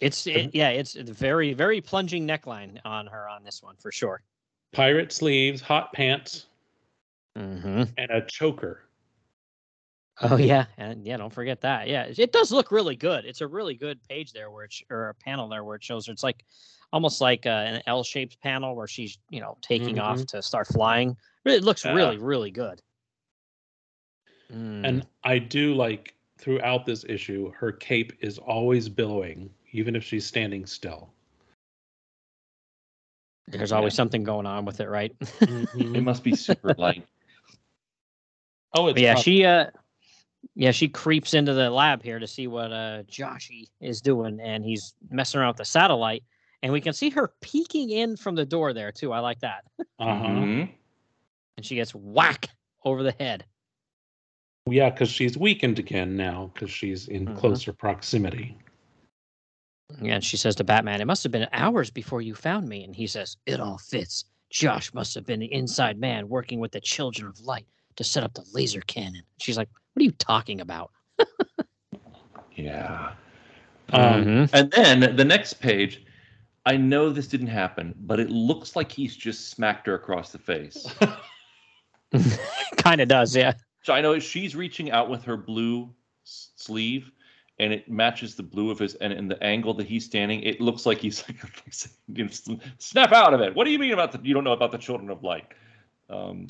It's 0.00 0.26
it, 0.26 0.50
yeah, 0.54 0.70
it's 0.70 0.96
a 0.96 1.02
very 1.04 1.52
very 1.52 1.80
plunging 1.80 2.26
neckline 2.26 2.78
on 2.84 3.06
her 3.06 3.28
on 3.28 3.44
this 3.44 3.62
one 3.62 3.76
for 3.76 3.92
sure. 3.92 4.22
Pirate 4.72 5.12
sleeves, 5.12 5.60
hot 5.60 5.92
pants, 5.92 6.46
Mm-hmm. 7.38 7.82
and 7.96 8.10
a 8.10 8.22
choker. 8.26 8.82
Oh 10.22 10.36
yeah, 10.36 10.66
and 10.78 11.06
yeah, 11.06 11.16
don't 11.16 11.32
forget 11.32 11.60
that. 11.62 11.86
Yeah, 11.88 12.04
it- 12.14 12.32
does 12.32 12.50
look 12.52 12.70
really 12.72 12.96
good. 12.96 13.24
It's 13.24 13.40
a 13.40 13.46
really 13.46 13.74
good 13.74 14.02
page 14.08 14.32
there 14.32 14.50
where 14.50 14.64
it 14.64 14.72
sh- 14.72 14.82
or 14.90 15.10
a 15.10 15.14
panel 15.14 15.48
there 15.48 15.64
where 15.64 15.76
it 15.76 15.84
shows 15.84 16.06
her. 16.06 16.12
It's 16.12 16.22
like 16.24 16.44
almost 16.92 17.20
like 17.20 17.46
uh, 17.46 17.50
an 17.50 17.82
L-shaped 17.86 18.40
panel 18.42 18.74
where 18.74 18.88
she's 18.88 19.18
you 19.30 19.40
know 19.40 19.56
taking 19.62 19.98
off 19.98 20.26
to 20.26 20.42
start 20.42 20.66
flying. 20.66 21.16
It 21.44 21.62
looks 21.64 21.84
Yeah. 21.84 21.94
really 21.94 22.18
really 22.18 22.50
good. 22.50 22.82
Mm. 24.52 24.86
And 24.86 25.06
I 25.24 25.38
do 25.38 25.74
like 25.74 26.14
throughout 26.38 26.84
this 26.84 27.04
issue, 27.08 27.52
her 27.56 27.70
cape 27.72 28.12
is 28.20 28.38
always 28.38 28.88
billowing, 28.88 29.48
even 29.72 29.96
if 29.96 30.04
she's 30.04 30.26
standing 30.26 30.66
still. 30.66 31.10
there's 33.48 33.72
always 33.72 33.94
something 33.94 34.22
going 34.22 34.46
on 34.46 34.64
with 34.64 34.78
it, 34.80 34.88
right? 34.88 35.12
It 35.40 36.02
must 36.04 36.22
be 36.22 36.34
super 36.36 36.74
light. 36.78 37.04
Oh, 38.72 38.86
it's 38.86 39.00
yeah, 39.00 39.14
tough. 39.14 39.24
she 39.24 39.44
uh 39.44 39.66
yeah, 40.54 40.70
she 40.70 40.86
creeps 40.86 41.34
into 41.34 41.52
the 41.54 41.68
lab 41.68 42.04
here 42.04 42.20
to 42.20 42.26
see 42.28 42.46
what 42.46 42.72
uh 42.72 43.02
Joshy 43.02 43.64
is 43.80 44.00
doing 44.00 44.38
and 44.40 44.64
he's 44.64 44.94
messing 45.10 45.40
around 45.40 45.48
with 45.48 45.56
the 45.56 45.64
satellite 45.64 46.22
and 46.62 46.72
we 46.72 46.80
can 46.80 46.92
see 46.92 47.10
her 47.10 47.32
peeking 47.40 47.90
in 47.90 48.16
from 48.16 48.36
the 48.36 48.46
door 48.46 48.72
there 48.72 48.92
too. 48.92 49.12
I 49.12 49.18
like 49.18 49.40
that. 49.40 49.64
Uh-huh. 49.98 50.24
Mhm. 50.24 50.70
And 51.56 51.66
she 51.66 51.74
gets 51.74 51.92
whack 51.96 52.48
over 52.84 53.02
the 53.02 53.14
head. 53.18 53.44
Yeah, 54.66 54.90
because 54.90 55.10
she's 55.10 55.36
weakened 55.36 55.80
again 55.80 56.16
now 56.16 56.52
because 56.54 56.70
she's 56.70 57.08
in 57.08 57.26
Mhm. 57.26 57.36
closer 57.36 57.72
proximity. 57.72 58.56
And 60.00 60.24
she 60.24 60.36
says 60.36 60.54
to 60.56 60.64
Batman, 60.64 61.00
It 61.00 61.06
must 61.06 61.22
have 61.22 61.32
been 61.32 61.46
hours 61.52 61.90
before 61.90 62.22
you 62.22 62.34
found 62.34 62.68
me. 62.68 62.84
And 62.84 62.94
he 62.94 63.06
says, 63.06 63.36
It 63.46 63.60
all 63.60 63.78
fits. 63.78 64.24
Josh 64.50 64.92
must 64.94 65.14
have 65.14 65.26
been 65.26 65.40
the 65.40 65.52
inside 65.52 65.98
man 65.98 66.28
working 66.28 66.58
with 66.60 66.72
the 66.72 66.80
Children 66.80 67.28
of 67.28 67.40
Light 67.40 67.66
to 67.96 68.04
set 68.04 68.24
up 68.24 68.34
the 68.34 68.44
laser 68.52 68.80
cannon. 68.82 69.22
She's 69.38 69.56
like, 69.56 69.68
What 69.94 70.00
are 70.02 70.04
you 70.04 70.12
talking 70.12 70.60
about? 70.60 70.90
Yeah. 72.56 73.12
Um, 73.92 74.24
Mhm. 74.24 74.50
And 74.52 74.70
then 74.70 75.16
the 75.16 75.24
next 75.24 75.54
page, 75.54 76.04
I 76.66 76.76
know 76.76 77.10
this 77.10 77.26
didn't 77.26 77.46
happen, 77.48 77.94
but 78.00 78.20
it 78.20 78.30
looks 78.30 78.76
like 78.76 78.92
he's 78.92 79.16
just 79.16 79.48
smacked 79.50 79.86
her 79.86 79.94
across 79.94 80.30
the 80.32 80.38
face. 80.38 80.86
kind 82.76 83.00
of 83.00 83.08
does, 83.08 83.34
yeah. 83.34 83.52
So 83.82 83.92
I 83.94 84.00
know 84.00 84.18
she's 84.18 84.54
reaching 84.56 84.90
out 84.90 85.08
with 85.08 85.22
her 85.24 85.36
blue 85.36 85.88
s- 86.26 86.50
sleeve, 86.56 87.10
and 87.60 87.72
it 87.72 87.88
matches 87.90 88.34
the 88.34 88.42
blue 88.42 88.70
of 88.70 88.78
his, 88.78 88.94
and 88.96 89.12
in 89.12 89.28
the 89.28 89.40
angle 89.42 89.74
that 89.74 89.86
he's 89.86 90.04
standing, 90.04 90.42
it 90.42 90.60
looks 90.60 90.86
like 90.86 90.98
he's 90.98 91.22
like, 91.28 91.36
you 92.08 92.24
know, 92.24 92.58
snap 92.78 93.12
out 93.12 93.34
of 93.34 93.40
it. 93.40 93.54
What 93.54 93.64
do 93.66 93.70
you 93.70 93.78
mean 93.78 93.92
about 93.92 94.10
the? 94.12 94.18
You 94.22 94.34
don't 94.34 94.44
know 94.44 94.52
about 94.52 94.72
the 94.72 94.78
children 94.78 95.10
of 95.10 95.22
light? 95.22 95.46
Um, 96.08 96.46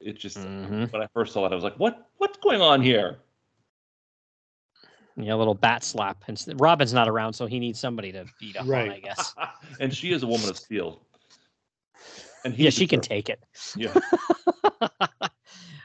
it 0.00 0.18
just 0.18 0.38
Mhm. 0.38 0.92
when 0.92 1.02
I 1.02 1.06
first 1.14 1.32
saw 1.32 1.46
it, 1.46 1.52
I 1.52 1.54
was 1.54 1.64
like, 1.64 1.78
what? 1.78 2.08
What's 2.18 2.36
going 2.38 2.60
on 2.60 2.82
here? 2.82 3.20
Yeah, 5.16 5.34
a 5.34 5.36
little 5.36 5.54
bat 5.54 5.84
slap. 5.84 6.24
And 6.28 6.42
Robin's 6.60 6.92
not 6.94 7.08
around, 7.08 7.32
so 7.34 7.46
he 7.46 7.58
needs 7.58 7.78
somebody 7.78 8.10
to 8.12 8.24
beat 8.40 8.56
up 8.56 8.62
on, 8.62 8.68
Right. 8.68 8.90
I 8.92 9.00
guess. 9.00 9.34
and 9.80 9.94
she 9.94 10.12
is 10.12 10.22
a 10.22 10.26
woman 10.26 10.48
of 10.48 10.56
steel. 10.56 11.00
And 12.44 12.56
yeah, 12.58 12.70
she 12.70 12.86
can 12.86 13.00
jerk. 13.00 13.08
take 13.08 13.28
it. 13.28 13.40
Yeah. 13.76 13.94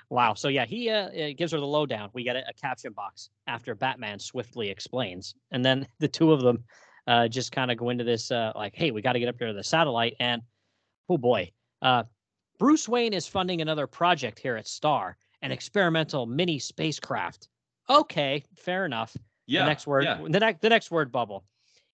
wow. 0.10 0.34
So 0.34 0.48
yeah, 0.48 0.65
he 0.65 0.89
uh, 0.89 1.10
gives 1.38 1.52
her 1.52 1.60
the 1.60 1.65
lowdown. 1.65 2.10
We 2.13 2.24
get 2.24 2.36
a, 2.36 2.48
a 2.50 2.54
caption 2.54 2.94
box 2.94 3.30
after 3.48 3.76
Batman 3.76 4.20
swiftly 4.20 4.70
explains, 4.70 5.36
and 5.52 5.63
then 5.63 5.88
the 6.00 6.08
two 6.08 6.32
of 6.32 6.41
them 6.41 6.63
uh, 7.08 7.28
just 7.28 7.52
kind 7.52 7.72
of 7.72 7.78
go 7.78 7.89
into 7.89 8.04
this 8.04 8.32
uh, 8.32 8.52
like, 8.56 8.76
"Hey, 8.76 8.91
we 8.91 9.02
got 9.02 9.13
to 9.13 9.20
get 9.20 9.30
up 9.30 9.38
there 9.38 9.48
to 9.50 9.54
the 9.54 9.63
satellite." 9.63 10.15
And 10.20 10.41
oh 11.10 11.18
boy, 11.18 11.52
uh, 11.82 12.04
Bruce 12.60 12.88
Wayne 12.89 13.13
is 13.13 13.28
funding 13.28 13.62
another 13.62 13.88
project 13.88 14.39
here 14.39 14.56
at 14.56 14.68
Star, 14.68 15.18
an 15.41 15.52
experimental 15.52 16.26
mini 16.26 16.60
spacecraft. 16.60 17.48
Okay, 17.89 18.44
fair 18.56 18.86
enough. 18.86 19.15
Yeah. 19.48 19.62
the 19.63 19.70
next 19.70 19.88
word 19.88 20.04
Yeah. 20.06 20.20
the 20.28 20.39
next 20.39 20.62
the 20.62 20.70
next 20.70 20.89
word 20.89 21.12
bubble 21.12 21.46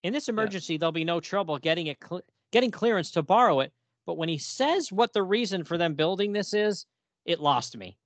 in 0.04 0.14
this 0.14 0.30
emergency 0.30 0.78
there'll 0.78 0.94
be 0.94 1.04
no 1.04 1.20
trouble 1.20 1.58
getting 1.58 1.88
it 1.88 1.98
cl- 2.02 2.22
getting 2.52 2.72
clearance 2.72 3.12
to 3.12 3.22
borrow 3.22 3.60
it 3.60 3.74
but 4.06 4.18
when 4.18 4.30
he 4.30 4.38
says 4.38 4.90
what 4.90 5.12
the 5.12 5.22
reason 5.22 5.66
for 5.66 5.78
them 5.78 5.94
building 5.94 6.32
this 6.32 6.54
is 6.54 6.86
it 7.26 7.42
lost 7.42 7.76
me 7.76 7.98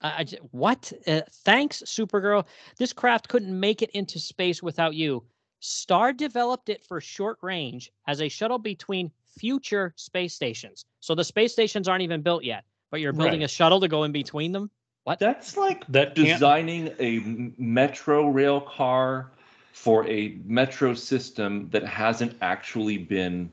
I, 0.00 0.14
I 0.18 0.24
j- 0.24 0.38
what? 0.50 0.92
Uh, 1.06 1.22
thanks 1.44 1.82
supergirl. 1.86 2.46
This 2.78 2.92
craft 2.92 3.28
couldn't 3.28 3.58
make 3.58 3.82
it 3.82 3.90
into 3.90 4.18
space 4.18 4.62
without 4.62 4.94
you. 4.94 5.24
Star 5.60 6.12
developed 6.12 6.68
it 6.68 6.84
for 6.84 7.00
short 7.00 7.38
range 7.42 7.90
as 8.06 8.20
a 8.20 8.28
shuttle 8.28 8.58
between 8.58 9.10
future 9.38 9.92
space 9.96 10.34
stations. 10.34 10.84
So 11.00 11.14
the 11.14 11.24
space 11.24 11.52
stations 11.52 11.88
aren't 11.88 12.02
even 12.02 12.22
built 12.22 12.44
yet 12.44 12.64
but 12.90 13.00
you're 13.00 13.12
building 13.12 13.40
Right. 13.40 13.44
a 13.44 13.48
shuttle 13.48 13.80
to 13.80 13.88
go 13.88 14.04
in 14.04 14.12
between 14.12 14.52
them? 14.52 14.70
What? 15.04 15.18
That's 15.18 15.56
like 15.56 15.86
That 15.88 16.14
designing 16.14 16.94
a 16.98 17.20
metro 17.58 18.28
rail 18.28 18.60
car 18.60 19.30
for 19.72 20.06
a 20.06 20.38
metro 20.44 20.94
system 20.94 21.68
that 21.70 21.84
hasn't 21.84 22.36
actually 22.42 22.98
been 22.98 23.52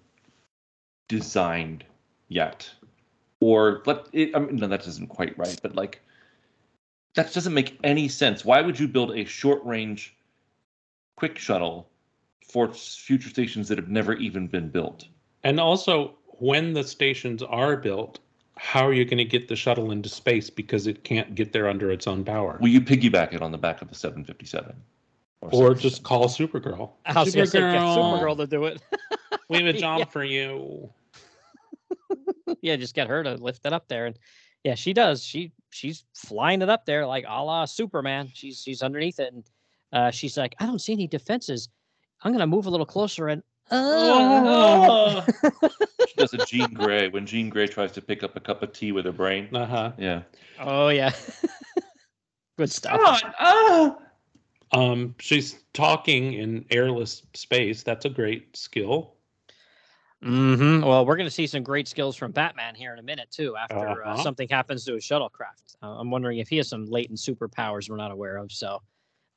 designed 1.08 1.84
yet. 2.28 2.70
Or 3.40 3.84
let 3.86 4.08
it, 4.12 4.36
I 4.36 4.40
mean, 4.40 4.56
no 4.56 4.68
that 4.68 4.88
isn't 4.88 5.08
quite 5.10 5.38
right 5.38 5.58
but 5.62 5.76
like 5.76 6.02
that 7.16 7.34
doesn't 7.34 7.54
make 7.54 7.78
any 7.84 8.08
sense 8.08 8.46
why 8.46 8.62
would 8.62 8.80
you 8.80 8.88
build 8.88 9.12
a 9.12 9.26
short 9.26 9.64
range 9.66 10.16
quick 11.16 11.38
shuttle 11.38 11.90
for 12.48 12.72
future 12.74 13.30
stations 13.30 13.68
that 13.68 13.78
have 13.78 13.90
never 13.90 14.14
even 14.14 14.48
been 14.48 14.70
built 14.70 15.06
and 15.44 15.60
also 15.60 16.16
when 16.40 16.74
the 16.74 16.84
stations 16.84 17.42
are 17.44 17.78
built, 17.78 18.20
how 18.58 18.86
are 18.88 18.94
you 18.94 19.06
going 19.06 19.18
to 19.18 19.26
get 19.26 19.48
the 19.48 19.56
shuttle 19.56 19.92
into 19.92 20.10
space 20.10 20.50
because 20.50 20.88
it 20.88 21.04
can't 21.04 21.36
get 21.36 21.54
there 21.54 21.70
under 21.70 21.92
its 21.92 22.08
own 22.08 22.24
power? 22.24 22.58
will 22.62 22.70
you 22.70 22.82
piggyback 22.82 23.34
it 23.34 23.42
on 23.42 23.52
the 23.52 23.58
back 23.58 23.82
of 23.82 23.90
the 23.90 23.96
757 23.96 24.76
or 25.42 25.52
757? 25.52 25.90
just 25.90 26.04
call 26.04 26.28
Supergirl. 26.28 26.92
I 27.06 27.22
was 27.22 27.34
gonna 27.34 27.46
say, 27.46 27.60
get 27.60 27.82
Supergirl, 27.82 28.20
Supergirl 28.20 28.38
to 28.38 28.48
do 28.48 28.66
it. 28.66 28.82
We 29.50 29.58
have 29.58 29.68
a 29.68 29.74
job 29.80 30.00
Yeah. 30.00 30.06
for 30.06 30.24
you. 30.24 30.90
yeah, 32.62 32.76
just 32.76 32.96
get 32.96 33.08
her 33.08 33.24
to 33.24 33.36
lift 33.36 33.66
it 33.66 33.74
up 33.74 33.88
there, 33.88 34.08
and 34.08 34.18
yeah, 34.66 34.74
she 34.74 34.94
does. 34.94 35.24
She 35.24 35.52
she's 35.70 36.06
flying 36.16 36.64
it 36.64 36.70
up 36.70 36.88
there 36.88 37.06
like 37.06 37.24
a 37.28 37.44
la 37.44 37.66
Superman. 37.66 38.32
She's 38.34 38.64
she's 38.64 38.82
underneath 38.82 39.20
it, 39.20 39.32
and 39.32 39.44
uh, 39.94 40.10
she's 40.10 40.38
like, 40.38 40.56
I 40.60 40.66
don't 40.66 40.82
see 40.82 40.92
any 40.92 41.06
defenses. 41.06 41.70
I'm 42.24 42.32
gonna 42.32 42.48
move 42.48 42.66
a 42.66 42.72
little 42.72 42.86
closer, 42.86 43.28
and 43.28 43.44
uh, 43.70 45.22
she 46.08 46.16
does 46.18 46.34
a 46.34 46.44
Jean 46.48 46.74
Grey 46.74 47.10
when 47.10 47.28
Jean 47.28 47.48
Grey 47.48 47.68
tries 47.68 47.92
to 47.92 48.02
pick 48.02 48.24
up 48.24 48.36
a 48.36 48.40
cup 48.40 48.64
of 48.64 48.74
tea 48.74 48.92
with 48.92 49.06
her 49.06 49.12
brain. 49.12 49.56
Uh 49.56 49.68
huh. 49.68 49.92
Yeah. 50.00 50.24
oh 50.60 50.88
yeah, 50.88 51.14
good 52.58 52.72
stuff. 52.72 53.22
ah. 53.40 53.98
Um, 54.72 55.14
she's 55.20 55.64
talking 55.74 56.34
in 56.34 56.66
airless 56.72 57.22
space. 57.36 57.84
That's 57.84 58.06
a 58.06 58.10
great 58.10 58.58
skill. 58.58 59.15
Hmm 60.26 60.82
Well, 60.82 61.06
we're 61.06 61.18
gonna 61.18 61.30
see 61.30 61.48
some 61.48 61.64
great 61.64 61.88
skills 61.88 62.16
from 62.16 62.32
Batman 62.32 62.76
here 62.76 62.94
in 62.94 63.00
a 63.00 63.04
minute 63.04 63.30
too. 63.32 63.56
After 63.56 64.04
uh, 64.04 64.12
Uh-huh. 64.12 64.24
something 64.24 64.48
happens 64.50 64.84
to 64.86 64.96
his 64.96 65.04
shuttlecraft, 65.04 65.76
uh, 65.84 65.88
I'm 66.00 66.10
wondering 66.10 66.40
if 66.40 66.50
he 66.50 66.58
has 66.58 66.68
some 66.68 66.86
latent 66.86 67.20
superpowers 67.20 67.90
we're 67.90 67.98
not 67.98 68.12
aware 68.12 68.38
of. 68.38 68.52
So, 68.52 68.82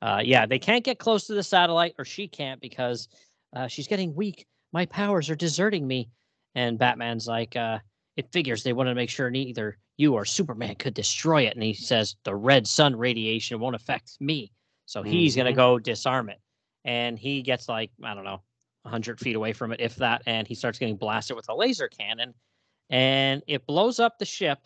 uh, 0.01 0.21
yeah, 0.23 0.45
they 0.45 0.59
can't 0.59 0.83
get 0.83 0.99
close 0.99 1.27
to 1.27 1.33
the 1.35 1.43
satellite, 1.43 1.95
or 1.99 2.05
she 2.05 2.27
can't 2.27 2.59
because 2.61 3.07
uh, 3.55 3.67
she's 3.67 3.87
getting 3.87 4.15
weak. 4.15 4.47
My 4.73 4.85
powers 4.87 5.29
are 5.29 5.35
deserting 5.35 5.87
me. 5.87 6.09
And 6.55 6.79
Batman's 6.79 7.27
like, 7.27 7.55
uh, 7.55 7.79
it 8.17 8.31
figures 8.31 8.63
they 8.63 8.73
want 8.73 8.89
to 8.89 8.95
make 8.95 9.09
sure 9.09 9.29
neither 9.29 9.77
you 9.97 10.15
or 10.15 10.25
Superman 10.25 10.75
could 10.75 10.93
destroy 10.95 11.43
it. 11.43 11.53
And 11.53 11.63
he 11.63 11.73
says 11.73 12.15
the 12.23 12.35
red 12.35 12.67
sun 12.67 12.95
radiation 12.95 13.59
won't 13.59 13.75
affect 13.75 14.17
me. 14.19 14.51
So 14.87 15.03
he's 15.03 15.35
gonna 15.35 15.51
Mhm. 15.51 15.55
go 15.55 15.79
disarm 15.79 16.29
it. 16.29 16.41
And 16.85 17.19
he 17.19 17.41
gets 17.43 17.69
like 17.69 17.91
I 18.03 18.15
don't 18.15 18.23
know 18.23 18.41
100 18.89 19.19
feet 19.19 19.35
away 19.35 19.53
from 19.53 19.71
it, 19.71 19.79
if 19.79 19.95
that, 19.97 20.21
and 20.25 20.47
he 20.47 20.55
starts 20.55 20.79
getting 20.79 20.95
blasted 20.97 21.35
with 21.35 21.47
a 21.49 21.55
laser 21.55 21.87
cannon, 21.87 22.33
and 22.89 23.43
it 23.47 23.65
blows 23.67 23.99
up 23.99 24.17
the 24.19 24.25
ship. 24.25 24.59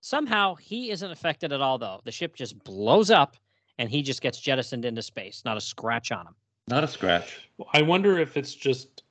Somehow 0.00 0.54
he 0.56 0.90
isn't 0.90 1.10
affected 1.10 1.52
at 1.52 1.60
all, 1.60 1.78
though. 1.78 2.00
The 2.04 2.12
ship 2.12 2.34
just 2.34 2.58
blows 2.64 3.10
up, 3.10 3.36
and 3.78 3.88
he 3.90 4.02
just 4.02 4.20
gets 4.22 4.40
jettisoned 4.40 4.84
into 4.84 5.02
space. 5.02 5.42
Not 5.44 5.56
a 5.56 5.60
scratch 5.60 6.10
on 6.12 6.26
him. 6.26 6.34
Not 6.68 6.84
a 6.84 6.88
scratch. 6.88 7.48
I 7.72 7.82
wonder 7.82 8.18
if 8.18 8.36
it's 8.36 8.54
just 8.54 9.02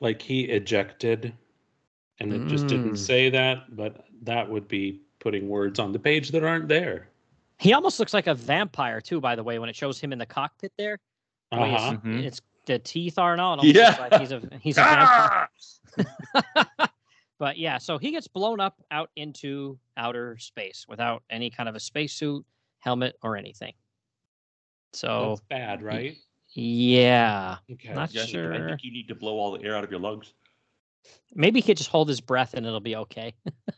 like 0.00 0.22
he 0.22 0.42
ejected 0.42 1.34
and 2.20 2.32
it 2.32 2.46
just 2.48 2.66
Mm. 2.66 2.68
didn't 2.68 2.96
say 2.96 3.30
that, 3.30 3.74
but 3.76 4.04
that 4.22 4.48
would 4.48 4.68
be 4.68 5.00
putting 5.20 5.48
words 5.48 5.78
on 5.78 5.90
the 5.92 5.98
page 5.98 6.30
that 6.30 6.44
aren't 6.44 6.68
there. 6.68 7.08
He 7.58 7.72
almost 7.72 7.98
looks 7.98 8.12
like 8.14 8.26
a 8.26 8.34
vampire 8.34 9.00
too, 9.00 9.20
by 9.20 9.34
the 9.34 9.42
way, 9.42 9.58
when 9.58 9.68
it 9.70 9.76
shows 9.76 9.98
him 10.00 10.12
in 10.12 10.18
the 10.18 10.26
cockpit 10.26 10.72
there. 10.78 10.98
the 11.50 11.58
way 11.58 11.74
Uh-huh. 11.74 11.96
Mhm. 12.04 12.22
It's 12.22 12.40
the 12.70 12.78
teeth 12.78 13.18
are 13.18 13.32
and 13.32 13.40
all. 13.40 13.60
It 13.60 13.74
Yeah. 13.74 13.96
like 14.10 14.20
he's 14.20 14.32
a 14.32 14.40
he's 14.60 14.78
a 14.78 14.82
vampire. 14.84 15.48
Ah! 15.98 16.88
but 17.38 17.58
yeah, 17.58 17.78
so 17.78 17.98
he 17.98 18.10
gets 18.10 18.28
blown 18.28 18.60
up 18.60 18.80
out 18.90 19.10
into 19.16 19.78
outer 19.96 20.36
space 20.38 20.86
without 20.88 21.22
any 21.30 21.50
kind 21.50 21.68
of 21.68 21.74
a 21.74 21.80
spacesuit, 21.80 22.44
helmet, 22.78 23.16
or 23.22 23.36
anything. 23.36 23.72
So 24.92 25.30
That's 25.30 25.40
bad, 25.48 25.82
right? 25.82 26.16
yeah, 26.54 27.56
Okay. 27.72 27.92
Not 27.94 28.12
Yeah, 28.12 28.22
I 28.22 28.24
think- 28.26 28.36
I 28.36 28.56
sure. 28.58 28.68
think 28.68 28.84
you 28.84 28.92
need 28.92 29.08
to 29.08 29.14
blow 29.14 29.34
all 29.38 29.52
the 29.56 29.64
air 29.64 29.76
out 29.76 29.84
of 29.84 29.90
your 29.90 30.00
lungs. 30.00 30.32
maybe 31.34 31.60
he 31.60 31.66
could 31.66 31.76
just 31.76 31.90
hold 31.90 32.08
his 32.08 32.20
breath 32.20 32.54
and 32.54 32.66
it'll 32.66 32.80
be 32.80 32.96
okay. 32.96 33.34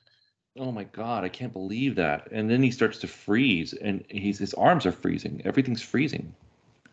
Oh 0.58 0.70
my 0.70 0.84
god, 0.84 1.24
I 1.24 1.30
can't 1.30 1.50
believe 1.54 1.94
that. 1.94 2.28
And 2.30 2.50
then 2.50 2.62
he 2.62 2.70
starts 2.70 2.98
to 2.98 3.06
freeze, 3.08 3.72
and 3.72 4.04
he's 4.10 4.38
his 4.38 4.52
arms 4.52 4.84
are 4.84 4.92
freezing. 4.92 5.40
Everything's 5.46 5.80
freezing. 5.80 6.34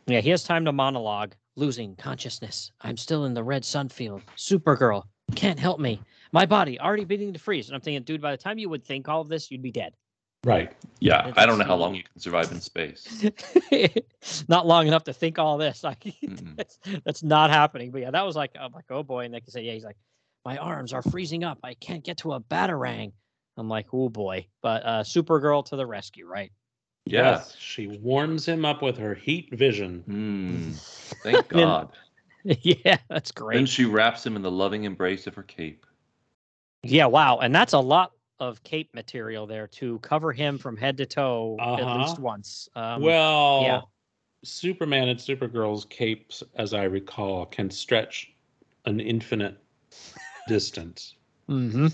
yeah, 0.07 0.21
he 0.21 0.29
has 0.29 0.45
time 0.45 0.63
to 0.63 0.71
monologue. 0.71 1.33
Losing 1.59 1.93
consciousness. 1.97 2.71
I'm 2.79 2.95
still 2.95 3.25
in 3.25 3.33
the 3.33 3.43
red 3.43 3.65
sun 3.65 3.89
field. 3.89 4.21
Supergirl 4.37 5.03
can't 5.35 5.59
help 5.59 5.77
me. 5.77 6.01
My 6.31 6.45
body 6.45 6.79
already 6.79 7.03
beginning 7.03 7.33
to 7.33 7.39
freeze. 7.39 7.67
And 7.67 7.75
I'm 7.75 7.81
thinking, 7.81 8.03
dude, 8.03 8.21
by 8.21 8.31
the 8.31 8.37
time 8.37 8.57
you 8.57 8.69
would 8.69 8.85
think 8.85 9.09
all 9.09 9.19
of 9.19 9.27
this, 9.27 9.51
you'd 9.51 9.61
be 9.61 9.71
dead. 9.71 9.93
Right. 10.45 10.71
Yeah, 11.01 11.33
I 11.35 11.45
don't 11.45 11.59
know 11.59 11.65
how 11.65 11.75
long 11.75 11.95
you 11.95 12.03
can 12.03 12.17
survive 12.21 12.49
in 12.53 12.61
space. 12.61 13.25
not 14.47 14.65
long 14.65 14.87
enough 14.87 15.03
to 15.03 15.13
think 15.13 15.37
all 15.37 15.57
this. 15.57 15.83
Like 15.89 15.99
Mm-mm. 15.99 16.55
that's, 16.55 16.79
that's 17.03 17.23
not 17.23 17.49
happening. 17.49 17.91
But 17.91 18.03
yeah, 18.03 18.11
that 18.11 18.25
was 18.25 18.37
like 18.37 18.51
I'm 18.57 18.71
like, 18.71 18.85
oh 18.89 19.03
boy. 19.03 19.25
And 19.25 19.33
they 19.33 19.41
can 19.41 19.51
say, 19.51 19.63
yeah, 19.63 19.73
he's 19.73 19.83
like, 19.83 19.97
my 20.45 20.55
arms 20.55 20.93
are 20.93 21.01
freezing 21.01 21.43
up. 21.43 21.59
I 21.61 21.73
can't 21.73 22.05
get 22.05 22.19
to 22.19 22.31
a 22.31 22.39
batarang. 22.39 23.11
I'm 23.57 23.67
like, 23.67 23.87
oh 23.91 24.07
boy. 24.07 24.47
But 24.61 24.85
uh 24.85 25.03
Supergirl 25.03 25.65
to 25.65 25.75
the 25.75 25.85
rescue, 25.85 26.25
right? 26.25 26.53
Yeah. 27.09 27.31
Yes. 27.31 27.55
She 27.57 27.87
warms 27.87 28.47
him 28.47 28.65
up 28.65 28.81
with 28.81 28.97
her 28.97 29.15
heat 29.15 29.49
vision. 29.51 30.03
Hmm. 30.05 30.71
Thank 31.23 31.47
God. 31.49 31.89
yeah, 32.43 32.97
that's 33.09 33.31
great. 33.31 33.55
Then 33.57 33.65
she 33.65 33.85
wraps 33.85 34.25
him 34.25 34.35
in 34.35 34.41
the 34.41 34.51
loving 34.51 34.83
embrace 34.85 35.27
of 35.27 35.35
her 35.35 35.43
cape. 35.43 35.85
Yeah, 36.83 37.07
wow. 37.07 37.39
And 37.39 37.53
that's 37.53 37.73
a 37.73 37.79
lot 37.79 38.13
of 38.39 38.63
cape 38.63 38.93
material 38.93 39.45
there 39.45 39.67
to 39.67 39.99
cover 39.99 40.31
him 40.31 40.57
from 40.57 40.77
head 40.77 40.95
to 40.97 41.05
toe 41.05 41.57
at 41.59 41.81
Uh-huh. 41.81 41.97
least 41.99 42.19
once. 42.19 42.69
Um, 42.75 43.01
well, 43.01 43.61
yeah. 43.63 43.81
Superman 44.45 45.09
and 45.09 45.19
Supergirl's 45.19 45.83
capes, 45.85 46.41
as 46.55 46.73
I 46.73 46.83
recall, 46.83 47.45
can 47.45 47.69
stretch 47.69 48.31
an 48.85 49.01
infinite 49.01 49.57
distance 50.47 51.15
mhm. 51.49 51.93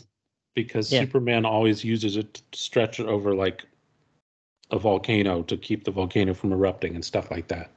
because 0.54 0.92
Yeah. 0.94 1.00
Superman 1.02 1.46
always 1.46 1.84
uses 1.84 2.18
it 2.18 2.36
to 2.36 2.60
stretch 2.60 3.00
it 3.00 3.08
over 3.08 3.34
like 3.34 3.66
a 4.72 4.80
volcano 4.80 5.44
to 5.44 5.58
keep 5.58 5.84
the 5.84 5.92
volcano 5.92 6.34
from 6.34 6.52
erupting 6.52 6.96
and 6.96 7.06
stuff 7.06 7.30
like 7.32 7.48
that. 7.48 7.72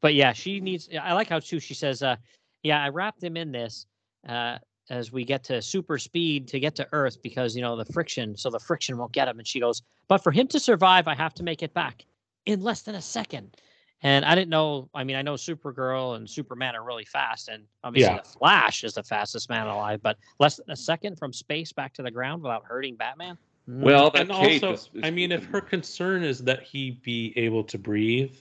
but 0.00 0.14
yeah, 0.14 0.32
she 0.32 0.60
needs. 0.60 0.88
I 1.00 1.12
like 1.12 1.28
how 1.28 1.40
too 1.40 1.60
she 1.60 1.74
says, 1.74 2.02
uh, 2.02 2.16
"Yeah, 2.62 2.82
I 2.82 2.88
wrapped 2.88 3.22
him 3.22 3.36
in 3.36 3.52
this 3.52 3.86
uh, 4.28 4.58
as 4.90 5.12
we 5.12 5.24
get 5.24 5.44
to 5.44 5.62
super 5.62 5.98
speed 5.98 6.48
to 6.48 6.60
get 6.60 6.74
to 6.76 6.88
Earth 6.92 7.22
because 7.22 7.54
you 7.56 7.62
know 7.62 7.76
the 7.76 7.84
friction, 7.92 8.36
so 8.36 8.50
the 8.50 8.58
friction 8.58 8.96
won't 8.98 9.12
get 9.12 9.28
him." 9.28 9.38
And 9.38 9.46
she 9.46 9.60
goes, 9.60 9.82
"But 10.08 10.18
for 10.18 10.32
him 10.32 10.46
to 10.48 10.60
survive, 10.60 11.08
I 11.08 11.14
have 11.14 11.34
to 11.34 11.42
make 11.42 11.62
it 11.62 11.72
back 11.74 12.04
in 12.46 12.62
less 12.62 12.82
than 12.82 12.94
a 12.94 13.02
second. 13.02 13.56
And 14.02 14.24
I 14.24 14.34
didn't 14.34 14.50
know. 14.50 14.88
I 14.94 15.02
mean, 15.02 15.16
I 15.16 15.22
know 15.22 15.34
Supergirl 15.34 16.16
and 16.16 16.28
Superman 16.28 16.76
are 16.76 16.84
really 16.84 17.04
fast, 17.04 17.48
and 17.48 17.64
obviously 17.82 18.14
Yeah. 18.14 18.22
the 18.22 18.28
Flash 18.28 18.84
is 18.84 18.94
the 18.94 19.02
fastest 19.02 19.48
man 19.48 19.66
alive. 19.66 20.00
But 20.02 20.18
less 20.38 20.56
than 20.56 20.70
a 20.70 20.76
second 20.76 21.18
from 21.18 21.32
space 21.32 21.72
back 21.72 21.94
to 21.94 22.02
the 22.02 22.10
ground 22.10 22.42
without 22.42 22.64
hurting 22.64 22.96
Batman. 22.96 23.36
Mm, 23.68 23.80
Well, 23.82 24.10
that 24.10 24.22
and 24.22 24.30
cape 24.30 24.62
also, 24.62 24.72
is, 24.72 24.90
is- 24.94 25.00
I 25.04 25.10
mean, 25.10 25.30
if 25.32 25.44
her 25.46 25.60
concern 25.60 26.22
is 26.22 26.38
that 26.44 26.62
he 26.62 26.92
be 27.02 27.32
able 27.36 27.62
to 27.64 27.78
breathe, 27.78 28.34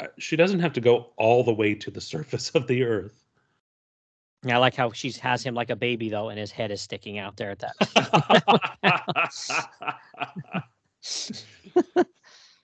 uh, 0.00 0.06
she 0.18 0.36
doesn't 0.36 0.60
have 0.60 0.72
to 0.74 0.80
go 0.80 1.10
all 1.16 1.42
the 1.42 1.52
way 1.52 1.74
to 1.74 1.90
the 1.90 2.00
surface 2.12 2.50
of 2.50 2.66
the 2.66 2.84
earth. 2.84 3.24
I 4.46 4.56
like 4.58 4.76
how 4.76 4.92
she 4.92 5.10
has 5.10 5.42
him 5.42 5.54
like 5.56 5.70
a 5.70 5.74
baby 5.76 6.08
though, 6.08 6.28
and 6.28 6.38
his 6.38 6.52
head 6.52 6.70
is 6.70 6.80
sticking 6.80 7.18
out 7.18 7.36
there 7.36 7.50
at 7.50 7.58
that. 7.58 7.74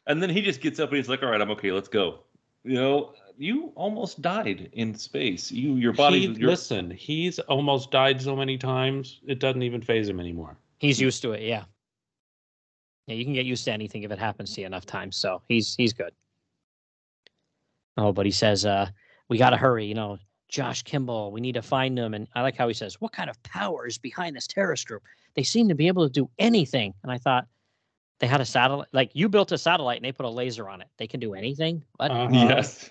and 0.06 0.22
then 0.22 0.30
he 0.30 0.40
just 0.40 0.60
gets 0.60 0.78
up 0.78 0.90
and 0.90 0.98
he's 0.98 1.08
like, 1.08 1.24
"All 1.24 1.30
right, 1.30 1.40
I'm 1.40 1.50
okay. 1.50 1.72
Let's 1.72 1.88
go." 1.88 2.20
You 2.62 2.74
know, 2.74 3.14
you 3.36 3.72
almost 3.74 4.22
died 4.22 4.70
in 4.72 4.94
space. 4.94 5.50
You, 5.50 5.74
your 5.74 5.92
body, 5.92 6.28
He, 6.28 6.40
your, 6.40 6.50
listen, 6.50 6.92
he's 6.92 7.40
almost 7.40 7.90
died 7.90 8.22
so 8.22 8.36
many 8.36 8.56
times, 8.56 9.20
it 9.26 9.40
doesn't 9.40 9.62
even 9.62 9.82
phase 9.82 10.08
him 10.08 10.20
anymore. 10.20 10.56
He's 10.78 11.00
used 11.00 11.22
to 11.22 11.32
it, 11.32 11.42
yeah. 11.42 11.64
Yeah, 13.07 13.16
you 13.16 13.24
can 13.24 13.34
get 13.34 13.46
used 13.46 13.64
to 13.66 13.72
anything 13.72 14.02
if 14.02 14.11
it 14.11 14.18
happens 14.18 14.55
to 14.55 14.61
you 14.61 14.66
enough 14.66 14.86
times. 14.86 15.16
So 15.16 15.42
he's 15.48 15.74
he's 15.74 15.92
good. 15.92 16.12
Oh, 17.96 18.12
but 18.12 18.26
he 18.26 18.32
says, 18.32 18.66
uh, 18.66 18.88
we 19.28 19.38
gotta 19.38 19.57
hurry, 19.57 19.84
you 19.84 19.94
know, 19.94 20.18
Josh 20.48 20.82
Kimble, 20.82 21.32
we 21.32 21.40
need 21.40 21.55
to 21.55 21.62
find 21.62 21.96
them. 21.96 22.14
And 22.14 22.28
I 22.34 22.42
like 22.42 22.57
how 22.57 22.68
he 22.68 22.74
says, 22.74 23.00
What 23.00 23.12
kind 23.12 23.28
of 23.28 23.42
power 23.42 23.86
is 23.86 23.98
behind 23.98 24.36
this 24.36 24.46
terrorist 24.46 24.86
group? 24.86 25.02
They 25.34 25.42
seem 25.42 25.68
to 25.68 25.74
be 25.74 25.88
able 25.88 26.07
to 26.07 26.12
do 26.12 26.30
anything. 26.38 26.94
And 27.02 27.11
I 27.11 27.18
thought 27.18 27.46
they 28.20 28.26
had 28.26 28.40
a 28.40 28.44
satellite 28.44 28.88
like 28.92 29.11
you 29.14 29.28
built 29.28 29.52
a 29.52 29.59
satellite 29.59 29.96
and 29.96 30.05
they 30.05 30.12
put 30.12 30.26
a 30.26 30.30
laser 30.30 30.68
on 30.68 30.80
it. 30.80 30.88
They 30.96 31.07
can 31.07 31.20
do 31.20 31.34
anything. 31.34 31.82
What? 31.96 32.11
Uh-huh. 32.11 32.28
yes. 32.32 32.90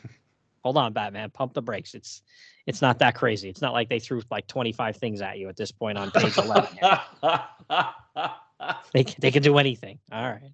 Hold 0.64 0.78
on, 0.78 0.94
Batman, 0.94 1.30
pump 1.30 1.54
the 1.54 1.62
brakes. 1.62 1.94
It's 1.94 2.22
it's 2.66 2.82
not 2.82 3.00
that 3.00 3.16
crazy. 3.16 3.50
It's 3.50 3.62
not 3.62 3.74
like 3.74 3.90
they 3.90 4.00
threw 4.00 4.22
like 4.32 4.48
25 4.48 4.96
things 4.96 5.22
at 5.22 5.38
you 5.38 5.50
at 5.50 5.58
this 5.58 5.72
point 5.72 5.98
on 5.98 6.12
page 6.12 6.38
11. 6.38 6.78
they 8.94 9.04
can- 9.04 9.16
they 9.20 9.32
can 9.32 9.44
do 9.44 9.58
anything. 9.58 10.00
All 10.12 10.24
right. 10.24 10.52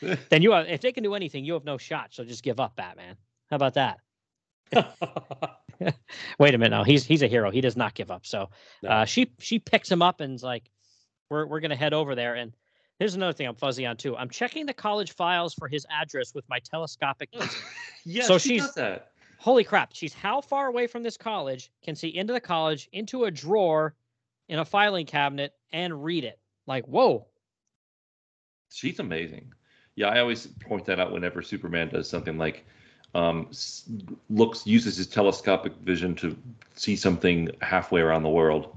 Then 0.30 0.42
you 0.42 0.52
have, 0.52 0.68
if 0.68 0.80
they 0.80 0.92
can 0.92 1.02
do 1.02 1.14
anything, 1.14 1.44
you 1.44 1.54
have 1.54 1.64
no 1.64 1.76
shot. 1.76 2.08
So 2.14 2.24
just 2.24 2.42
give 2.44 2.60
up, 2.60 2.76
Batman. 2.76 3.16
How 3.50 3.56
about 3.56 3.74
that? 3.74 3.98
Wait 6.38 6.54
a 6.54 6.58
minute. 6.58 6.70
No, 6.70 6.82
he's 6.84 7.04
he's 7.04 7.22
a 7.22 7.26
hero. 7.26 7.50
He 7.50 7.60
does 7.60 7.76
not 7.76 7.94
give 7.94 8.10
up. 8.10 8.26
So 8.26 8.48
uh, 8.86 9.04
she 9.04 9.30
she 9.38 9.58
picks 9.58 9.90
him 9.90 10.02
up 10.02 10.20
and's 10.20 10.42
like, 10.42 10.70
we're 11.30 11.46
we're 11.46 11.60
gonna 11.60 11.76
head 11.76 11.92
over 11.92 12.14
there. 12.14 12.34
And 12.34 12.52
here's 12.98 13.14
another 13.14 13.32
thing 13.32 13.46
I'm 13.46 13.54
fuzzy 13.54 13.84
on 13.86 13.96
too. 13.96 14.16
I'm 14.16 14.30
checking 14.30 14.66
the 14.66 14.72
college 14.74 15.12
files 15.14 15.52
for 15.54 15.68
his 15.68 15.86
address 15.90 16.34
with 16.34 16.48
my 16.48 16.58
telescopic. 16.60 17.28
yes, 18.04 18.26
So 18.26 18.38
she 18.38 18.58
she's- 18.58 18.72
that. 18.74 19.10
Holy 19.38 19.64
crap! 19.64 19.90
She's 19.92 20.14
how 20.14 20.40
far 20.40 20.66
away 20.66 20.86
from 20.86 21.02
this 21.02 21.16
college? 21.18 21.70
Can 21.84 21.94
see 21.94 22.08
into 22.08 22.32
the 22.32 22.40
college, 22.40 22.88
into 22.92 23.24
a 23.24 23.30
drawer, 23.30 23.94
in 24.48 24.58
a 24.58 24.64
filing 24.64 25.04
cabinet, 25.06 25.52
and 25.72 26.02
read 26.02 26.24
it. 26.24 26.38
Like 26.66 26.86
whoa. 26.86 27.26
She's 28.76 28.98
amazing. 28.98 29.54
Yeah, 29.94 30.08
I 30.08 30.20
always 30.20 30.46
point 30.46 30.84
that 30.84 31.00
out 31.00 31.10
whenever 31.10 31.40
Superman 31.40 31.88
does 31.88 32.10
something 32.10 32.36
like 32.36 32.66
um, 33.14 33.48
looks 34.28 34.66
uses 34.66 34.98
his 34.98 35.06
telescopic 35.06 35.72
vision 35.76 36.14
to 36.16 36.36
see 36.74 36.94
something 36.94 37.48
halfway 37.62 38.02
around 38.02 38.22
the 38.22 38.28
world. 38.28 38.76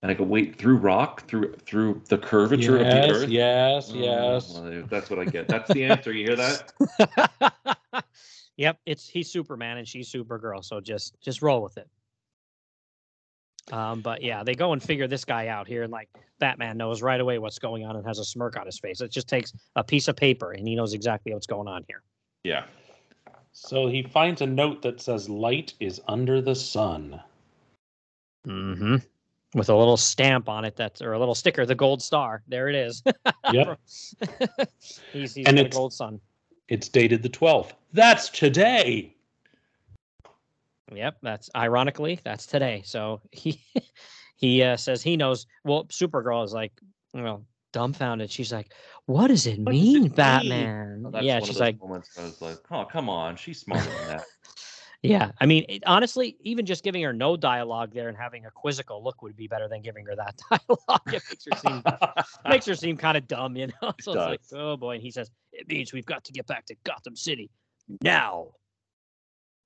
And 0.00 0.10
I 0.10 0.14
go, 0.14 0.24
wait, 0.24 0.56
through 0.56 0.76
rock, 0.76 1.26
through 1.26 1.56
through 1.56 2.00
the 2.08 2.16
curvature 2.16 2.78
of 2.78 2.86
the 2.86 3.10
earth. 3.10 3.28
yes, 3.28 3.92
Oh, 3.94 3.98
yes. 3.98 4.54
well, 4.54 4.82
that's 4.88 5.10
what 5.10 5.18
I 5.18 5.26
get. 5.26 5.46
That's 5.46 5.70
the 5.70 5.84
answer. 5.84 6.10
You 6.10 6.28
hear 6.28 6.36
that? 6.36 8.04
yep, 8.56 8.78
it's 8.86 9.06
he's 9.06 9.30
Superman 9.30 9.76
and 9.76 9.86
she's 9.86 10.10
Supergirl, 10.10 10.64
so 10.64 10.80
just 10.80 11.20
just 11.20 11.42
roll 11.42 11.62
with 11.62 11.76
it. 11.76 11.86
Um, 13.70 14.00
but 14.00 14.22
yeah, 14.22 14.42
they 14.42 14.54
go 14.54 14.72
and 14.72 14.82
figure 14.82 15.06
this 15.06 15.24
guy 15.24 15.46
out 15.48 15.68
here, 15.68 15.84
and 15.84 15.92
like 15.92 16.08
Batman 16.40 16.76
knows 16.76 17.02
right 17.02 17.20
away 17.20 17.38
what's 17.38 17.58
going 17.60 17.84
on 17.86 17.94
and 17.96 18.04
has 18.06 18.18
a 18.18 18.24
smirk 18.24 18.56
on 18.56 18.66
his 18.66 18.78
face. 18.78 19.00
It 19.00 19.12
just 19.12 19.28
takes 19.28 19.52
a 19.76 19.84
piece 19.84 20.08
of 20.08 20.16
paper 20.16 20.50
and 20.52 20.66
he 20.66 20.74
knows 20.74 20.92
exactly 20.94 21.32
what's 21.32 21.46
going 21.46 21.68
on 21.68 21.84
here. 21.86 22.02
Yeah. 22.42 22.64
So 23.52 23.86
he 23.86 24.02
finds 24.02 24.40
a 24.40 24.46
note 24.46 24.82
that 24.82 25.00
says, 25.00 25.28
Light 25.28 25.74
is 25.78 26.00
under 26.08 26.40
the 26.40 26.54
sun. 26.56 27.20
Mm-hmm. 28.48 28.96
With 29.54 29.68
a 29.68 29.76
little 29.76 29.96
stamp 29.98 30.48
on 30.48 30.64
it 30.64 30.74
that's 30.74 31.00
or 31.02 31.12
a 31.12 31.18
little 31.18 31.34
sticker, 31.34 31.64
the 31.66 31.74
gold 31.74 32.02
star. 32.02 32.42
There 32.48 32.68
it 32.68 32.74
is. 32.74 33.02
Yep. 33.52 33.78
he's 35.12 35.34
he's 35.34 35.36
And 35.46 35.56
got 35.56 35.56
a 35.56 35.60
it's- 35.66 35.74
gold 35.76 35.92
sun. 35.92 36.20
It's 36.68 36.88
dated 36.88 37.22
the 37.22 37.28
12th. 37.28 37.72
That's 37.92 38.30
today. 38.30 39.14
Yep, 40.96 41.18
that's 41.22 41.50
ironically 41.56 42.20
that's 42.24 42.46
today. 42.46 42.82
So 42.84 43.20
he 43.32 43.62
he 44.36 44.62
uh, 44.62 44.76
says 44.76 45.02
he 45.02 45.16
knows. 45.16 45.46
Well, 45.64 45.84
Supergirl 45.86 46.44
is 46.44 46.52
like, 46.52 46.72
well, 47.14 47.44
dumbfounded. 47.72 48.30
She's 48.30 48.52
like, 48.52 48.72
"What 49.06 49.28
does 49.28 49.46
it 49.46 49.58
What 49.58 49.72
does 49.72 49.80
it 49.80 49.84
mean, 49.84 50.02
mean?" 50.02 50.12
Batman?" 50.12 51.02
Well, 51.02 51.12
that's 51.12 51.24
yeah, 51.24 51.40
she's 51.40 51.60
like, 51.60 51.80
moments 51.80 52.16
I 52.18 52.24
was 52.24 52.40
like, 52.40 52.58
oh, 52.70 52.84
come 52.84 53.08
on, 53.08 53.36
she's 53.36 53.60
smarter 53.60 53.88
than 53.88 54.08
that. 54.08 54.24
yeah. 55.02 55.32
I 55.40 55.46
mean, 55.46 55.64
it, 55.68 55.82
honestly, 55.86 56.36
even 56.40 56.66
just 56.66 56.84
giving 56.84 57.02
her 57.02 57.12
no 57.12 57.36
dialogue 57.36 57.92
there 57.92 58.08
and 58.08 58.16
having 58.16 58.46
a 58.46 58.50
quizzical 58.50 59.02
look 59.02 59.22
would 59.22 59.36
be 59.36 59.48
better 59.48 59.68
than 59.68 59.82
giving 59.82 60.06
her 60.06 60.16
that 60.16 60.38
dialogue. 60.50 61.00
It 61.08 61.22
makes 61.28 61.44
her 61.50 61.56
seem 61.58 61.82
makes 62.48 62.66
her 62.66 62.74
seem 62.74 62.96
kind 62.96 63.16
of 63.16 63.26
dumb, 63.26 63.56
you 63.56 63.66
know. 63.66 63.92
So 64.00 64.12
it's 64.12 64.52
like, 64.52 64.60
oh 64.60 64.76
boy. 64.76 64.94
And 64.94 65.02
he 65.02 65.10
says, 65.10 65.30
"It 65.52 65.68
means 65.68 65.92
we've 65.92 66.06
got 66.06 66.24
to 66.24 66.32
get 66.32 66.46
back 66.46 66.66
to 66.66 66.76
Gotham 66.84 67.16
City 67.16 67.50
now." 68.02 68.48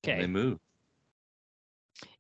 Okay. 0.05 0.21
They 0.21 0.27
move. 0.27 0.59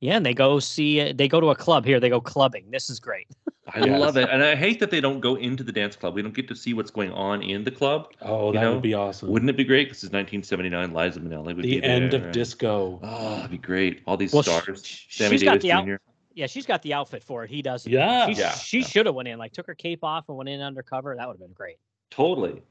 Yeah, 0.00 0.16
and 0.16 0.24
they 0.26 0.34
go 0.34 0.58
see. 0.58 1.12
They 1.12 1.28
go 1.28 1.40
to 1.40 1.50
a 1.50 1.54
club 1.54 1.84
here. 1.84 1.98
They 2.00 2.08
go 2.08 2.20
clubbing. 2.20 2.70
This 2.70 2.88
is 2.90 2.98
great. 3.00 3.26
I 3.74 3.80
Yes. 3.80 4.00
love 4.00 4.16
it, 4.16 4.28
and 4.30 4.42
I 4.44 4.54
hate 4.54 4.78
that 4.80 4.90
they 4.92 5.00
don't 5.00 5.18
go 5.20 5.34
into 5.34 5.64
the 5.64 5.72
dance 5.72 5.96
club. 5.96 6.14
We 6.14 6.22
don't 6.22 6.34
get 6.34 6.46
to 6.48 6.54
see 6.54 6.72
what's 6.72 6.90
going 6.90 7.10
on 7.10 7.42
in 7.42 7.64
the 7.64 7.70
club. 7.70 8.12
Oh, 8.22 8.48
You 8.48 8.52
that 8.54 8.60
know, 8.62 8.72
would 8.74 8.82
be 8.82 8.94
awesome. 8.94 9.28
Wouldn't 9.28 9.50
it 9.50 9.56
be 9.56 9.64
great? 9.64 9.88
This 9.88 9.98
is 10.04 10.10
1979. 10.10 10.92
Liza 10.94 11.18
Minnelli 11.20 11.46
would 11.46 11.56
be 11.62 11.80
the 11.80 11.84
end 11.84 12.12
there, 12.12 12.20
of 12.20 12.24
and- 12.26 12.32
disco. 12.34 13.00
Oh, 13.02 13.30
that'd 13.36 13.50
be 13.50 13.58
great. 13.58 14.02
All 14.06 14.16
these 14.16 14.32
Well, 14.32 14.44
stars. 14.44 14.86
sh- 14.86 15.06
Sammy 15.10 15.30
she's 15.36 15.42
got 15.42 15.60
Davis 15.60 15.62
the 15.64 15.72
out- 15.72 16.00
Yeah, 16.34 16.46
she's 16.46 16.64
got 16.64 16.80
the 16.82 16.94
outfit 16.94 17.24
for 17.24 17.42
it. 17.44 17.50
He 17.50 17.60
doesn't. 17.60 17.90
Yeah. 17.90 18.26
She, 18.26 18.32
Yeah, 18.40 18.52
she 18.52 18.78
yeah. 18.80 18.86
should 18.86 19.06
have 19.06 19.14
went 19.16 19.28
in. 19.28 19.36
Like 19.38 19.52
took 19.52 19.66
her 19.66 19.74
cape 19.74 20.04
off 20.04 20.28
and 20.28 20.36
went 20.38 20.48
in 20.48 20.60
undercover. 20.60 21.16
That 21.16 21.26
would 21.26 21.34
have 21.34 21.40
been 21.40 21.52
great. 21.52 21.76
Totally. 22.10 22.62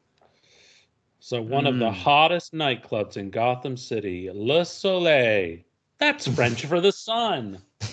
So 1.19 1.41
one 1.41 1.65
of 1.67 1.77
the 1.79 1.89
Mm. 1.89 1.93
hottest 1.93 2.53
nightclubs 2.53 3.17
in 3.17 3.31
Gotham 3.31 3.75
City, 3.75 4.29
Le 4.33 4.63
Soleil. 4.63 5.57
That's 5.99 6.27
French 6.27 6.65
for 6.65 6.81
the 6.81 6.91
sun. 6.91 7.59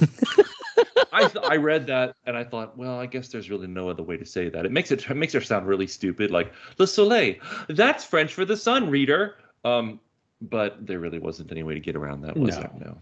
I 1.12 1.28
th- 1.28 1.44
I 1.48 1.56
read 1.56 1.86
that 1.88 2.16
and 2.26 2.36
I 2.36 2.44
thought, 2.44 2.76
well, 2.76 2.98
I 2.98 3.06
guess 3.06 3.28
there's 3.28 3.50
really 3.50 3.66
no 3.66 3.88
other 3.88 4.02
way 4.02 4.16
to 4.16 4.24
say 4.24 4.48
that. 4.48 4.64
It 4.64 4.72
makes 4.72 4.90
it, 4.90 5.08
it 5.08 5.14
makes 5.14 5.32
her 5.34 5.40
sound 5.40 5.66
really 5.66 5.86
stupid, 5.86 6.30
like 6.30 6.52
Le 6.78 6.86
Soleil. 6.86 7.34
That's 7.68 8.04
French 8.04 8.32
for 8.32 8.44
the 8.44 8.56
sun, 8.56 8.88
reader. 8.90 9.36
Um, 9.64 10.00
but 10.40 10.84
there 10.86 10.98
really 10.98 11.18
wasn't 11.18 11.52
any 11.52 11.62
way 11.62 11.74
to 11.74 11.80
get 11.80 11.94
around 11.96 12.22
that, 12.22 12.36
was 12.36 12.56
No. 12.56 12.60
there? 12.62 12.70
No. 12.80 12.98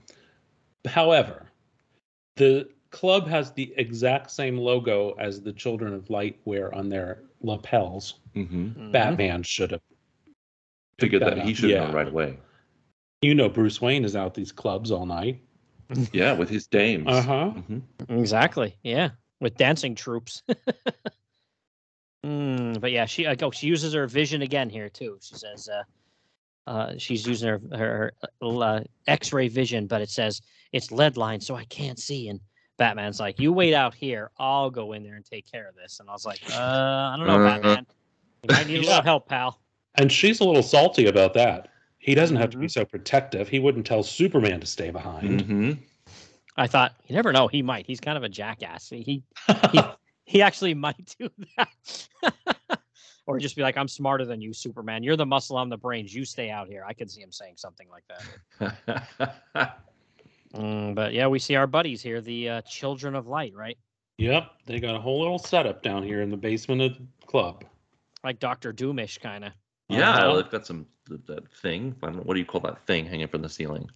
However, 0.91 1.47
the 2.37 2.69
club 2.91 3.29
has 3.29 3.53
the 3.53 3.73
exact 3.77 4.31
same 4.31 4.59
logo 4.59 5.13
as 5.19 5.41
the 5.41 5.53
Children 5.53 5.95
of 5.95 6.11
Light 6.11 6.39
wear 6.45 6.75
on 6.75 6.89
their 6.89 7.23
lapels. 7.43 8.15
Mm-hmm. 8.35 8.67
Mhm. 8.89 8.93
Batman 8.93 9.43
should 9.45 9.71
have. 9.71 9.81
Figured 10.99 11.23
that 11.23 11.37
that 11.37 11.47
he 11.47 11.55
should 11.55 11.71
have 11.71 11.79
Yeah. 11.79 11.85
known 11.87 11.95
right 11.95 12.09
away. 12.09 12.39
You 13.23 13.35
know, 13.35 13.49
Bruce 13.51 13.81
Wayne 13.83 14.05
is 14.05 14.17
out 14.17 14.33
these 14.35 14.53
clubs 14.53 14.91
all 14.91 15.07
night. 15.07 15.41
Yeah, 16.13 16.35
with 16.35 16.49
his 16.49 16.69
dames. 16.69 17.09
Uh 17.09 17.21
huh. 17.21 17.53
Mhm. 17.57 17.83
Exactly. 18.09 18.77
Yeah, 18.85 19.11
with 19.41 19.57
dancing 19.57 19.97
troops. 19.97 20.45
mm, 22.25 22.81
but 22.81 22.93
yeah, 22.93 23.07
she 23.07 23.27
uh, 23.27 23.35
oh, 23.43 23.51
she 23.51 23.67
uses 23.67 23.93
her 23.93 24.07
vision 24.07 24.43
again 24.43 24.71
here 24.71 24.89
too. 24.89 25.19
She 25.21 25.35
says 25.35 25.69
uh, 25.69 25.83
uh, 26.71 26.93
she's 26.97 27.27
using 27.27 27.49
her 27.49 27.61
her, 27.73 28.13
her 28.41 28.63
uh, 28.63 28.81
X-ray 29.09 29.49
vision, 29.49 29.89
but 29.89 30.01
it 30.01 30.11
says 30.11 30.41
it's 30.71 30.93
lead 30.93 31.17
line, 31.17 31.41
so 31.41 31.57
I 31.57 31.65
can't 31.65 31.99
see. 31.99 32.29
And 32.29 32.39
Batman's 32.79 33.19
like, 33.19 33.41
"You 33.41 33.53
wait 33.53 33.75
out 33.75 33.93
here. 33.95 34.31
I'll 34.39 34.71
go 34.71 34.93
in 34.93 35.03
there 35.03 35.17
and 35.17 35.25
take 35.25 35.51
care 35.51 35.67
of 35.69 35.75
this." 35.75 35.99
And 35.99 36.09
I 36.09 36.13
was 36.13 36.25
like, 36.25 36.39
"Uh, 36.53 36.55
I 36.55 37.17
don't 37.19 37.27
know, 37.27 37.35
Uh, 37.45 37.49
Batman. 37.49 37.87
You 38.45 38.55
might 38.55 38.67
need 38.69 38.79
a 38.79 38.87
little 38.87 39.03
help, 39.13 39.29
pal." 39.29 39.61
And 39.97 40.13
she's 40.13 40.39
a 40.39 40.45
little 40.45 40.63
salty 40.63 41.07
about 41.07 41.35
that. 41.35 41.67
He 42.01 42.15
doesn't 42.15 42.37
have 42.37 42.51
to 42.51 42.59
be 42.59 42.67
Mhm. 42.67 42.71
so 42.73 42.85
protective. 42.85 43.49
He 43.49 43.59
wouldn't 43.61 43.87
tell 43.87 44.03
Superman 44.03 44.59
to 44.61 44.67
stay 44.67 44.91
behind. 44.91 45.45
Mhm. 45.45 45.79
I 46.57 46.67
thought 46.67 46.95
you 47.07 47.15
never 47.15 47.33
know. 47.33 47.47
He 47.47 47.63
might. 47.63 47.87
He's 47.87 48.01
kind 48.01 48.17
of 48.17 48.25
a 48.25 48.29
jackass. 48.29 48.89
He 48.89 49.03
he, 49.03 49.81
he 50.25 50.43
actually 50.43 50.75
might 50.75 51.15
do 51.19 51.29
that. 51.57 52.09
or 53.27 53.39
just 53.39 53.55
be 53.55 53.63
like, 53.63 53.77
I'm 53.77 53.87
smarter 53.87 54.25
than 54.25 54.41
you, 54.41 54.53
Superman. 54.53 55.03
You're 55.03 55.17
the 55.17 55.27
muscle, 55.27 55.57
I'm 55.59 55.69
the 55.69 55.77
brains. 55.77 56.13
You 56.15 56.25
stay 56.25 56.51
out 56.51 56.67
here. 56.69 56.85
I 56.89 56.93
could 56.95 57.11
see 57.11 57.21
him 57.21 57.31
saying 57.31 57.55
something 57.59 57.87
like 57.89 58.05
that. 58.59 59.77
Mm, 60.53 60.97
but 60.97 61.13
yeah, 61.13 61.29
we 61.29 61.39
see 61.39 61.55
our 61.55 61.69
buddies 61.69 62.03
here, 62.03 62.21
the 62.21 62.49
uh, 62.49 62.63
Children 62.63 63.15
of 63.15 63.29
Light, 63.29 63.55
right? 63.55 63.79
yep, 64.19 64.51
they 64.67 64.81
got 64.81 64.97
a 64.97 65.01
whole 65.01 65.21
little 65.21 65.39
setup 65.39 65.81
down 65.81 66.03
here 66.03 66.23
in 66.23 66.29
the 66.29 66.37
basement 66.37 66.83
of 66.83 66.95
the 66.99 67.07
club. 67.29 67.65
Like 68.25 68.41
Doctor 68.41 68.73
Doomish, 68.73 69.21
kind 69.21 69.45
of. 69.45 69.53
Yeah, 69.91 70.11
Uh-huh. 70.15 70.33
look, 70.33 70.51
that's 70.51 70.69
some 70.69 70.87
that, 71.27 71.51
thing. 71.63 71.95
I 72.03 72.07
don't 72.07 72.17
know, 72.17 72.23
what 72.23 72.35
do 72.35 72.41
you 72.41 72.47
call 72.47 72.61
that 72.63 72.87
thing 72.87 73.05
hanging 73.07 73.29
from 73.29 73.43
the 73.43 73.49
ceiling? 73.49 73.91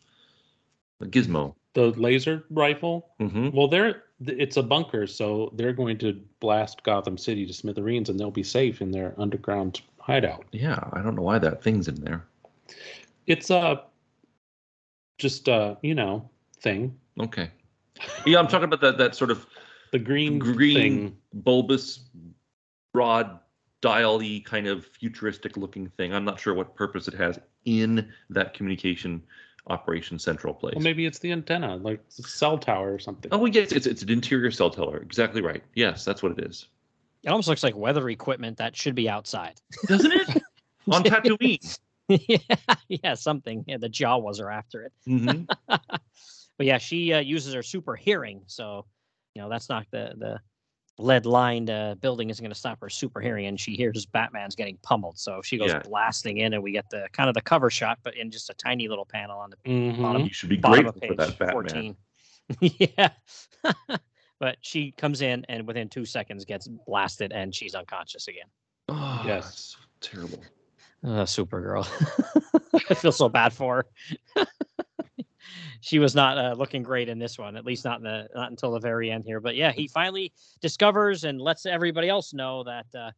The 1.00 1.06
gizmo. 1.06 1.54
The 1.74 1.88
laser 1.92 2.44
rifle. 2.50 3.10
Mm-hmm. 3.20 3.50
Well, 3.56 3.68
they're 3.68 4.02
it's 4.26 4.56
a 4.56 4.62
bunker, 4.62 5.06
so 5.06 5.52
they're 5.56 5.72
going 5.72 5.98
to 5.98 6.20
blast 6.40 6.82
Gotham 6.84 7.18
City 7.18 7.44
to 7.46 7.52
smithereens, 7.52 8.08
and 8.08 8.18
they'll 8.18 8.30
be 8.30 8.44
safe 8.44 8.80
in 8.80 8.90
their 8.92 9.12
underground 9.18 9.80
hideout. 9.98 10.44
Yeah, 10.52 10.78
I 10.92 11.02
don't 11.02 11.16
know 11.16 11.22
why 11.22 11.38
that 11.40 11.62
thing's 11.62 11.88
in 11.88 11.96
there. 11.96 12.24
It's 13.26 13.50
a 13.50 13.82
just 15.18 15.48
a 15.48 15.76
you 15.82 15.94
know 15.94 16.28
thing. 16.60 16.96
Okay. 17.20 17.50
Yeah, 18.26 18.38
I'm 18.38 18.48
talking 18.48 18.64
about 18.64 18.80
that 18.80 18.98
that 18.98 19.14
sort 19.16 19.30
of 19.30 19.46
The 19.92 19.98
green 19.98 20.38
green, 20.38 20.74
thing. 20.76 21.16
bulbous, 21.32 22.00
broad, 22.92 23.38
dial-y 23.84 24.42
kind 24.46 24.66
of 24.66 24.86
futuristic 24.86 25.58
looking 25.58 25.88
thing. 25.90 26.14
I'm 26.14 26.24
not 26.24 26.40
sure 26.40 26.54
what 26.54 26.74
purpose 26.74 27.06
it 27.06 27.12
has 27.14 27.38
in 27.66 28.10
that 28.30 28.54
communication 28.54 29.22
operation 29.66 30.18
central 30.18 30.54
place. 30.54 30.74
Well, 30.74 30.82
maybe 30.82 31.04
it's 31.04 31.18
the 31.18 31.32
antenna, 31.32 31.76
like 31.76 32.00
the 32.16 32.22
cell 32.22 32.56
tower 32.56 32.94
or 32.94 32.98
something. 32.98 33.30
Oh, 33.30 33.44
yes, 33.44 33.72
it's 33.72 33.86
it's 33.86 34.02
an 34.02 34.08
interior 34.08 34.50
cell 34.50 34.70
tower. 34.70 34.96
Exactly 34.96 35.42
right. 35.42 35.62
Yes, 35.74 36.02
that's 36.02 36.22
what 36.22 36.32
it 36.32 36.46
is. 36.46 36.66
It 37.24 37.28
almost 37.28 37.46
looks 37.46 37.62
like 37.62 37.76
weather 37.76 38.08
equipment 38.08 38.56
that 38.56 38.74
should 38.74 38.94
be 38.94 39.06
outside. 39.06 39.60
Doesn't 39.86 40.12
it? 40.12 40.42
On 40.90 41.04
Tatooine. 41.04 41.78
yeah, 42.08 42.38
yeah, 42.88 43.12
something. 43.12 43.64
Yeah, 43.66 43.76
the 43.76 43.90
Jawas 43.90 44.40
are 44.40 44.50
after 44.50 44.84
it. 44.84 44.92
hmm 45.04 45.42
but 45.68 45.90
yeah, 46.58 46.78
she 46.78 47.12
uh, 47.12 47.20
uses 47.20 47.52
her 47.52 47.62
super 47.62 47.96
hearing, 47.96 48.44
so 48.46 48.86
you 49.34 49.42
know 49.42 49.50
that's 49.50 49.68
not 49.68 49.84
the 49.90 50.14
the 50.16 50.40
lead 50.98 51.26
lined 51.26 51.70
uh, 51.70 51.94
building 51.96 52.30
isn't 52.30 52.42
going 52.42 52.52
to 52.52 52.58
stop 52.58 52.80
her 52.80 52.88
super 52.88 53.20
hearing, 53.20 53.46
and 53.46 53.58
she 53.58 53.74
hears 53.74 54.06
Batman's 54.06 54.54
getting 54.54 54.76
pummeled. 54.82 55.18
So 55.18 55.42
she 55.42 55.58
goes 55.58 55.70
Yeah. 55.70 55.80
blasting 55.80 56.38
in, 56.38 56.54
and 56.54 56.62
we 56.62 56.72
get 56.72 56.88
the 56.90 57.08
kind 57.12 57.28
of 57.28 57.34
the 57.34 57.40
cover 57.42 57.70
shot, 57.70 57.98
but 58.02 58.16
in 58.16 58.30
just 58.30 58.50
a 58.50 58.54
tiny 58.54 58.88
little 58.88 59.04
panel 59.06 59.38
on 59.38 59.50
the 59.50 59.56
Mhm. 59.68 60.02
bottom 60.02 60.22
You 60.22 60.32
should 60.32 60.48
be 60.48 60.56
bottom 60.56 60.86
of 60.86 60.94
grateful 61.00 61.08
for 61.08 61.14
that 61.16 61.38
Batman. 61.38 61.52
14. 61.52 61.96
yeah. 62.96 63.08
but 64.38 64.56
she 64.60 64.92
comes 64.92 65.22
in 65.22 65.44
and 65.48 65.66
within 65.66 65.88
two 65.88 66.04
seconds 66.04 66.44
gets 66.44 66.68
blasted 66.86 67.32
and 67.32 67.54
she's 67.54 67.74
unconscious 67.74 68.28
again. 68.28 68.46
Oh, 68.88 69.20
Yes. 69.24 69.48
it's 69.48 69.76
terrible. 70.00 70.42
Uh, 71.02 71.24
Supergirl. 71.24 71.86
I 72.90 72.94
feel 72.94 73.12
so 73.12 73.28
bad 73.28 73.52
for 73.52 73.86
her. 74.36 74.46
She 75.80 75.98
was 75.98 76.14
not 76.14 76.38
uh, 76.38 76.54
looking 76.56 76.82
great 76.82 77.08
in 77.08 77.18
this 77.18 77.38
one, 77.38 77.56
at 77.56 77.64
least 77.64 77.84
not 77.84 77.98
in 77.98 78.04
the 78.04 78.28
not 78.34 78.50
until 78.50 78.72
the 78.72 78.80
very 78.80 79.10
end 79.10 79.24
here. 79.24 79.40
But 79.40 79.56
yeah, 79.56 79.72
he 79.72 79.88
finally 79.88 80.32
discovers 80.60 81.24
and 81.24 81.40
lets 81.40 81.66
everybody 81.66 82.08
else 82.08 82.32
know 82.32 82.64
that 82.64 82.86
uh, 82.94 83.10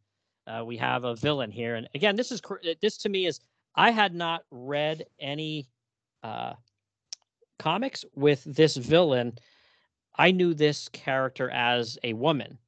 uh, 0.50 0.64
we 0.64 0.76
have 0.76 1.04
a 1.04 1.14
villain 1.14 1.50
here. 1.50 1.76
And 1.76 1.88
again, 1.94 2.16
this 2.16 2.32
is 2.32 2.40
this 2.80 2.96
to 2.98 3.08
me 3.08 3.26
is 3.26 3.40
I 3.74 3.90
had 3.90 4.14
not 4.14 4.42
read 4.50 5.04
any 5.20 5.68
uh, 6.22 6.54
comics 7.58 8.04
with 8.14 8.44
this 8.44 8.76
villain. 8.76 9.38
I 10.18 10.30
knew 10.30 10.54
this 10.54 10.88
character 10.88 11.50
as 11.50 11.98
a 12.02 12.14
woman 12.14 12.58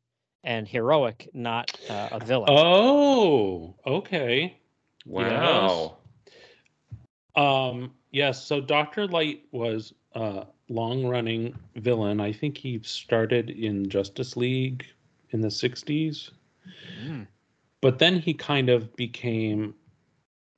and 0.45 0.69
heroic, 0.69 1.29
not 1.33 1.79
uh, 1.89 2.09
a 2.13 2.25
villain. 2.25 2.49
Oh, 2.51 3.75
okay. 3.87 4.59
Wow. 5.07 5.97
Um, 7.35 7.93
yes. 8.11 8.45
So 8.45 8.61
Doctor 8.61 9.07
Light 9.07 9.43
was 9.53 9.95
a 10.15 10.47
long-running 10.69 11.55
villain. 11.77 12.21
I 12.21 12.33
think 12.33 12.57
he 12.57 12.81
started 12.83 13.51
in 13.51 13.89
Justice 13.89 14.37
League 14.37 14.87
in 15.31 15.41
the 15.41 15.49
'60s, 15.49 16.31
Mm. 17.03 17.27
but 17.81 17.99
then 17.99 18.19
he 18.19 18.35
kind 18.35 18.69
of 18.69 18.95
became 18.97 19.75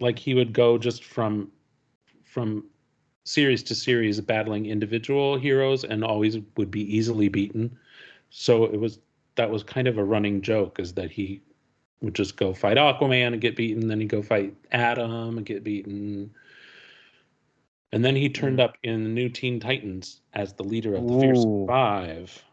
like 0.00 0.18
he 0.18 0.34
would 0.34 0.52
go 0.52 0.78
just 0.78 1.04
from 1.04 1.50
from 2.24 2.64
series 3.24 3.62
to 3.64 3.74
series 3.74 4.20
battling 4.20 4.66
individual 4.66 5.36
heroes 5.38 5.84
and 5.84 6.02
always 6.02 6.38
would 6.56 6.70
be 6.70 6.96
easily 6.96 7.28
beaten. 7.28 7.76
So 8.30 8.64
it 8.64 8.80
was 8.80 8.98
that 9.36 9.50
was 9.50 9.62
kind 9.62 9.86
of 9.88 9.98
a 9.98 10.04
running 10.04 10.40
joke 10.42 10.78
is 10.80 10.94
that 10.94 11.10
he 11.10 11.40
would 12.00 12.14
just 12.14 12.36
go 12.36 12.52
fight 12.54 12.76
Aquaman 12.76 13.32
and 13.32 13.40
get 13.40 13.56
beaten, 13.56 13.88
then 13.88 14.00
he'd 14.00 14.08
go 14.08 14.22
fight 14.22 14.54
Atom 14.72 15.36
and 15.36 15.46
get 15.46 15.62
beaten. 15.62 16.30
And 17.92 18.04
then 18.04 18.14
he 18.14 18.28
turned 18.28 18.60
up 18.60 18.76
in 18.84 19.02
the 19.02 19.08
new 19.10 19.28
Teen 19.28 19.58
Titans 19.58 20.20
as 20.34 20.52
the 20.52 20.62
leader 20.62 20.94
of 20.94 21.06
the 21.08 21.14
Ooh. 21.14 21.20
Fearsome 21.20 21.66
Five. 21.66 22.44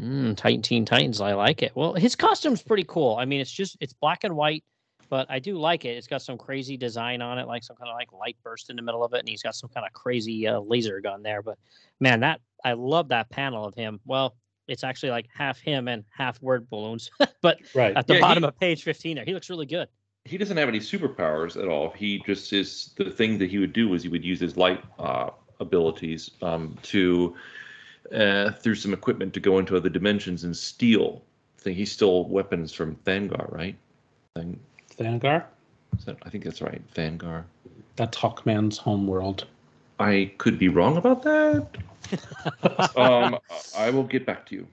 Mm, 0.00 0.36
Titan 0.36 0.62
Teen 0.62 0.84
Titans, 0.84 1.20
I 1.20 1.34
like 1.34 1.62
it. 1.62 1.72
Well, 1.74 1.92
his 1.94 2.16
costume's 2.16 2.62
pretty 2.62 2.84
cool. 2.88 3.16
I 3.16 3.24
mean, 3.24 3.40
it's 3.40 3.50
just 3.52 3.76
it's 3.80 3.92
black 3.92 4.24
and 4.24 4.34
white, 4.34 4.64
but 5.10 5.26
I 5.30 5.38
do 5.38 5.58
like 5.58 5.84
it. 5.84 5.96
It's 5.96 6.06
got 6.06 6.22
some 6.22 6.38
crazy 6.38 6.76
design 6.76 7.20
on 7.20 7.38
it, 7.38 7.46
like 7.46 7.62
some 7.62 7.76
kind 7.76 7.90
of 7.90 7.94
like 7.96 8.12
light 8.12 8.36
burst 8.42 8.70
in 8.70 8.76
the 8.76 8.82
middle 8.82 9.04
of 9.04 9.12
it, 9.12 9.18
and 9.18 9.28
he's 9.28 9.42
got 9.42 9.54
some 9.54 9.68
kind 9.68 9.84
of 9.86 9.92
crazy 9.92 10.46
uh, 10.48 10.60
laser 10.60 11.00
gun 11.00 11.22
there. 11.22 11.42
But 11.42 11.58
man, 12.00 12.20
that 12.20 12.40
I 12.64 12.72
love 12.72 13.08
that 13.08 13.28
panel 13.30 13.66
of 13.66 13.74
him. 13.74 14.00
Well, 14.06 14.34
it's 14.66 14.82
actually 14.84 15.10
like 15.10 15.26
half 15.36 15.58
him 15.58 15.88
and 15.88 16.04
half 16.16 16.40
word 16.40 16.70
balloons, 16.70 17.10
but 17.42 17.58
Right. 17.74 17.94
at 17.96 18.06
the 18.06 18.14
Yeah, 18.14 18.18
he- 18.18 18.22
bottom 18.22 18.44
of 18.44 18.58
page 18.58 18.84
fifteen 18.84 19.16
there, 19.16 19.24
he 19.26 19.34
looks 19.34 19.50
really 19.50 19.66
good. 19.66 19.88
He 20.32 20.38
doesn't 20.38 20.56
have 20.56 20.70
any 20.70 20.80
superpowers 20.80 21.62
at 21.62 21.68
all. 21.68 21.90
He 21.90 22.22
just 22.24 22.54
is 22.54 22.92
the 22.96 23.10
thing 23.10 23.36
that 23.36 23.50
he 23.50 23.58
would 23.58 23.74
do 23.74 23.92
is 23.92 24.02
he 24.02 24.08
would 24.08 24.24
use 24.24 24.40
his 24.40 24.56
light 24.56 24.82
uh, 24.98 25.28
abilities 25.60 26.30
um, 26.40 26.74
to 26.84 27.36
uh, 28.14 28.52
through 28.52 28.76
some 28.76 28.94
equipment 28.94 29.34
to 29.34 29.40
go 29.40 29.58
into 29.58 29.76
other 29.76 29.90
dimensions 29.90 30.44
and 30.44 30.56
steal. 30.56 31.20
I 31.58 31.62
think 31.62 31.76
he 31.76 31.84
stole 31.84 32.26
weapons 32.28 32.72
from 32.72 32.96
Thangar, 33.04 33.52
right? 33.52 33.76
Thang, 34.34 34.58
Thangar? 34.96 35.44
is 35.98 36.06
that, 36.06 36.16
I 36.22 36.30
think 36.30 36.44
that's 36.44 36.62
right, 36.62 36.80
Thangar. 36.94 37.44
That's 37.96 38.16
Hawkman's 38.16 38.78
homeworld. 38.78 39.46
I 40.00 40.32
could 40.38 40.58
be 40.58 40.68
wrong 40.68 40.96
about 40.96 41.24
that. 41.24 41.66
um, 42.96 43.38
I 43.76 43.90
will 43.90 44.04
get 44.04 44.24
back 44.24 44.46
to 44.46 44.54
you. 44.54 44.66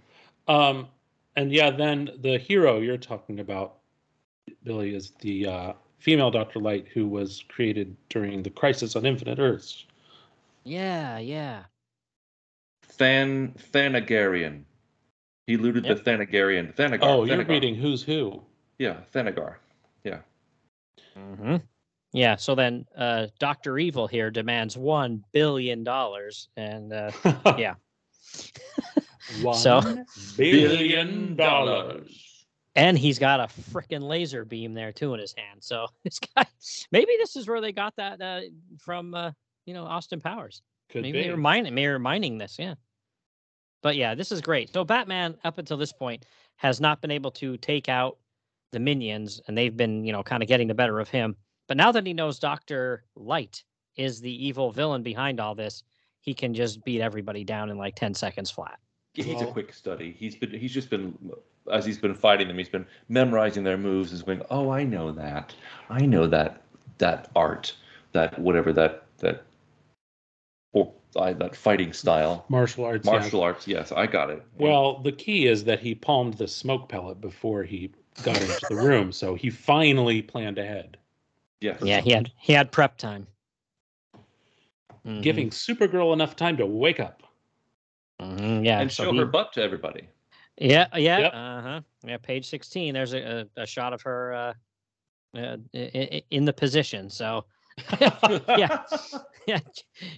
Um, 0.47 0.87
and 1.35 1.51
yeah, 1.51 1.69
then 1.69 2.11
the 2.21 2.37
hero 2.37 2.79
you're 2.79 2.95
talking 2.95 3.41
about, 3.41 3.78
Billy, 4.63 4.95
is 4.95 5.11
the 5.21 5.45
uh, 5.47 5.73
female 5.99 6.31
Doctor 6.31 6.59
Light 6.59 6.87
who 6.93 7.07
was 7.07 7.43
created 7.49 7.95
during 8.09 8.43
the 8.43 8.49
Crisis 8.49 8.95
on 8.95 9.05
Infinite 9.05 9.39
Earths. 9.39 9.85
Yeah, 10.63 11.17
yeah. 11.19 11.63
Than 12.97 13.53
Thanagarian. 13.73 14.63
He 15.47 15.57
looted 15.57 15.85
Yep. 15.85 16.03
the 16.03 16.11
Thanagarian. 16.11 16.75
Thanagar. 16.75 16.99
Oh, 17.03 17.23
you're 17.25 17.43
reading 17.45 17.73
Who's 17.75 18.03
Who. 18.03 18.41
Yeah, 18.77 18.97
Thanagar. 19.13 19.55
Yeah. 20.03 20.19
Mm-hmm. 21.17 21.55
Yeah. 22.13 22.35
So 22.35 22.55
then, 22.55 22.85
uh, 22.97 23.27
Doctor 23.39 23.77
Evil 23.79 24.05
here 24.07 24.29
demands 24.31 24.77
one 24.77 25.23
billion 25.31 25.83
dollars, 25.83 26.49
and 26.57 26.93
uh, 26.93 27.11
Yeah. 27.57 27.75
One 29.41 29.55
So- 29.55 30.03
billion 30.37 31.35
dollars. 31.35 32.25
And 32.79 32.97
he's 32.97 33.19
got 33.19 33.39
a 33.39 33.47
freaking 33.71 34.01
laser 34.01 34.45
beam 34.45 34.73
there 34.73 34.91
too 34.91 35.13
in 35.13 35.19
his 35.19 35.33
hand. 35.33 35.61
So 35.61 35.87
this 36.03 36.19
guy, 36.19 36.45
maybe 36.91 37.11
this 37.17 37.35
is 37.35 37.47
where 37.47 37.61
they 37.61 37.71
got 37.71 37.95
that 37.97 38.21
uh, 38.21 38.41
from. 38.79 39.13
Uh, 39.13 39.31
you 39.65 39.73
know, 39.73 39.85
Austin 39.85 40.19
Powers. 40.19 40.63
Could 40.89 41.03
maybe 41.03 41.21
be. 41.21 41.27
they're 41.27 41.37
mining, 41.37 41.75
maybe 41.75 41.85
they're 41.85 41.99
mining 41.99 42.39
this. 42.39 42.55
Yeah. 42.57 42.73
But 43.83 43.95
yeah, 43.95 44.15
this 44.15 44.31
is 44.31 44.41
great. 44.41 44.73
So 44.73 44.83
Batman, 44.83 45.37
up 45.43 45.59
until 45.59 45.77
this 45.77 45.93
point, 45.93 46.25
has 46.55 46.81
not 46.81 47.01
been 47.01 47.11
able 47.11 47.31
to 47.31 47.55
take 47.57 47.87
out 47.87 48.17
the 48.71 48.79
minions, 48.79 49.39
and 49.47 49.57
they've 49.57 49.75
been, 49.75 50.03
you 50.03 50.11
know, 50.11 50.23
kind 50.23 50.41
of 50.41 50.49
getting 50.49 50.67
the 50.67 50.73
better 50.73 50.99
of 50.99 51.07
him. 51.07 51.35
But 51.67 51.77
now 51.77 51.91
that 51.91 52.05
he 52.05 52.13
knows 52.13 52.39
Doctor 52.39 53.03
Light 53.15 53.63
is 53.95 54.19
the 54.21 54.45
evil 54.47 54.71
villain 54.71 55.03
behind 55.03 55.39
all 55.39 55.53
this, 55.53 55.83
he 56.21 56.33
can 56.33 56.53
just 56.53 56.83
beat 56.83 57.01
everybody 57.01 57.43
down 57.43 57.69
in 57.69 57.77
like 57.77 57.95
ten 57.95 58.13
seconds 58.15 58.49
flat. 58.49 58.79
He's 59.13 59.41
a 59.41 59.45
quick 59.45 59.73
study. 59.73 60.15
He's 60.17 60.35
been 60.35 60.51
he's 60.51 60.73
just 60.73 60.89
been 60.89 61.17
as 61.71 61.85
he's 61.85 61.97
been 61.97 62.13
fighting 62.15 62.47
them, 62.47 62.57
he's 62.57 62.69
been 62.69 62.85
memorizing 63.07 63.63
their 63.63 63.77
moves 63.77 64.11
and 64.11 64.25
going, 64.25 64.41
Oh, 64.49 64.69
I 64.69 64.83
know 64.83 65.11
that. 65.11 65.53
I 65.89 66.05
know 66.05 66.27
that 66.27 66.61
that 66.97 67.29
art, 67.35 67.75
that 68.13 68.37
whatever 68.39 68.73
that 68.73 69.03
that 69.19 69.43
or 70.73 70.93
I 71.19 71.33
that 71.33 71.55
fighting 71.55 71.93
style. 71.93 72.45
Martial 72.49 72.85
arts. 72.85 73.05
yeah. 73.05 73.11
Martial 73.13 73.41
arts, 73.41 73.67
yes, 73.67 73.91
I 73.91 74.05
got 74.07 74.29
it. 74.29 74.43
Well, 74.57 74.99
the 74.99 75.11
key 75.11 75.47
is 75.47 75.63
that 75.63 75.79
he 75.79 75.95
palmed 75.95 76.35
the 76.35 76.47
smoke 76.47 76.89
pellet 76.89 77.19
before 77.21 77.63
he 77.63 77.91
got 78.23 78.41
into 78.41 78.65
the 78.67 78.75
room, 78.75 79.11
so 79.11 79.35
he 79.35 79.49
finally 79.49 80.21
planned 80.21 80.57
ahead, 80.57 80.97
yes. 81.61 81.81
Yeah, 81.81 82.01
he 82.01 82.11
had 82.11 82.31
he 82.37 82.53
had 82.53 82.71
prep 82.71 82.97
time. 82.97 83.27
Mhm, 85.05 85.21
giving 85.23 85.49
Supergirl 85.49 86.13
enough 86.13 86.35
time 86.35 86.57
to 86.57 86.65
wake 86.65 86.99
up. 86.99 87.23
mhm, 88.21 88.65
yeah, 88.65 88.81
and 88.81 88.91
so 88.91 89.05
show 89.05 89.11
he- 89.13 89.19
her 89.19 89.25
butt 89.25 89.53
to 89.53 89.61
everybody. 89.63 90.07
Yeah, 90.59 90.87
yeah, 90.95 91.19
Yep. 91.19 91.33
uh 91.33 91.61
huh. 91.61 91.81
Yeah, 92.05 92.17
page 92.17 92.49
sixteen. 92.49 92.93
There's 92.93 93.13
a, 93.13 93.47
a, 93.57 93.61
a 93.61 93.65
shot 93.65 93.93
of 93.93 94.01
her 94.01 94.33
uh, 94.33 94.53
uh, 95.37 95.57
i- 95.73 95.77
i- 95.95 96.23
in 96.31 96.43
the 96.45 96.51
position. 96.53 97.09
So, 97.09 97.45
yeah, 98.01 98.83
yeah, 99.47 99.59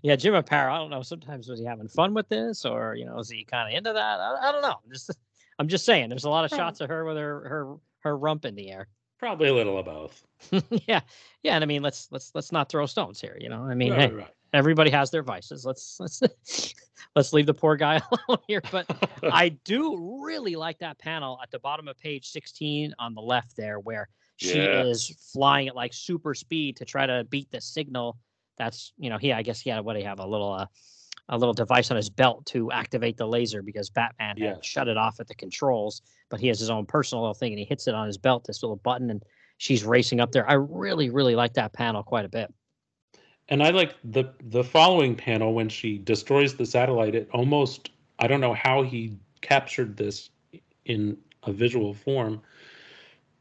yeah. 0.01 0.15
Jim 0.15 0.33
Aparo. 0.33 0.71
I 0.71 0.77
don't 0.77 0.89
know. 0.89 1.03
Sometimes 1.03 1.47
was 1.47 1.59
he 1.59 1.65
having 1.65 1.87
fun 1.87 2.13
with 2.15 2.27
this, 2.29 2.65
or 2.65 2.95
you 2.95 3.05
know, 3.05 3.19
is 3.19 3.29
he 3.29 3.43
kind 3.45 3.71
of 3.71 3.77
into 3.77 3.93
that? 3.93 4.19
I, 4.19 4.49
I 4.49 4.51
don't 4.51 4.63
know. 4.63 4.75
Just, 4.91 5.11
I'm 5.59 5.67
just 5.67 5.85
saying. 5.85 6.09
There's 6.09 6.23
a 6.25 6.29
lot 6.29 6.43
of 6.45 6.49
shots 6.57 6.81
of 6.81 6.89
her 6.89 7.05
with 7.05 7.17
her 7.17 7.47
her 7.47 7.75
her 7.99 8.17
rump 8.17 8.45
in 8.45 8.55
the 8.55 8.71
air. 8.71 8.87
Probably 9.19 9.49
a 9.49 9.53
little 9.53 9.77
of 9.77 9.85
both. 9.85 10.23
yeah, 10.87 11.01
yeah. 11.43 11.53
And 11.53 11.63
I 11.63 11.67
mean, 11.67 11.83
let's 11.83 12.07
let's 12.11 12.31
let's 12.33 12.51
not 12.51 12.67
throw 12.69 12.87
stones 12.87 13.21
here. 13.21 13.37
You 13.39 13.49
know, 13.49 13.63
I 13.63 13.75
mean, 13.75 13.91
Right, 13.91 14.09
hey, 14.09 14.15
right, 14.15 14.27
everybody 14.53 14.89
has 14.89 15.11
their 15.11 15.21
vices. 15.21 15.63
Let's 15.65 15.97
let's 15.99 16.23
let's 17.15 17.33
leave 17.33 17.45
the 17.45 17.53
poor 17.53 17.75
guy 17.75 18.01
alone 18.27 18.39
here. 18.47 18.61
But. 18.71 18.87
I 19.23 19.49
do 19.49 20.21
really 20.25 20.55
like 20.55 20.79
that 20.79 20.97
panel 20.99 21.39
at 21.43 21.51
the 21.51 21.59
bottom 21.59 21.87
of 21.87 21.97
page 21.97 22.29
16 22.31 22.93
on 22.97 23.13
the 23.13 23.21
left 23.21 23.55
there, 23.55 23.79
where 23.79 24.09
she 24.37 24.57
Yeah. 24.57 24.83
is 24.83 25.29
flying 25.31 25.67
at 25.67 25.75
like 25.75 25.93
super 25.93 26.33
speed 26.33 26.77
to 26.77 26.85
try 26.85 27.05
to 27.05 27.23
beat 27.29 27.51
the 27.51 27.61
signal. 27.61 28.17
That's 28.57 28.93
you 28.97 29.09
know 29.09 29.17
he 29.17 29.31
I 29.31 29.41
guess 29.43 29.59
he 29.61 29.69
had 29.69 29.85
what 29.85 29.97
you 29.97 30.05
have 30.05 30.19
a 30.19 30.25
little 30.25 30.51
uh, 30.53 30.65
a 31.29 31.37
little 31.37 31.53
device 31.53 31.91
on 31.91 31.97
his 31.97 32.09
belt 32.09 32.45
to 32.47 32.71
activate 32.71 33.15
the 33.17 33.27
laser 33.27 33.61
because 33.61 33.89
Batman 33.89 34.35
Yes. 34.37 34.55
had 34.55 34.65
shut 34.65 34.87
it 34.87 34.97
off 34.97 35.19
at 35.19 35.27
the 35.27 35.35
controls, 35.35 36.01
but 36.29 36.39
he 36.39 36.47
has 36.47 36.59
his 36.59 36.69
own 36.69 36.85
personal 36.85 37.21
little 37.23 37.33
thing 37.35 37.53
and 37.53 37.59
he 37.59 37.65
hits 37.65 37.87
it 37.87 37.93
on 37.95 38.07
his 38.07 38.17
belt, 38.17 38.43
this 38.45 38.63
little 38.63 38.77
button, 38.77 39.11
and 39.11 39.23
she's 39.57 39.83
racing 39.83 40.19
up 40.19 40.31
there. 40.31 40.49
I 40.49 40.53
really 40.53 41.09
really 41.09 41.35
like 41.35 41.53
that 41.53 41.73
panel 41.73 42.03
quite 42.03 42.25
a 42.25 42.29
bit. 42.29 42.51
And 43.51 43.61
I 43.61 43.69
like 43.69 43.95
the 44.03 44.33
the 44.49 44.63
following 44.63 45.15
panel 45.15 45.53
when 45.53 45.69
she 45.69 45.99
destroys 45.99 46.55
the 46.55 46.65
satellite. 46.65 47.13
It 47.13 47.29
almost 47.33 47.91
I 48.17 48.25
don't 48.27 48.41
know 48.41 48.53
how 48.53 48.81
he 48.81 49.15
captured 49.41 49.97
this 49.97 50.29
in 50.85 51.17
a 51.43 51.51
visual 51.51 51.93
form, 51.93 52.41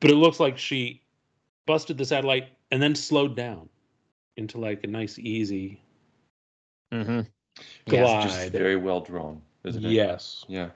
but 0.00 0.11
it 0.11 0.16
looks 0.16 0.40
like 0.40 0.58
she 0.58 1.00
busted 1.64 1.96
the 1.96 2.04
satellite 2.04 2.48
and 2.70 2.82
then 2.82 2.94
slowed 2.94 3.36
down 3.36 3.68
into 4.36 4.58
like 4.58 4.84
a 4.84 4.88
nice 4.88 5.18
easy 5.18 5.80
Mm-hmm. 6.92 7.20
glide. 7.88 8.28
Just 8.28 8.52
very 8.52 8.76
well 8.76 9.00
drawn, 9.00 9.40
isn't 9.64 9.84
it? 9.84 9.90
yes. 9.90 10.44
Yeah. 10.48 10.70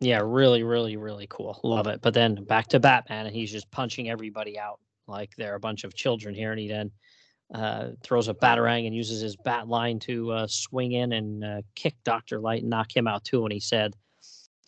Yeah, 0.00 0.20
really, 0.22 0.62
really, 0.62 0.96
really 0.96 1.26
cool. 1.28 1.58
Love 1.64 1.86
it. 1.88 2.00
But 2.02 2.14
then 2.14 2.44
back 2.44 2.68
to 2.68 2.78
Batman, 2.78 3.26
and 3.26 3.34
he's 3.34 3.50
just 3.50 3.70
punching 3.70 4.08
everybody 4.10 4.58
out 4.58 4.78
like 5.08 5.34
they're 5.36 5.56
a 5.56 5.60
bunch 5.60 5.84
of 5.84 5.94
children 5.94 6.34
here. 6.34 6.52
And 6.52 6.60
he 6.60 6.68
then 6.68 6.90
uh, 7.54 7.88
throws 8.02 8.28
a 8.28 8.34
batarang 8.34 8.86
and 8.86 8.94
uses 8.94 9.20
his 9.20 9.36
bat 9.36 9.68
line 9.68 9.98
to 10.00 10.30
uh, 10.32 10.46
swing 10.46 10.92
in 10.92 11.12
and 11.12 11.44
uh, 11.44 11.62
kick 11.74 11.94
Doctor 12.04 12.38
Light 12.40 12.60
and 12.62 12.70
knock 12.70 12.94
him 12.96 13.06
out 13.06 13.24
too. 13.24 13.44
And 13.44 13.52
he 13.52 13.60
said 13.60 13.94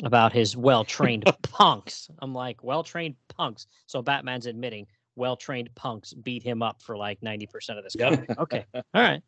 about 0.02 0.32
his 0.32 0.56
well-trained 0.56 1.24
punks. 1.42 2.08
I'm 2.20 2.32
like, 2.34 2.64
well-trained 2.64 3.16
punks. 3.28 3.66
So 3.86 4.00
Batman's 4.00 4.46
admitting 4.46 4.86
well-trained 5.16 5.68
punks 5.74 6.14
beat 6.14 6.42
him 6.42 6.62
up 6.62 6.80
for 6.80 6.96
like 6.96 7.20
90% 7.20 7.76
of 7.76 7.84
this 7.84 7.94
Yep. 7.98 8.12
comic. 8.14 8.38
Okay, 8.38 8.64
all 8.74 8.82
right. 8.94 9.22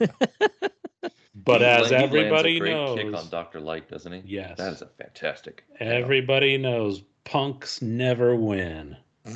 But 1.42 1.60
He 1.60 1.66
as 1.66 1.82
la- 1.82 1.86
he 1.86 1.94
lands 1.94 2.14
a 2.14 2.18
everybody 2.18 2.58
great 2.58 2.72
knows, 2.72 2.98
kick 2.98 3.14
on 3.14 3.28
Doctor 3.30 3.60
Light, 3.60 3.88
doesn't 3.88 4.12
he? 4.12 4.22
yes, 4.26 4.58
That 4.58 4.72
is 4.72 4.82
a 4.82 4.86
fantastic. 4.98 5.62
panel. 5.76 5.94
everybody 5.94 6.58
knows 6.58 7.02
punks 7.24 7.80
never 7.80 8.34
win. 8.36 8.96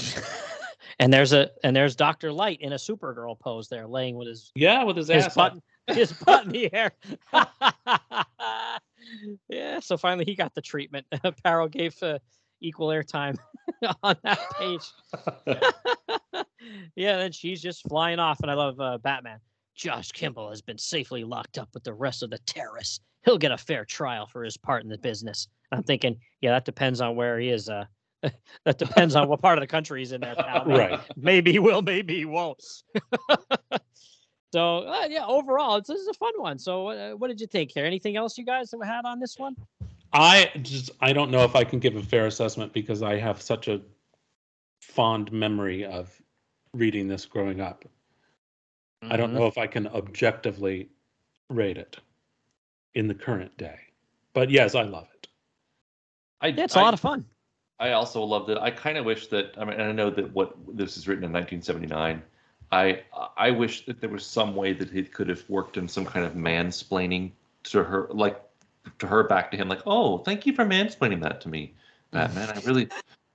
and 1.05 1.13
there's 1.13 1.35
a 1.35 1.51
and 1.63 1.77
there's 1.77 1.95
Doctor 1.95 2.33
Light 2.33 2.63
in 2.63 2.73
a 2.73 2.77
Supergirl 2.77 3.39
pose 3.39 3.69
there, 3.69 3.87
laying 3.87 4.17
with 4.17 4.27
his 4.27 4.51
Yeah, 4.55 4.85
with 4.85 4.97
his, 4.97 5.09
his 5.09 5.27
ass 5.27 5.35
butt, 5.35 5.53
up. 5.53 5.95
his 5.95 6.13
butt 6.15 6.47
in 6.47 6.53
the 6.53 6.73
air. 6.73 6.93
yeah, 9.51 9.81
so 9.81 9.99
finally 9.99 10.25
he 10.25 10.35
got 10.35 10.55
the 10.55 10.63
treatment. 10.63 11.05
Aparo 11.13 11.71
gave 11.71 12.03
uh, 12.03 12.19
equal 12.63 12.89
airtime 12.89 13.37
on 14.03 14.17
that 14.25 14.39
page. 14.59 14.81
yeah, 16.97 17.19
then 17.19 17.33
she's 17.33 17.61
just 17.61 17.87
flying 17.87 18.19
off, 18.19 18.41
and 18.41 18.51
I 18.51 18.55
love 18.55 18.81
uh, 18.81 18.97
Batman. 18.97 19.41
Josh 19.77 20.11
Kimble 20.11 20.49
has 20.49 20.63
been 20.63 20.79
safely 20.79 21.23
locked 21.23 21.59
up 21.59 21.69
with 21.75 21.85
the 21.85 21.93
rest 21.93 22.23
of 22.23 22.31
the 22.31 22.39
terrorists. 22.47 23.01
He'll 23.27 23.37
get 23.37 23.53
a 23.53 23.59
fair 23.59 23.85
trial 23.85 24.27
for 24.27 24.43
his 24.43 24.57
part 24.57 24.85
in 24.85 24.89
the 24.89 24.97
business. 24.97 25.49
I'm 25.71 25.83
thinking, 25.83 26.17
yeah, 26.41 26.53
that 26.53 26.65
depends 26.65 27.03
on 27.03 27.15
where 27.15 27.39
he 27.39 27.51
is. 27.51 27.69
Uh, 27.69 27.85
that 28.65 28.79
depends 28.79 29.15
on 29.17 29.29
what 29.29 29.41
part 29.43 29.59
of 29.59 29.63
the 29.63 29.67
country 29.67 30.01
he's 30.01 30.13
in 30.13 30.21
there, 30.21 30.35
pal. 30.35 30.65
Maybe- 30.67 30.79
right. 30.79 31.01
maybe 31.17 31.53
he 31.53 31.59
will, 31.59 31.83
maybe 31.83 32.17
he 32.17 32.25
won't. 32.25 32.63
so 34.53 34.79
uh, 34.79 35.07
yeah, 35.09 35.27
overall, 35.27 35.77
it's, 35.77 35.89
this 35.89 36.01
is 36.01 36.09
a 36.09 36.15
fun 36.15 36.33
one. 36.37 36.59
So 36.59 36.89
uh, 36.89 37.11
what 37.13 37.29
did 37.29 37.41
you 37.41 37.47
think 37.47 37.71
here? 37.73 37.85
Anything 37.85 38.17
else 38.17 38.39
you 38.39 38.45
guys 38.45 38.71
have 38.71 38.83
had 38.85 39.05
on 39.05 39.19
this 39.21 39.39
one? 39.39 39.57
I 40.13 40.51
just 40.63 40.91
I 41.01 41.13
don't 41.13 41.31
know 41.31 41.45
if 41.45 41.57
I 41.57 41.65
can 41.65 41.81
give 41.81 41.97
a 41.97 42.03
fair 42.03 42.27
assessment 42.27 42.73
because 42.73 43.03
I 43.03 43.17
have 43.19 43.43
such 43.43 43.69
a 43.69 43.81
fond 44.81 45.33
memory 45.33 45.85
of 45.85 46.11
reading 46.73 47.09
this 47.09 47.27
growing 47.27 47.61
up. 47.61 47.85
I 49.03 49.17
don't 49.17 49.31
Mhm. 49.33 49.35
know 49.35 49.47
if 49.47 49.59
I 49.59 49.67
can 49.67 49.87
objectively 49.89 50.89
rate 51.51 51.77
it 51.77 51.99
in 52.95 53.07
the 53.09 53.15
current 53.15 53.57
day. 53.59 53.79
But 54.33 54.51
yes, 54.51 54.75
I 54.75 54.83
love 54.83 55.09
it. 55.15 55.29
I, 56.41 56.47
Yeah, 56.49 56.65
it's 56.65 56.77
a 56.77 56.79
I- 56.79 56.83
lot 56.83 56.95
of 56.95 57.01
fun. 57.01 57.25
I 57.85 57.93
also 57.93 58.25
loved 58.25 58.49
it. 58.49 58.57
I 58.57 58.71
kind 58.71 58.97
of 58.97 59.05
wish 59.05 59.27
that 59.27 59.55
I 59.59 59.65
mean, 59.67 59.75
and 59.79 59.83
I 59.83 59.93
know 59.93 60.09
that 60.09 60.33
what 60.33 60.55
this 60.67 60.97
is 60.97 61.07
written 61.07 61.23
in 61.25 61.33
1979. 61.33 62.23
I 62.73 63.03
I 63.37 63.51
wish 63.51 63.85
that 63.85 64.01
there 64.01 64.09
was 64.09 64.25
some 64.25 64.57
way 64.57 64.73
that 64.73 64.95
it 64.95 65.13
could 65.13 65.29
have 65.29 65.45
worked 65.51 65.77
in 65.77 65.87
some 65.87 66.07
kind 66.07 66.25
of 66.25 66.33
mansplaining 66.33 67.33
to 67.65 67.85
her, 67.85 68.09
like 68.11 68.41
to 69.01 69.07
her 69.07 69.25
back 69.25 69.51
to 69.51 69.59
him, 69.59 69.69
like, 69.69 69.83
oh, 69.87 70.19
thank 70.19 70.47
you 70.47 70.55
for 70.55 70.65
mansplaining 70.65 71.21
that 71.23 71.43
to 71.43 71.51
me, 71.51 71.75
Batman. 72.11 72.49
I 72.49 72.61
really, 72.61 72.89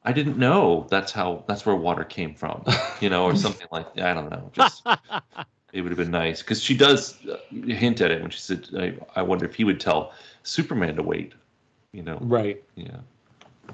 I 0.03 0.13
didn't 0.13 0.37
know 0.37 0.87
that's 0.89 1.11
how 1.11 1.43
that's 1.47 1.63
where 1.63 1.75
water 1.75 2.03
came 2.03 2.33
from, 2.33 2.63
you 3.01 3.09
know, 3.11 3.25
or 3.25 3.35
something 3.35 3.67
like 3.71 3.93
that. 3.93 4.07
I 4.07 4.13
don't 4.15 4.31
know. 4.31 4.49
Just 4.51 4.83
it 5.73 5.81
would 5.81 5.91
have 5.91 5.99
been 5.99 6.09
nice 6.09 6.41
because 6.41 6.59
she 6.59 6.75
does 6.75 7.23
uh, 7.27 7.37
hint 7.51 8.01
at 8.01 8.09
it 8.09 8.19
when 8.19 8.31
she 8.31 8.39
said, 8.39 8.67
I, 8.75 8.97
I 9.15 9.21
wonder 9.21 9.45
if 9.45 9.53
he 9.53 9.63
would 9.63 9.79
tell 9.79 10.11
Superman 10.41 10.95
to 10.95 11.03
wait, 11.03 11.33
you 11.91 12.01
know. 12.01 12.17
Right. 12.19 12.63
Yeah. 12.73 12.97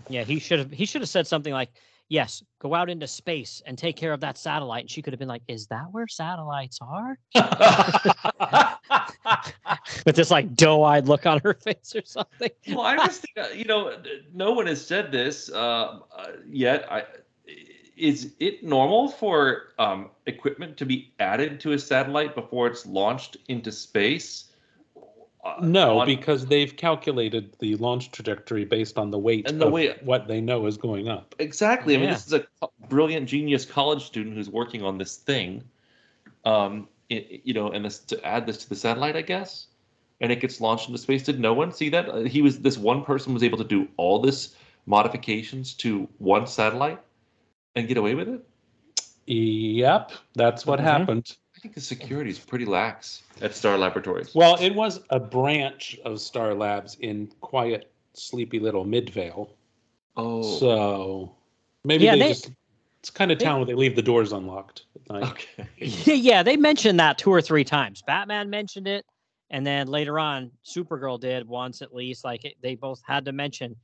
Yeah, 0.09 0.23
he 0.23 0.39
should 0.39 0.59
have. 0.59 0.71
He 0.71 0.85
should 0.85 1.01
have 1.01 1.09
said 1.09 1.27
something 1.27 1.53
like, 1.53 1.69
yes, 2.09 2.43
go 2.59 2.73
out 2.73 2.89
into 2.89 3.07
space 3.07 3.61
and 3.65 3.77
take 3.77 3.95
care 3.95 4.13
of 4.13 4.19
that 4.21 4.37
satellite. 4.37 4.81
And 4.81 4.89
she 4.89 5.01
could 5.01 5.13
have 5.13 5.19
been 5.19 5.27
like, 5.27 5.43
is 5.47 5.67
that 5.67 5.85
where 5.91 6.07
satellites 6.07 6.79
are? 6.81 7.17
With 10.05 10.15
this 10.15 10.31
like 10.31 10.55
doe-eyed 10.55 11.07
look 11.07 11.25
on 11.25 11.39
her 11.43 11.53
face 11.63 11.95
or 11.95 12.03
something. 12.05 12.51
well, 12.69 12.81
I 12.81 12.97
just 12.97 13.21
think 13.21 13.37
uh, 13.37 13.53
you 13.53 13.65
know, 13.65 13.97
no 14.33 14.51
one 14.51 14.67
has 14.67 14.85
said 14.85 15.11
this 15.11 15.51
uh, 15.51 15.99
uh, 16.15 16.27
yet. 16.47 16.91
I, 16.91 17.03
is 17.97 18.33
it 18.39 18.63
normal 18.63 19.07
for 19.07 19.73
um, 19.79 20.09
equipment 20.25 20.75
to 20.77 20.85
be 20.85 21.13
added 21.19 21.59
to 21.61 21.71
a 21.71 21.79
satellite 21.79 22.35
before 22.35 22.67
it's 22.67 22.85
launched 22.85 23.37
into 23.47 23.71
space? 23.71 24.51
Uh, 25.45 25.55
No, 25.61 25.99
on- 25.99 26.07
because 26.07 26.47
they've 26.47 26.75
calculated 26.75 27.55
the 27.59 27.75
launch 27.75 28.11
trajectory 28.11 28.65
based 28.65 28.97
on 28.97 29.11
the 29.11 29.19
weight 29.19 29.47
And 29.47 29.61
the 29.61 29.67
of 29.67 29.71
weight- 29.73 30.01
what 30.03 30.27
they 30.27 30.41
know 30.41 30.65
is 30.65 30.75
going 30.75 31.07
up. 31.07 31.35
Exactly. 31.37 31.95
I 31.95 31.99
mean, 31.99 32.09
this 32.09 32.25
is 32.25 32.33
a 32.33 32.43
brilliant, 32.89 33.29
genius 33.29 33.63
college 33.63 34.03
student 34.03 34.35
who's 34.35 34.49
working 34.49 34.81
on 34.83 34.97
this 34.97 35.17
thing. 35.17 35.63
Um, 36.45 36.87
i- 37.11 37.41
you 37.43 37.53
know, 37.53 37.69
and 37.71 37.85
this 37.85 37.99
to 37.99 38.25
add 38.25 38.47
this 38.47 38.57
to 38.63 38.69
the 38.69 38.75
satellite, 38.75 39.15
I 39.15 39.21
guess, 39.21 39.67
and 40.19 40.31
it 40.31 40.39
gets 40.41 40.59
launched 40.59 40.87
into 40.87 40.97
space. 40.97 41.21
Did 41.23 41.39
no 41.39 41.53
one 41.53 41.71
see 41.71 41.89
that? 41.89 42.09
Uh, 42.09 42.21
He 42.21 42.41
was 42.41 42.59
this 42.61 42.77
one 42.79 43.03
person 43.03 43.33
was 43.33 43.43
able 43.43 43.59
to 43.59 43.63
do 43.63 43.87
all 43.97 44.17
this 44.19 44.55
modifications 44.87 45.73
to 45.75 46.07
one 46.17 46.47
satellite 46.47 46.99
and 47.75 47.87
get 47.87 47.97
away 47.97 48.15
with 48.15 48.29
it. 48.29 48.41
Yep, 49.27 50.11
that's 50.33 50.65
what 50.65 50.79
Mhm. 50.79 50.83
happened. 50.83 51.37
I 51.55 51.59
think 51.59 51.73
the 51.73 51.81
security 51.81 52.29
is 52.29 52.39
pretty 52.39 52.65
lax 52.65 53.23
at 53.41 53.55
Star 53.55 53.77
Laboratories. 53.77 54.33
Well, 54.35 54.55
it 54.59 54.75
was 54.75 54.99
a 55.09 55.19
branch 55.19 55.97
of 56.05 56.19
Star 56.19 56.53
Labs 56.53 56.97
in 56.99 57.27
quiet, 57.41 57.91
sleepy 58.13 58.59
little 58.59 58.83
Midvale. 58.83 59.53
oh, 60.17 60.41
So 60.59 61.35
maybe 61.83 62.05
Yeah, 62.05 62.13
they, 62.13 62.19
they- 62.19 62.27
just 62.29 62.51
it's 62.99 63.09
kind 63.09 63.31
of 63.31 63.39
they- 63.39 63.45
town 63.45 63.59
where 63.59 63.65
they 63.65 63.73
leave 63.73 63.95
the 63.95 64.01
doors 64.01 64.31
unlocked. 64.31 64.85
at 64.95 65.09
night. 65.13 65.23
okay. 65.23 65.67
yeah, 66.15 66.43
they 66.43 66.57
mentioned 66.57 66.99
that 66.99 67.17
two 67.17 67.31
or 67.31 67.41
three 67.41 67.63
times. 67.63 68.01
Batman 68.01 68.49
mentioned 68.49 68.87
it, 68.87 69.05
and 69.49 69.65
then 69.65 69.87
later 69.87 70.19
on, 70.19 70.51
Supergirl 70.65 71.19
did 71.19 71.47
once 71.47 71.81
at 71.81 71.93
least. 71.93 72.23
Like 72.25 72.45
it, 72.45 72.55
they 72.61 72.75
both 72.75 73.01
had 73.05 73.25
to 73.25 73.31
mention. 73.31 73.75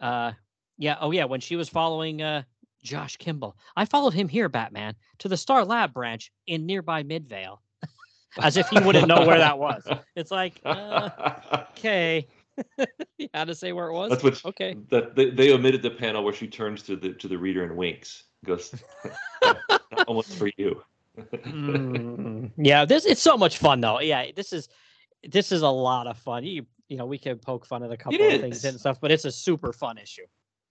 Uh, 0.00 0.32
yeah. 0.78 0.96
Oh 1.00 1.10
yeah, 1.10 1.24
when 1.24 1.40
she 1.40 1.56
was 1.56 1.68
following 1.68 2.22
uh 2.22 2.42
Josh 2.82 3.16
Kimble, 3.16 3.56
I 3.76 3.84
followed 3.84 4.14
him 4.14 4.28
here, 4.28 4.48
Batman, 4.48 4.94
to 5.18 5.28
the 5.28 5.36
Star 5.36 5.64
Lab 5.64 5.92
branch 5.92 6.32
in 6.46 6.66
nearby 6.66 7.02
Midvale, 7.02 7.60
as 8.40 8.56
if 8.56 8.68
he 8.68 8.80
wouldn't 8.80 9.08
know 9.08 9.26
where 9.26 9.38
that 9.38 9.58
was. 9.58 9.86
It's 10.16 10.30
like, 10.30 10.60
uh, 10.64 11.10
okay, 11.72 12.26
you 13.18 13.28
had 13.34 13.48
to 13.48 13.54
say 13.54 13.72
where 13.72 13.88
it 13.88 13.92
was. 13.92 14.10
That's 14.10 14.22
what 14.22 14.44
Okay. 14.44 14.76
that 14.90 15.14
they, 15.14 15.30
they 15.30 15.52
omitted 15.52 15.82
the 15.82 15.90
panel 15.90 16.24
where 16.24 16.34
she 16.34 16.46
turns 16.46 16.82
to 16.84 16.96
the 16.96 17.12
to 17.14 17.28
the 17.28 17.36
reader 17.36 17.64
and 17.64 17.76
winks. 17.76 18.24
Goes 18.44 18.74
almost 20.06 20.36
for 20.36 20.50
you. 20.56 20.82
Mm, 21.18 22.50
yeah, 22.56 22.84
this 22.84 23.04
it's 23.04 23.20
so 23.22 23.36
much 23.36 23.58
fun 23.58 23.80
though. 23.80 24.00
Yeah, 24.00 24.26
this 24.34 24.52
is 24.52 24.68
this 25.28 25.52
is 25.52 25.62
a 25.62 25.68
lot 25.68 26.06
of 26.06 26.16
fun. 26.18 26.44
You 26.44 26.66
you 26.88 26.96
know 26.96 27.06
we 27.06 27.18
can 27.18 27.38
poke 27.38 27.66
fun 27.66 27.82
at 27.82 27.92
a 27.92 27.96
couple 27.96 28.20
of 28.22 28.40
things 28.40 28.64
and 28.64 28.78
stuff, 28.80 29.00
but 29.00 29.10
it's 29.10 29.24
a 29.24 29.32
super 29.32 29.72
fun 29.72 29.98
issue. 29.98 30.26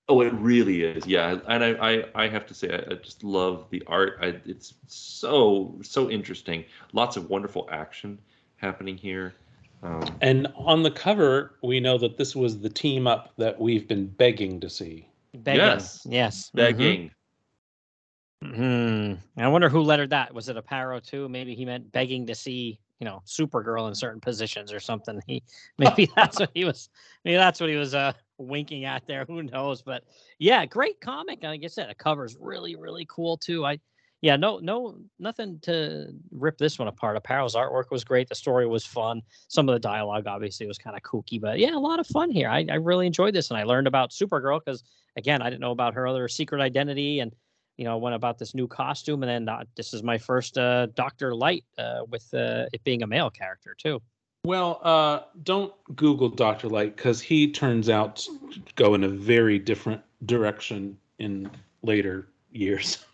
Oh, 0.10 0.22
it 0.22 0.34
really 0.34 0.82
is. 0.82 1.06
Yeah, 1.06 1.40
and 1.48 1.64
I 1.64 1.70
I, 1.74 2.06
I 2.16 2.28
have 2.28 2.48
to 2.48 2.54
say 2.54 2.72
I, 2.72 2.94
I 2.94 2.96
just 2.96 3.24
love 3.24 3.68
the 3.70 3.84
art. 3.86 4.18
I, 4.22 4.40
it's 4.46 4.74
so 4.88 5.78
so 5.84 6.10
interesting. 6.10 6.66
Lots 6.94 7.16
of 7.16 7.30
wonderful 7.30 7.70
action 7.72 8.18
happening 8.58 8.98
here. 8.98 9.36
Um, 9.84 10.04
And 10.22 10.48
on 10.56 10.84
the 10.84 10.92
cover, 10.92 11.56
we 11.64 11.80
know 11.80 11.98
that 12.00 12.18
this 12.18 12.36
was 12.36 12.60
the 12.60 12.70
team 12.70 13.08
up 13.08 13.34
that 13.38 13.60
we've 13.62 13.88
been 13.88 14.08
begging 14.08 14.60
to 14.60 14.70
see. 14.70 15.08
Begging. 15.34 15.66
Yes. 15.66 16.02
Yes. 16.10 16.52
begging. 16.54 17.12
Hmm. 18.44 19.14
I 19.38 19.48
wonder 19.48 19.70
who 19.70 19.82
lettered 19.82 20.10
that. 20.10 20.34
Was 20.34 20.50
it 20.50 20.58
Aparo 20.58 21.06
too? 21.06 21.30
Maybe 21.30 21.56
he 21.56 21.66
meant 21.66 21.92
begging 21.92 22.26
to 22.28 22.36
see, 22.36 22.80
you 23.00 23.06
know, 23.06 23.22
Supergirl 23.26 23.88
in 23.88 23.96
certain 23.96 24.20
positions 24.20 24.74
or 24.74 24.80
something. 24.80 25.22
He 25.26 25.44
maybe 25.78 26.10
that's 26.16 26.40
what 26.40 26.52
he 26.54 26.66
was. 26.66 26.90
Maybe 27.26 27.38
that's 27.38 27.60
what 27.60 27.70
he 27.70 27.76
was 27.76 27.96
uh 27.96 28.14
winking 28.38 28.86
at 28.86 29.08
there. 29.08 29.26
Who 29.26 29.44
knows? 29.44 29.82
But 29.82 30.04
yeah, 30.38 30.66
great 30.66 31.00
comic. 31.02 31.44
Like 31.44 31.64
I 31.64 31.68
said, 31.68 31.90
the 31.90 31.96
cover's 31.96 32.38
really 32.40 32.76
really 32.76 33.06
cool 33.10 33.38
too. 33.38 33.66
I 33.66 33.80
yeah, 34.22 34.36
no 34.36 34.60
no 34.60 34.98
nothing 35.18 35.60
to 35.62 36.08
rip 36.32 36.58
this 36.58 36.78
one 36.78 36.90
apart. 36.90 37.22
Aparo's 37.22 37.56
artwork 37.56 37.90
was 37.90 38.04
great. 38.04 38.28
The 38.28 38.36
story 38.36 38.68
was 38.68 38.86
fun. 38.86 39.22
Some 39.48 39.70
of 39.70 39.74
the 39.74 39.80
dialogue 39.80 40.28
obviously 40.28 40.68
was 40.68 40.78
kind 40.78 40.98
of 40.98 41.04
kooky, 41.04 41.40
but 41.40 41.58
yeah, 41.58 41.76
a 41.76 41.80
lot 41.80 42.02
of 42.02 42.08
fun 42.08 42.30
here. 42.30 42.50
I, 42.50 42.66
I 42.70 42.76
really 42.76 43.08
enjoyed 43.08 43.34
this, 43.34 43.50
and 43.50 43.58
I 43.58 43.64
learned 43.64 43.88
about 43.88 44.12
Supergirl 44.12 44.60
because 44.64 44.84
again, 45.16 45.42
I 45.42 45.50
didn't 45.50 45.62
know 45.62 45.72
about 45.72 45.94
her 45.94 46.06
other 46.06 46.28
secret 46.28 46.62
identity 46.62 47.22
and 47.22 47.34
you 47.80 47.86
know, 47.86 47.98
went 47.98 48.14
about 48.14 48.38
this 48.38 48.54
new 48.54 48.68
costume, 48.68 49.24
and 49.24 49.30
then 49.30 49.48
uh, 49.48 49.64
this 49.78 49.94
is 49.94 50.04
my 50.04 50.18
first 50.18 50.58
uh, 50.58 50.88
Doctor 50.96 51.34
Light 51.34 51.64
uh, 51.78 52.02
with 52.10 52.28
uh, 52.34 52.66
it 52.74 52.84
being 52.84 53.04
a 53.04 53.08
male 53.08 53.30
character 53.30 53.74
too. 53.74 54.02
Well, 54.44 54.82
uh, 54.84 55.22
don't 55.44 55.74
Google 55.96 56.28
Dr. 56.28 56.68
Light 56.68 56.98
because 56.98 57.22
he 57.22 57.50
turns 57.50 57.90
out 57.90 58.18
to 58.18 58.74
go 58.76 58.96
in 58.96 59.06
a 59.06 59.08
very 59.08 59.60
different 59.60 60.02
direction 60.26 60.98
in 61.20 61.50
later 61.82 62.28
years. 62.52 63.06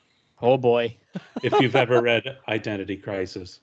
Oh 0.42 0.58
boy, 0.58 0.98
if 1.44 1.54
you've 1.62 1.76
ever 1.76 2.02
read 2.02 2.24
Identity 2.48 2.98
Crisis. 2.98 3.60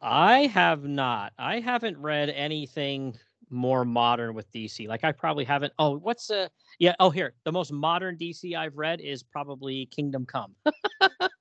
I 0.00 0.46
have 0.46 0.82
not. 0.82 1.32
I 1.38 1.60
haven't 1.60 1.98
read 1.98 2.30
anything 2.30 3.16
more 3.52 3.84
modern 3.84 4.34
with 4.34 4.50
DC. 4.52 4.88
Like 4.88 5.04
I 5.04 5.12
probably 5.12 5.44
haven't. 5.44 5.72
Oh, 5.78 5.98
what's 5.98 6.30
uh 6.30 6.48
yeah? 6.78 6.94
Oh, 6.98 7.10
here 7.10 7.34
the 7.44 7.52
most 7.52 7.72
modern 7.72 8.16
DC 8.16 8.56
I've 8.56 8.76
read 8.76 9.00
is 9.00 9.22
probably 9.22 9.86
Kingdom 9.86 10.26
Come. 10.26 10.54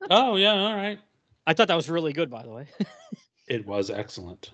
Oh, 0.10 0.36
yeah, 0.36 0.54
all 0.54 0.76
right. 0.76 1.00
I 1.48 1.54
thought 1.54 1.70
that 1.70 1.76
was 1.76 1.90
really 1.90 2.12
good, 2.12 2.30
by 2.30 2.44
the 2.44 2.52
way. 2.52 2.68
It 3.48 3.66
was 3.66 3.90
excellent. 3.90 4.52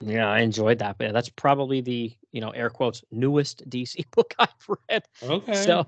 Yeah, 0.00 0.28
I 0.28 0.40
enjoyed 0.40 0.78
that. 0.80 0.98
But 0.98 1.14
that's 1.14 1.30
probably 1.30 1.80
the 1.80 2.12
you 2.30 2.42
know 2.42 2.50
air 2.50 2.68
quotes 2.68 3.02
newest 3.10 3.68
DC 3.70 4.04
book 4.14 4.34
I've 4.38 4.48
read. 4.90 5.04
Okay. 5.22 5.54
So 5.54 5.86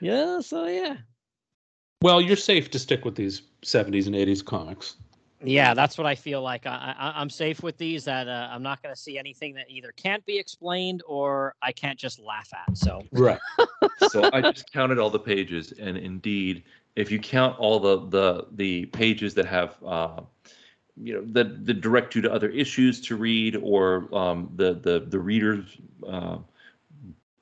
yeah, 0.00 0.40
so 0.40 0.66
yeah. 0.66 0.96
well, 2.00 2.22
you're 2.22 2.36
safe 2.36 2.70
to 2.70 2.78
stick 2.78 3.04
with 3.04 3.16
these 3.16 3.42
70s 3.66 4.06
and 4.06 4.14
80s 4.14 4.42
comics. 4.42 4.96
Yeah, 5.44 5.74
that's 5.74 5.96
what 5.96 6.06
I 6.06 6.14
feel 6.14 6.42
like. 6.42 6.66
I, 6.66 6.94
I, 6.98 7.20
I'm 7.20 7.30
safe 7.30 7.62
with 7.62 7.76
these. 7.76 8.04
That 8.04 8.28
uh, 8.28 8.48
I'm 8.50 8.62
not 8.62 8.82
going 8.82 8.94
to 8.94 9.00
see 9.00 9.18
anything 9.18 9.54
that 9.54 9.66
either 9.68 9.92
can't 9.92 10.24
be 10.26 10.38
explained 10.38 11.02
or 11.06 11.54
I 11.62 11.72
can't 11.72 11.98
just 11.98 12.18
laugh 12.18 12.48
at. 12.52 12.76
So 12.76 13.02
Right. 13.12 13.38
so 14.08 14.28
I 14.32 14.40
just 14.40 14.72
counted 14.72 14.98
all 14.98 15.10
the 15.10 15.18
pages, 15.18 15.72
and 15.72 15.96
indeed, 15.96 16.64
if 16.96 17.10
you 17.10 17.18
count 17.20 17.58
all 17.58 17.78
the 17.78 18.06
the 18.08 18.46
the 18.52 18.86
pages 18.86 19.34
that 19.34 19.46
have, 19.46 19.76
uh, 19.84 20.20
you 20.96 21.14
know, 21.14 21.24
the 21.24 21.44
the 21.44 21.74
direct 21.74 22.16
you 22.16 22.22
to 22.22 22.32
other 22.32 22.48
issues 22.48 23.00
to 23.02 23.16
read, 23.16 23.56
or 23.56 24.08
um, 24.12 24.50
the 24.56 24.74
the 24.74 25.06
the 25.08 25.20
readers 25.20 25.76
uh, 26.06 26.38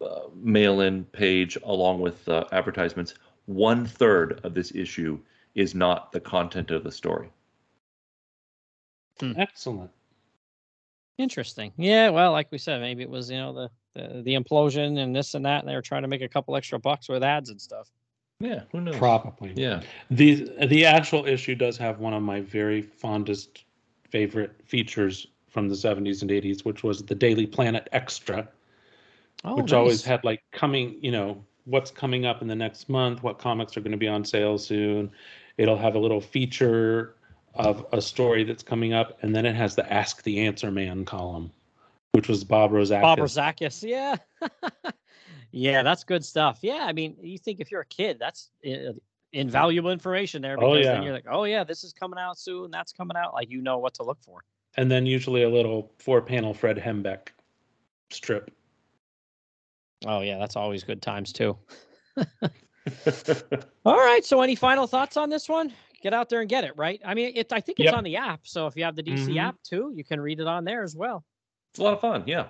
uh, 0.03 0.21
mail-in 0.35 1.05
page 1.05 1.57
along 1.65 2.01
with 2.01 2.29
uh, 2.29 2.45
advertisements, 2.53 3.15
one 3.47 3.87
third 3.87 4.41
of 4.45 4.53
this 4.53 4.75
issue 4.75 5.19
is 5.55 5.75
not 5.75 6.13
the 6.13 6.21
content 6.21 6.71
of 6.71 6.85
the 6.85 6.93
story. 6.93 7.31
Hmm. 9.21 9.33
Excellent. 9.37 9.91
interesting. 11.19 11.73
Yeah, 11.79 12.11
well, 12.11 12.33
like 12.33 12.53
we 12.53 12.59
said, 12.59 12.81
maybe 12.81 13.03
it 13.03 13.11
was 13.11 13.31
you 13.31 13.39
know 13.39 13.53
the 13.53 13.71
the, 13.95 14.23
the 14.23 14.35
implosion 14.35 14.99
and 14.99 15.15
this 15.15 15.35
and 15.35 15.45
that, 15.47 15.61
and 15.61 15.69
they 15.69 15.75
were 15.75 15.83
trying 15.83 16.03
to 16.03 16.09
make 16.09 16.23
a 16.23 16.29
couple 16.29 16.55
extra 16.57 16.79
bucks 16.79 17.09
with 17.09 17.23
ads 17.23 17.51
and 17.51 17.61
stuff. 17.61 17.89
Yeah, 18.41 18.63
who 18.73 18.83
knows? 18.83 18.97
Probably. 18.97 19.53
Yeah. 19.57 19.83
The 20.11 20.51
the 20.67 20.85
actual 20.85 21.27
issue 21.27 21.55
does 21.55 21.79
have 21.79 21.99
one 22.01 22.13
of 22.13 22.23
my 22.23 22.41
very 22.41 22.83
fondest 22.83 23.65
favorite 24.11 24.53
features 24.65 25.27
from 25.49 25.69
the 25.69 25.75
70s 25.75 26.21
and 26.21 26.31
80s, 26.31 26.65
which 26.65 26.83
was 26.83 27.03
the 27.03 27.15
Daily 27.15 27.47
Planet 27.47 27.89
Extra, 27.93 28.47
Oh, 29.43 29.57
which 29.57 29.73
always 29.73 30.05
had 30.05 30.23
like 30.23 30.43
coming, 30.53 30.99
you 31.01 31.11
know, 31.11 31.43
what's 31.65 31.91
coming 31.91 32.27
up 32.27 32.43
in 32.43 32.49
the 32.49 32.55
next 32.55 32.89
month, 32.91 33.23
what 33.23 33.39
comics 33.39 33.77
are 33.77 33.81
going 33.81 33.93
to 33.93 33.97
be 33.97 34.09
on 34.09 34.25
sale 34.25 34.59
soon. 34.59 35.11
It'll 35.57 35.79
have 35.79 35.95
a 35.95 35.99
little 35.99 36.21
feature 36.21 37.16
of 37.59 37.87
a 37.93 38.01
story 38.01 38.45
that's 38.45 38.63
coming 38.63 38.93
up, 38.93 39.19
and 39.23 39.35
then 39.35 39.45
it 39.47 39.55
has 39.55 39.75
the 39.75 39.91
Ask 39.93 40.23
the 40.23 40.41
Answer 40.41 40.71
Man 40.71 41.05
column, 41.05 41.51
which 42.13 42.29
was 42.29 42.45
Bob 42.45 42.71
Rozakis. 42.73 43.03
Bob 43.03 43.19
Rozakis, 43.19 43.83
yeah. 43.89 44.17
yeah, 45.53 45.83
that's 45.83 46.05
good 46.05 46.25
stuff. 46.25 46.59
Yeah, 46.63 46.85
I 46.87 46.93
mean, 46.93 47.17
you 47.21 47.39
think 47.39 47.61
if 47.61 47.71
you're 47.71 47.81
a 47.83 47.87
kid, 47.87 48.19
that's 48.19 48.51
uh, 48.67 48.93
invaluable 49.33 49.91
information 49.91 50.41
there 50.43 50.57
Oh, 50.63 50.75
yeah. 50.75 50.93
then 50.95 51.03
you're 51.03 51.13
like, 51.13 51.27
oh 51.31 51.45
yeah, 51.45 51.65
this 51.65 51.85
is 51.85 51.93
coming 51.93 52.19
out 52.19 52.39
soon, 52.39 52.71
that's 52.71 52.93
coming 52.93 53.17
out. 53.17 53.35
Like 53.35 53.51
you 53.51 53.61
know 53.61 53.79
what 53.79 53.95
to 53.95 54.03
look 54.03 54.19
for. 54.23 54.41
and 54.77 54.91
then 54.91 55.07
usually 55.07 55.43
a 55.43 55.49
little 55.49 55.93
four-panel 55.99 56.55
Fred 56.55 56.77
Hembeck 56.79 57.29
strip. 58.11 58.51
Oh 60.07 60.21
yeah, 60.21 60.39
that's 60.39 60.57
always 60.57 60.85
good 60.85 61.01
times 61.03 61.33
too. 61.33 61.57
All 63.85 63.97
right, 63.97 64.25
so 64.25 64.43
any 64.43 64.55
final 64.55 64.87
thoughts 64.87 65.17
on 65.17 65.29
this 65.29 65.49
one? 65.49 65.73
Get 66.03 66.13
out 66.15 66.29
there 66.29 66.41
and 66.41 66.49
get 66.49 66.65
it, 66.65 66.77
right? 66.77 67.01
I 67.05 67.15
mean, 67.15 67.33
it. 67.35 67.53
I 67.53 67.61
think 67.61 67.81
it's 67.81 67.87
Yep. 67.87 67.95
on 67.95 68.05
the 68.05 68.17
app, 68.17 68.47
so 68.47 68.67
if 68.67 68.77
you 68.77 68.85
have 68.85 68.97
the 68.97 69.03
DC 69.03 69.35
Mhm. 69.35 69.41
app 69.41 69.57
too, 69.63 69.93
you 69.95 70.05
can 70.05 70.21
read 70.21 70.41
it 70.41 70.47
on 70.47 70.65
there 70.65 70.83
as 70.83 70.95
well. 70.95 71.25
It's 71.71 71.79
a 71.79 71.83
lot 71.83 71.95
of 71.95 72.01
fun. 72.01 72.25
Yeah. 72.27 72.49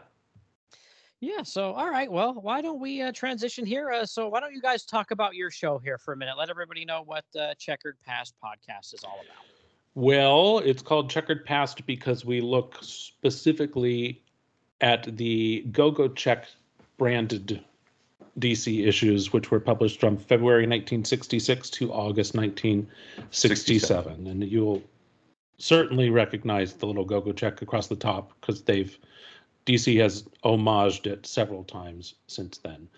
Yeah. 1.20 1.42
So, 1.42 1.72
all 1.72 1.88
right. 1.88 2.10
Well, 2.10 2.34
why 2.34 2.60
don't 2.60 2.78
we 2.80 3.00
uh, 3.00 3.12
transition 3.12 3.64
here? 3.64 3.90
Uh, 3.90 4.04
so, 4.04 4.28
why 4.28 4.40
don't 4.40 4.52
you 4.52 4.60
guys 4.60 4.84
talk 4.84 5.10
about 5.12 5.34
your 5.34 5.50
show 5.50 5.78
here 5.78 5.96
for 5.96 6.12
a 6.12 6.16
minute? 6.16 6.36
Let 6.36 6.50
everybody 6.50 6.84
know 6.84 7.02
what 7.02 7.24
uh, 7.38 7.54
Checkered 7.54 7.96
Past 8.04 8.34
podcast 8.42 8.92
is 8.94 9.02
all 9.04 9.20
about. 9.24 9.44
Well, 9.94 10.58
it's 10.58 10.82
called 10.82 11.08
Checkered 11.08 11.44
Past 11.46 11.86
because 11.86 12.24
we 12.26 12.42
look 12.42 12.76
specifically 12.82 14.22
at 14.82 15.16
the 15.16 15.62
Go 15.72 15.90
Go 15.90 16.08
Check 16.08 16.48
branded 16.98 17.64
DC 18.38 18.86
issues, 18.86 19.32
which 19.32 19.50
were 19.50 19.60
published 19.60 19.98
from 20.00 20.16
February 20.16 20.62
1966 20.62 21.70
to 21.70 21.92
August 21.92 22.34
1967. 22.34 24.26
And 24.26 24.44
you'll 24.44 24.82
certainly 25.58 26.10
recognize 26.10 26.74
the 26.74 26.86
little 26.86 27.04
Go 27.04 27.20
Go 27.20 27.32
Check 27.32 27.62
across 27.62 27.86
the 27.86 27.96
top 27.96 28.32
because 28.40 28.62
they've 28.62 28.98
DC 29.66 30.00
has 30.00 30.24
homaged 30.44 31.06
it 31.06 31.26
several 31.26 31.64
times 31.64 32.14
since 32.28 32.58
then. 32.58 32.88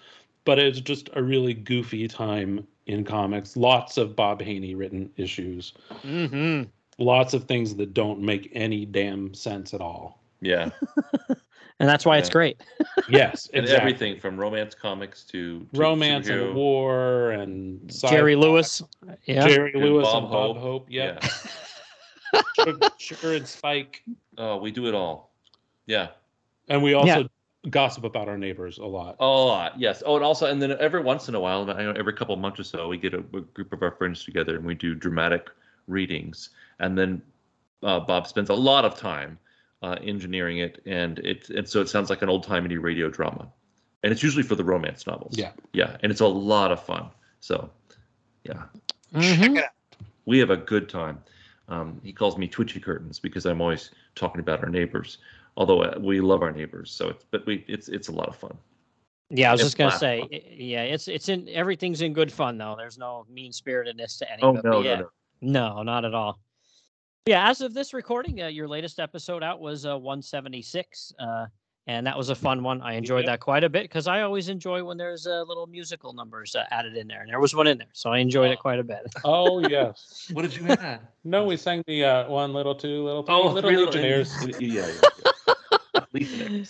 But 0.45 0.59
it's 0.59 0.80
just 0.80 1.09
a 1.14 1.22
really 1.22 1.55
goofy 1.55 2.09
time 2.09 2.66
in 2.86 3.05
comics. 3.05 3.57
Lots 3.57 3.97
of 3.97 4.16
Bob 4.16 4.41
Haney 4.43 4.74
written 4.74 5.11
issues. 5.16 5.72
Mm-hmm. 6.05 6.64
Lots 6.99 7.34
of 7.34 7.45
things 7.45 7.74
that 7.76 7.95
don't 7.95 8.20
make 8.20 8.51
any 8.53 8.84
damn 8.84 9.34
sense 9.34 9.72
at 9.72 9.80
all. 9.80 10.20
Yeah, 10.41 10.70
And 11.80 11.88
that's 11.88 12.04
why 12.04 12.18
it's 12.18 12.28
great. 12.28 12.62
Yes, 13.08 13.48
and 13.54 13.64
everything 13.66 14.20
from 14.20 14.36
romance 14.36 14.74
comics 14.74 15.24
to, 15.24 15.60
to 15.72 15.80
Romance 15.80 16.28
and 16.28 16.54
war 16.54 17.30
and 17.30 17.80
Jerry 17.88 18.34
sci-fi. 18.34 18.46
Lewis. 18.46 18.82
Yeah. 19.24 19.48
Jerry 19.48 19.72
And 19.72 19.82
Lewis 19.82 20.04
Bob 20.04 20.24
and 20.24 20.30
Bob 20.30 20.56
Hope. 20.56 20.62
Hope. 20.62 20.86
Yeah. 20.90 21.18
Yeah. 22.34 22.42
Sugar, 22.64 22.88
Sugar 22.98 23.32
and 23.34 23.48
Spike. 23.48 24.02
Oh, 24.36 24.58
we 24.58 24.70
do 24.70 24.88
it 24.88 24.94
all. 24.94 25.30
Yeah. 25.86 26.08
And 26.68 26.82
we 26.82 26.92
also 26.92 27.30
gossip 27.70 28.04
about 28.04 28.28
our 28.28 28.36
neighbors 28.36 28.76
a 28.76 28.84
lot. 28.84 29.16
A 29.20 29.26
lot, 29.26 29.80
yes. 29.80 30.02
Oh, 30.04 30.16
and 30.16 30.24
also, 30.24 30.46
and 30.46 30.60
then 30.60 30.76
every 30.78 31.00
once 31.00 31.28
in 31.28 31.34
a 31.34 31.40
while, 31.40 31.70
I 31.70 31.84
know 31.84 31.92
every 31.92 32.12
couple 32.12 32.34
of 32.34 32.40
months 32.40 32.60
or 32.60 32.64
so, 32.64 32.88
we 32.88 32.98
get 32.98 33.14
a, 33.14 33.18
a 33.18 33.40
group 33.40 33.72
of 33.72 33.82
our 33.82 33.92
friends 33.92 34.22
together 34.22 34.56
and 34.56 34.66
we 34.66 34.74
do 34.74 34.94
dramatic 34.94 35.48
readings. 35.86 36.50
And 36.78 36.98
then 36.98 37.22
uh, 37.82 38.00
Bob 38.00 38.26
spends 38.26 38.50
a 38.50 38.54
lot 38.54 38.84
of 38.84 38.96
time 38.96 39.38
uh, 39.82 39.96
engineering 40.02 40.58
it, 40.58 40.82
and 40.86 41.18
it 41.20 41.48
and 41.50 41.68
so 41.68 41.80
it 41.80 41.88
sounds 41.88 42.10
like 42.10 42.22
an 42.22 42.28
old 42.28 42.44
timey 42.44 42.76
radio 42.76 43.08
drama. 43.08 43.48
And 44.02 44.12
it's 44.12 44.22
usually 44.22 44.44
for 44.44 44.54
the 44.54 44.64
romance 44.64 45.06
novels. 45.06 45.36
Yeah. 45.36 45.50
yeah, 45.72 45.96
and 46.02 46.12
it's 46.12 46.20
a 46.20 46.26
lot 46.26 46.70
of 46.70 46.80
fun. 46.82 47.10
So, 47.40 47.68
yeah, 48.44 48.64
Mhm. 49.12 49.60
we 50.24 50.38
have 50.38 50.50
a 50.50 50.56
good 50.56 50.88
time. 50.88 51.22
Um, 51.68 52.00
he 52.04 52.12
calls 52.12 52.38
me 52.38 52.46
twitchy 52.46 52.78
curtains 52.80 53.18
because 53.18 53.44
I'm 53.44 53.60
always 53.60 53.90
talking 54.14 54.40
about 54.40 54.62
our 54.62 54.70
neighbors. 54.70 55.18
Although 55.56 55.82
uh, 55.82 55.98
we 56.00 56.20
love 56.20 56.42
our 56.42 56.52
neighbors, 56.52 56.92
so 56.92 57.08
it's 57.08 57.24
but 57.30 57.44
we 57.44 57.64
it's 57.66 57.88
it's 57.88 58.08
a 58.08 58.12
lot 58.12 58.28
of 58.28 58.36
fun. 58.36 58.56
Yeah, 59.30 59.50
I 59.50 59.52
was 59.52 59.60
It's 59.60 59.66
just 59.70 59.78
gonna 59.78 59.90
say, 59.98 60.20
fun. 60.20 60.28
yeah, 60.56 60.82
it's 60.84 61.08
it's 61.08 61.28
in 61.28 61.48
everything's 61.48 62.00
in 62.00 62.12
good 62.12 62.30
fun 62.32 62.56
though. 62.56 62.76
There's 62.78 62.98
no 62.98 63.26
mean 63.28 63.52
spiritedness 63.52 64.16
to 64.18 64.32
any 64.32 64.42
Oh 64.44 64.50
of 64.50 64.56
it. 64.58 64.64
no, 64.64 64.80
yeah, 64.80 64.94
no, 64.94 65.10
no. 65.40 65.74
No, 65.74 65.82
not 65.82 66.04
at 66.04 66.14
all. 66.14 66.38
Yeah, 67.28 67.50
as 67.50 67.60
of 67.60 67.74
this 67.74 67.92
recording, 67.92 68.40
uh, 68.40 68.46
your 68.46 68.66
latest 68.66 68.98
episode 68.98 69.42
out 69.42 69.60
was 69.60 69.84
uh, 69.84 69.98
176, 69.98 71.12
uh, 71.18 71.44
and 71.86 72.06
that 72.06 72.16
was 72.16 72.30
a 72.30 72.34
fun 72.34 72.62
one. 72.62 72.80
I 72.80 72.94
enjoyed 72.94 73.26
Yep. 73.26 73.26
that 73.26 73.40
quite 73.40 73.64
a 73.64 73.68
bit 73.68 73.82
because 73.82 74.06
I 74.06 74.22
always 74.22 74.48
enjoy 74.48 74.82
when 74.82 74.96
there's 74.96 75.26
uh, 75.26 75.42
little 75.42 75.66
musical 75.66 76.14
numbers 76.14 76.56
uh, 76.56 76.64
added 76.70 76.96
in 76.96 77.06
there, 77.06 77.20
and 77.20 77.28
there 77.28 77.38
was 77.38 77.54
one 77.54 77.66
in 77.66 77.76
there, 77.76 77.90
so 77.92 78.10
I 78.10 78.16
enjoyed 78.20 78.50
it 78.50 78.58
quite 78.58 78.78
a 78.78 78.82
bit. 78.82 79.00
Oh 79.26 79.58
yes. 79.58 80.30
What 80.32 80.40
did 80.40 80.56
you 80.56 80.62
have? 80.64 81.02
No, 81.22 81.44
we 81.44 81.58
sang 81.58 81.82
the 81.86 82.02
uh, 82.02 82.30
one 82.30 82.54
little, 82.54 82.74
two 82.74 83.04
little, 83.04 83.22
three 83.22 83.34
Oh, 83.34 83.48
little 83.48 83.68
three 83.70 83.76
legionnaires. 83.76 84.32
Yeah, 84.58 84.86
yeah. 86.14 86.14
yeah. 86.14 86.64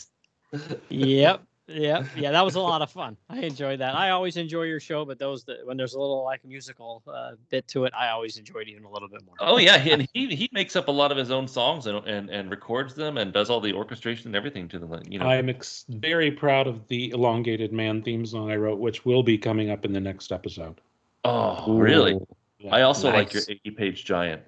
Yep, 0.88 1.42
yep, 1.68 2.06
yeah, 2.16 2.30
that 2.32 2.44
was 2.44 2.54
a 2.54 2.60
lot 2.60 2.82
of 2.82 2.90
fun. 2.90 3.16
I 3.28 3.40
enjoyed 3.40 3.80
that. 3.80 3.94
I 3.94 4.10
always 4.10 4.36
enjoy 4.36 4.62
your 4.62 4.80
show, 4.80 5.04
but 5.04 5.18
those 5.18 5.44
that 5.44 5.66
when 5.66 5.76
there's 5.76 5.94
a 5.94 6.00
little 6.00 6.24
like 6.24 6.44
musical 6.44 7.02
uh, 7.06 7.32
bit 7.50 7.68
to 7.68 7.84
it, 7.84 7.92
I 7.98 8.08
always 8.08 8.36
enjoy 8.38 8.60
it 8.60 8.68
even 8.68 8.84
a 8.84 8.90
little 8.90 9.08
bit 9.08 9.22
more. 9.26 9.34
Oh 9.40 9.58
yeah, 9.58 9.76
and 9.76 10.08
he 10.14 10.34
he 10.34 10.48
makes 10.52 10.74
up 10.76 10.88
a 10.88 10.92
lot 10.92 11.12
of 11.12 11.18
his 11.18 11.30
own 11.30 11.46
songs 11.46 11.86
and 11.86 11.98
and, 12.06 12.30
and 12.30 12.50
records 12.50 12.94
them 12.94 13.18
and 13.18 13.32
does 13.32 13.50
all 13.50 13.60
the 13.60 13.72
orchestration 13.72 14.28
and 14.28 14.36
everything 14.36 14.66
to 14.68 14.78
them. 14.78 15.02
You 15.08 15.18
know. 15.18 15.26
I'm 15.26 15.48
ex- 15.48 15.84
very 15.88 16.30
proud 16.30 16.66
of 16.66 16.86
the 16.88 17.10
elongated 17.10 17.72
man 17.72 18.02
theme 18.02 18.24
song 18.26 18.50
I 18.50 18.56
wrote, 18.56 18.78
which 18.78 19.04
will 19.04 19.22
be 19.22 19.36
coming 19.38 19.70
up 19.70 19.84
in 19.84 19.92
the 19.92 20.00
next 20.00 20.32
episode. 20.32 20.80
oh 21.24 21.76
really? 21.78 22.18
Yeah. 22.60 22.74
I 22.74 22.82
also 22.82 23.12
like 23.12 23.32
your 23.34 23.42
80 23.48 23.70
page 23.72 24.04
giant. 24.04 24.42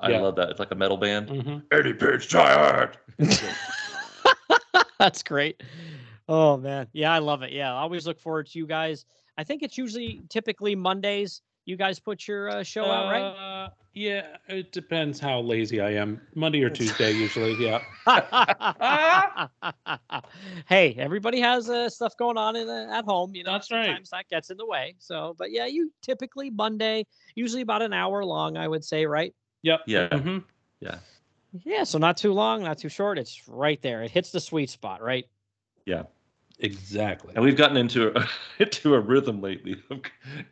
I 0.00 0.10
Yeah. 0.10 0.20
love 0.20 0.36
that. 0.36 0.50
It's 0.50 0.58
like 0.58 0.72
a 0.72 0.74
metal 0.74 0.96
band. 0.96 1.28
Mhm. 1.28 1.62
80 1.72 1.92
page 1.94 2.28
giant. 2.28 2.96
That's 4.98 5.22
great. 5.22 5.62
Oh 6.28 6.56
man, 6.56 6.88
yeah, 6.92 7.12
I 7.12 7.18
love 7.18 7.42
it. 7.42 7.52
Yeah, 7.52 7.72
I 7.72 7.78
always 7.78 8.06
look 8.06 8.18
forward 8.18 8.48
to 8.48 8.58
you 8.58 8.66
guys. 8.66 9.04
I 9.38 9.44
think 9.44 9.62
it's 9.62 9.78
usually 9.78 10.22
typically 10.28 10.74
Mondays. 10.74 11.42
You 11.66 11.76
guys 11.76 11.98
put 11.98 12.26
your 12.26 12.48
uh, 12.48 12.62
show 12.62 12.84
out, 12.84 13.10
right? 13.10 13.22
Uh, 13.22 13.68
yeah, 13.92 14.36
it 14.48 14.72
depends 14.72 15.18
how 15.18 15.40
lazy 15.40 15.80
I 15.80 15.92
am. 15.94 16.20
Monday 16.34 16.62
or 16.62 16.70
Tuesday, 16.70 17.12
usually. 17.12 17.54
Yeah. 17.54 17.80
hey, 20.68 20.94
everybody 20.98 21.40
has 21.40 21.68
uh, 21.68 21.88
stuff 21.88 22.16
going 22.16 22.36
on 22.36 22.56
in, 22.56 22.68
uh, 22.68 22.88
at 22.92 23.04
home. 23.04 23.34
You 23.34 23.42
know, 23.42 23.52
That's 23.52 23.70
right. 23.72 23.86
sometimes 23.86 24.10
that 24.10 24.28
gets 24.28 24.50
in 24.50 24.58
the 24.58 24.66
way. 24.66 24.94
So, 24.98 25.34
but 25.38 25.50
yeah, 25.50 25.66
you 25.66 25.92
typically 26.02 26.50
Monday, 26.50 27.06
usually 27.34 27.62
about 27.62 27.82
an 27.82 27.92
hour 27.92 28.24
long, 28.24 28.56
I 28.56 28.68
would 28.68 28.84
say, 28.84 29.06
right? 29.06 29.34
Yep. 29.62 29.80
Yeah. 29.86 30.08
Mhm. 30.08 30.44
Yeah, 31.64 31.84
so 31.84 31.98
not 31.98 32.16
too 32.16 32.32
long, 32.32 32.62
not 32.62 32.78
too 32.78 32.88
short. 32.88 33.18
It's 33.18 33.48
right 33.48 33.80
there. 33.80 34.02
It 34.02 34.10
hits 34.10 34.30
the 34.30 34.40
sweet 34.40 34.70
spot, 34.70 35.02
right? 35.02 35.24
Exactly. 36.58 37.32
And 37.34 37.44
we've 37.44 37.56
gotten 37.56 37.76
into 37.76 38.16
a, 38.18 38.28
into 38.58 38.94
a 38.94 39.00
rhythm 39.00 39.40
lately 39.40 39.82
of 39.90 40.00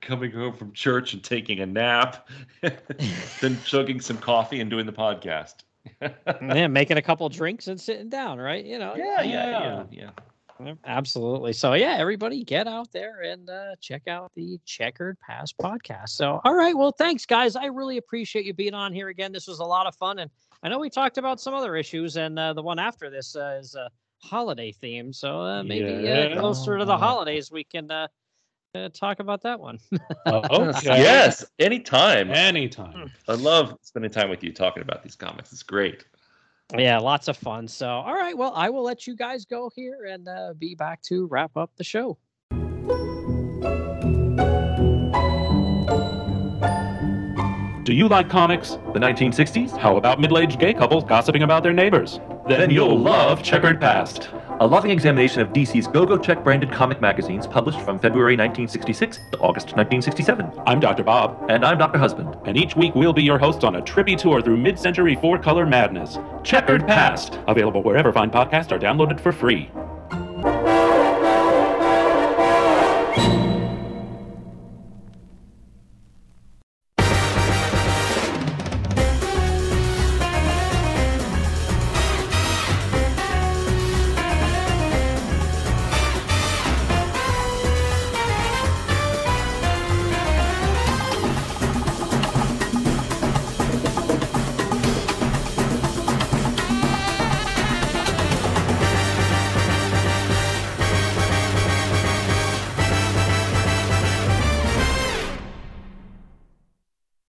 coming 0.00 0.32
home 0.32 0.54
from 0.54 0.72
church 0.72 1.14
and 1.14 1.22
taking 1.22 1.60
a 1.60 1.66
nap, 1.66 2.28
then 3.40 3.58
chugging 3.64 4.00
some 4.00 4.18
coffee 4.18 4.60
and 4.60 4.70
doing 4.70 4.86
the 4.86 4.92
podcast. 4.92 5.54
yeah, 6.00 6.66
making 6.66 6.96
a 6.96 7.02
couple 7.02 7.28
drinks 7.28 7.68
and 7.68 7.80
sitting 7.80 8.08
down, 8.08 8.38
right? 8.38 8.64
You 8.64 8.78
know. 8.78 8.94
yeah, 8.96 9.22
yeah, 9.22 9.50
yeah, 9.50 9.84
yeah. 9.90 10.10
Yep, 10.64 10.78
Absolutely. 10.84 11.52
So 11.52 11.72
yeah, 11.74 11.96
everybody 11.98 12.44
get 12.44 12.68
out 12.68 12.92
there 12.92 13.22
and 13.22 13.50
uh, 13.50 13.74
check 13.80 14.06
out 14.06 14.30
the 14.36 14.58
Checkered 14.64 15.18
Past 15.18 15.58
podcast. 15.58 16.10
So 16.10 16.40
all 16.44 16.54
right, 16.54 16.76
well, 16.76 16.92
thanks 16.92 17.26
guys. 17.26 17.56
I 17.56 17.66
really 17.66 17.96
appreciate 17.96 18.44
you 18.46 18.54
being 18.54 18.74
on 18.74 18.92
here 18.92 19.08
again. 19.08 19.32
This 19.32 19.48
was 19.48 19.58
a 19.58 19.64
lot 19.64 19.86
of 19.86 19.96
fun, 19.96 20.20
and 20.20 20.30
I 20.62 20.68
know 20.68 20.78
we 20.78 20.90
talked 20.90 21.18
about 21.18 21.40
some 21.40 21.54
other 21.54 21.76
issues, 21.76 22.16
and 22.16 22.38
uh, 22.38 22.52
the 22.52 22.62
one 22.62 22.78
after 22.78 23.10
this 23.10 23.34
uh, 23.34 23.58
is 23.60 23.74
a 23.74 23.90
holiday 24.18 24.72
theme. 24.72 25.12
So 25.12 25.40
uh, 25.40 25.62
maybe 25.62 26.08
uh, 26.08 26.28
Yeah. 26.30 26.40
closer 26.40 26.78
to 26.78 26.84
the 26.84 26.96
holidays, 26.96 27.50
we 27.50 27.64
can 27.64 27.90
uh, 27.90 28.08
uh, 28.74 28.88
talk 28.90 29.20
about 29.20 29.42
that 29.42 29.60
one. 29.60 29.78
Uh, 30.26 30.40
okay. 30.50 31.00
Yes, 31.00 31.44
anytime. 31.58 32.30
Anytime. 32.30 33.10
I 33.28 33.34
love 33.34 33.76
spending 33.82 34.10
time 34.10 34.30
with 34.30 34.42
you 34.42 34.52
talking 34.52 34.82
about 34.82 35.02
these 35.02 35.16
comics. 35.16 35.52
It's 35.52 35.62
great. 35.62 36.04
yeah, 36.76 36.98
lots 36.98 37.28
of 37.28 37.36
fun. 37.36 37.68
So 37.68 37.88
all 37.88 38.14
right, 38.14 38.36
well, 38.36 38.52
I 38.54 38.70
will 38.70 38.82
let 38.84 39.06
you 39.06 39.16
guys 39.16 39.44
go 39.44 39.70
here 39.74 40.06
and 40.10 40.28
uh, 40.28 40.54
be 40.58 40.74
back 40.74 41.02
to 41.02 41.26
wrap 41.26 41.56
up 41.56 41.70
the 41.76 41.84
show. 41.84 42.18
Do 47.84 47.92
you 47.92 48.08
like 48.08 48.30
comics? 48.30 48.70
The 48.94 48.98
1960s? 48.98 49.76
How 49.76 49.98
about 49.98 50.18
middle 50.18 50.38
aged 50.38 50.58
gay 50.58 50.72
couples 50.72 51.04
gossiping 51.04 51.42
about 51.42 51.62
their 51.62 51.74
neighbors? 51.74 52.18
Then 52.48 52.70
you'll 52.70 52.98
love 52.98 53.42
Checkered 53.42 53.78
Past. 53.78 54.30
A 54.60 54.66
loving 54.66 54.90
examination 54.90 55.42
of 55.42 55.48
DC's 55.52 55.86
Go 55.86 56.06
Go 56.06 56.16
Check 56.16 56.42
branded 56.42 56.72
comic 56.72 57.02
magazines 57.02 57.46
published 57.46 57.80
from 57.80 57.98
February 57.98 58.36
1966 58.38 59.18
to 59.32 59.38
August 59.38 59.66
1967. 59.76 60.50
I'm 60.66 60.80
Dr. 60.80 61.02
Bob, 61.04 61.44
And 61.50 61.62
I'm 61.62 61.76
Dr. 61.76 61.98
Husband. 61.98 62.34
and 62.46 62.56
each 62.56 62.74
week 62.74 62.94
we'll 62.94 63.12
be 63.12 63.22
your 63.22 63.38
hosts 63.38 63.64
on 63.64 63.76
a 63.76 63.82
trippy 63.82 64.16
tour 64.16 64.40
through 64.40 64.56
mid 64.56 64.78
century 64.78 65.16
four 65.16 65.38
color 65.38 65.66
madness. 65.66 66.18
Checkered 66.42 66.86
Past! 66.86 67.38
Available 67.48 67.82
wherever 67.82 68.12
fine 68.14 68.30
podcasts 68.30 68.72
are 68.72 68.78
downloaded 68.78 69.20
for 69.20 69.30
free. 69.30 69.70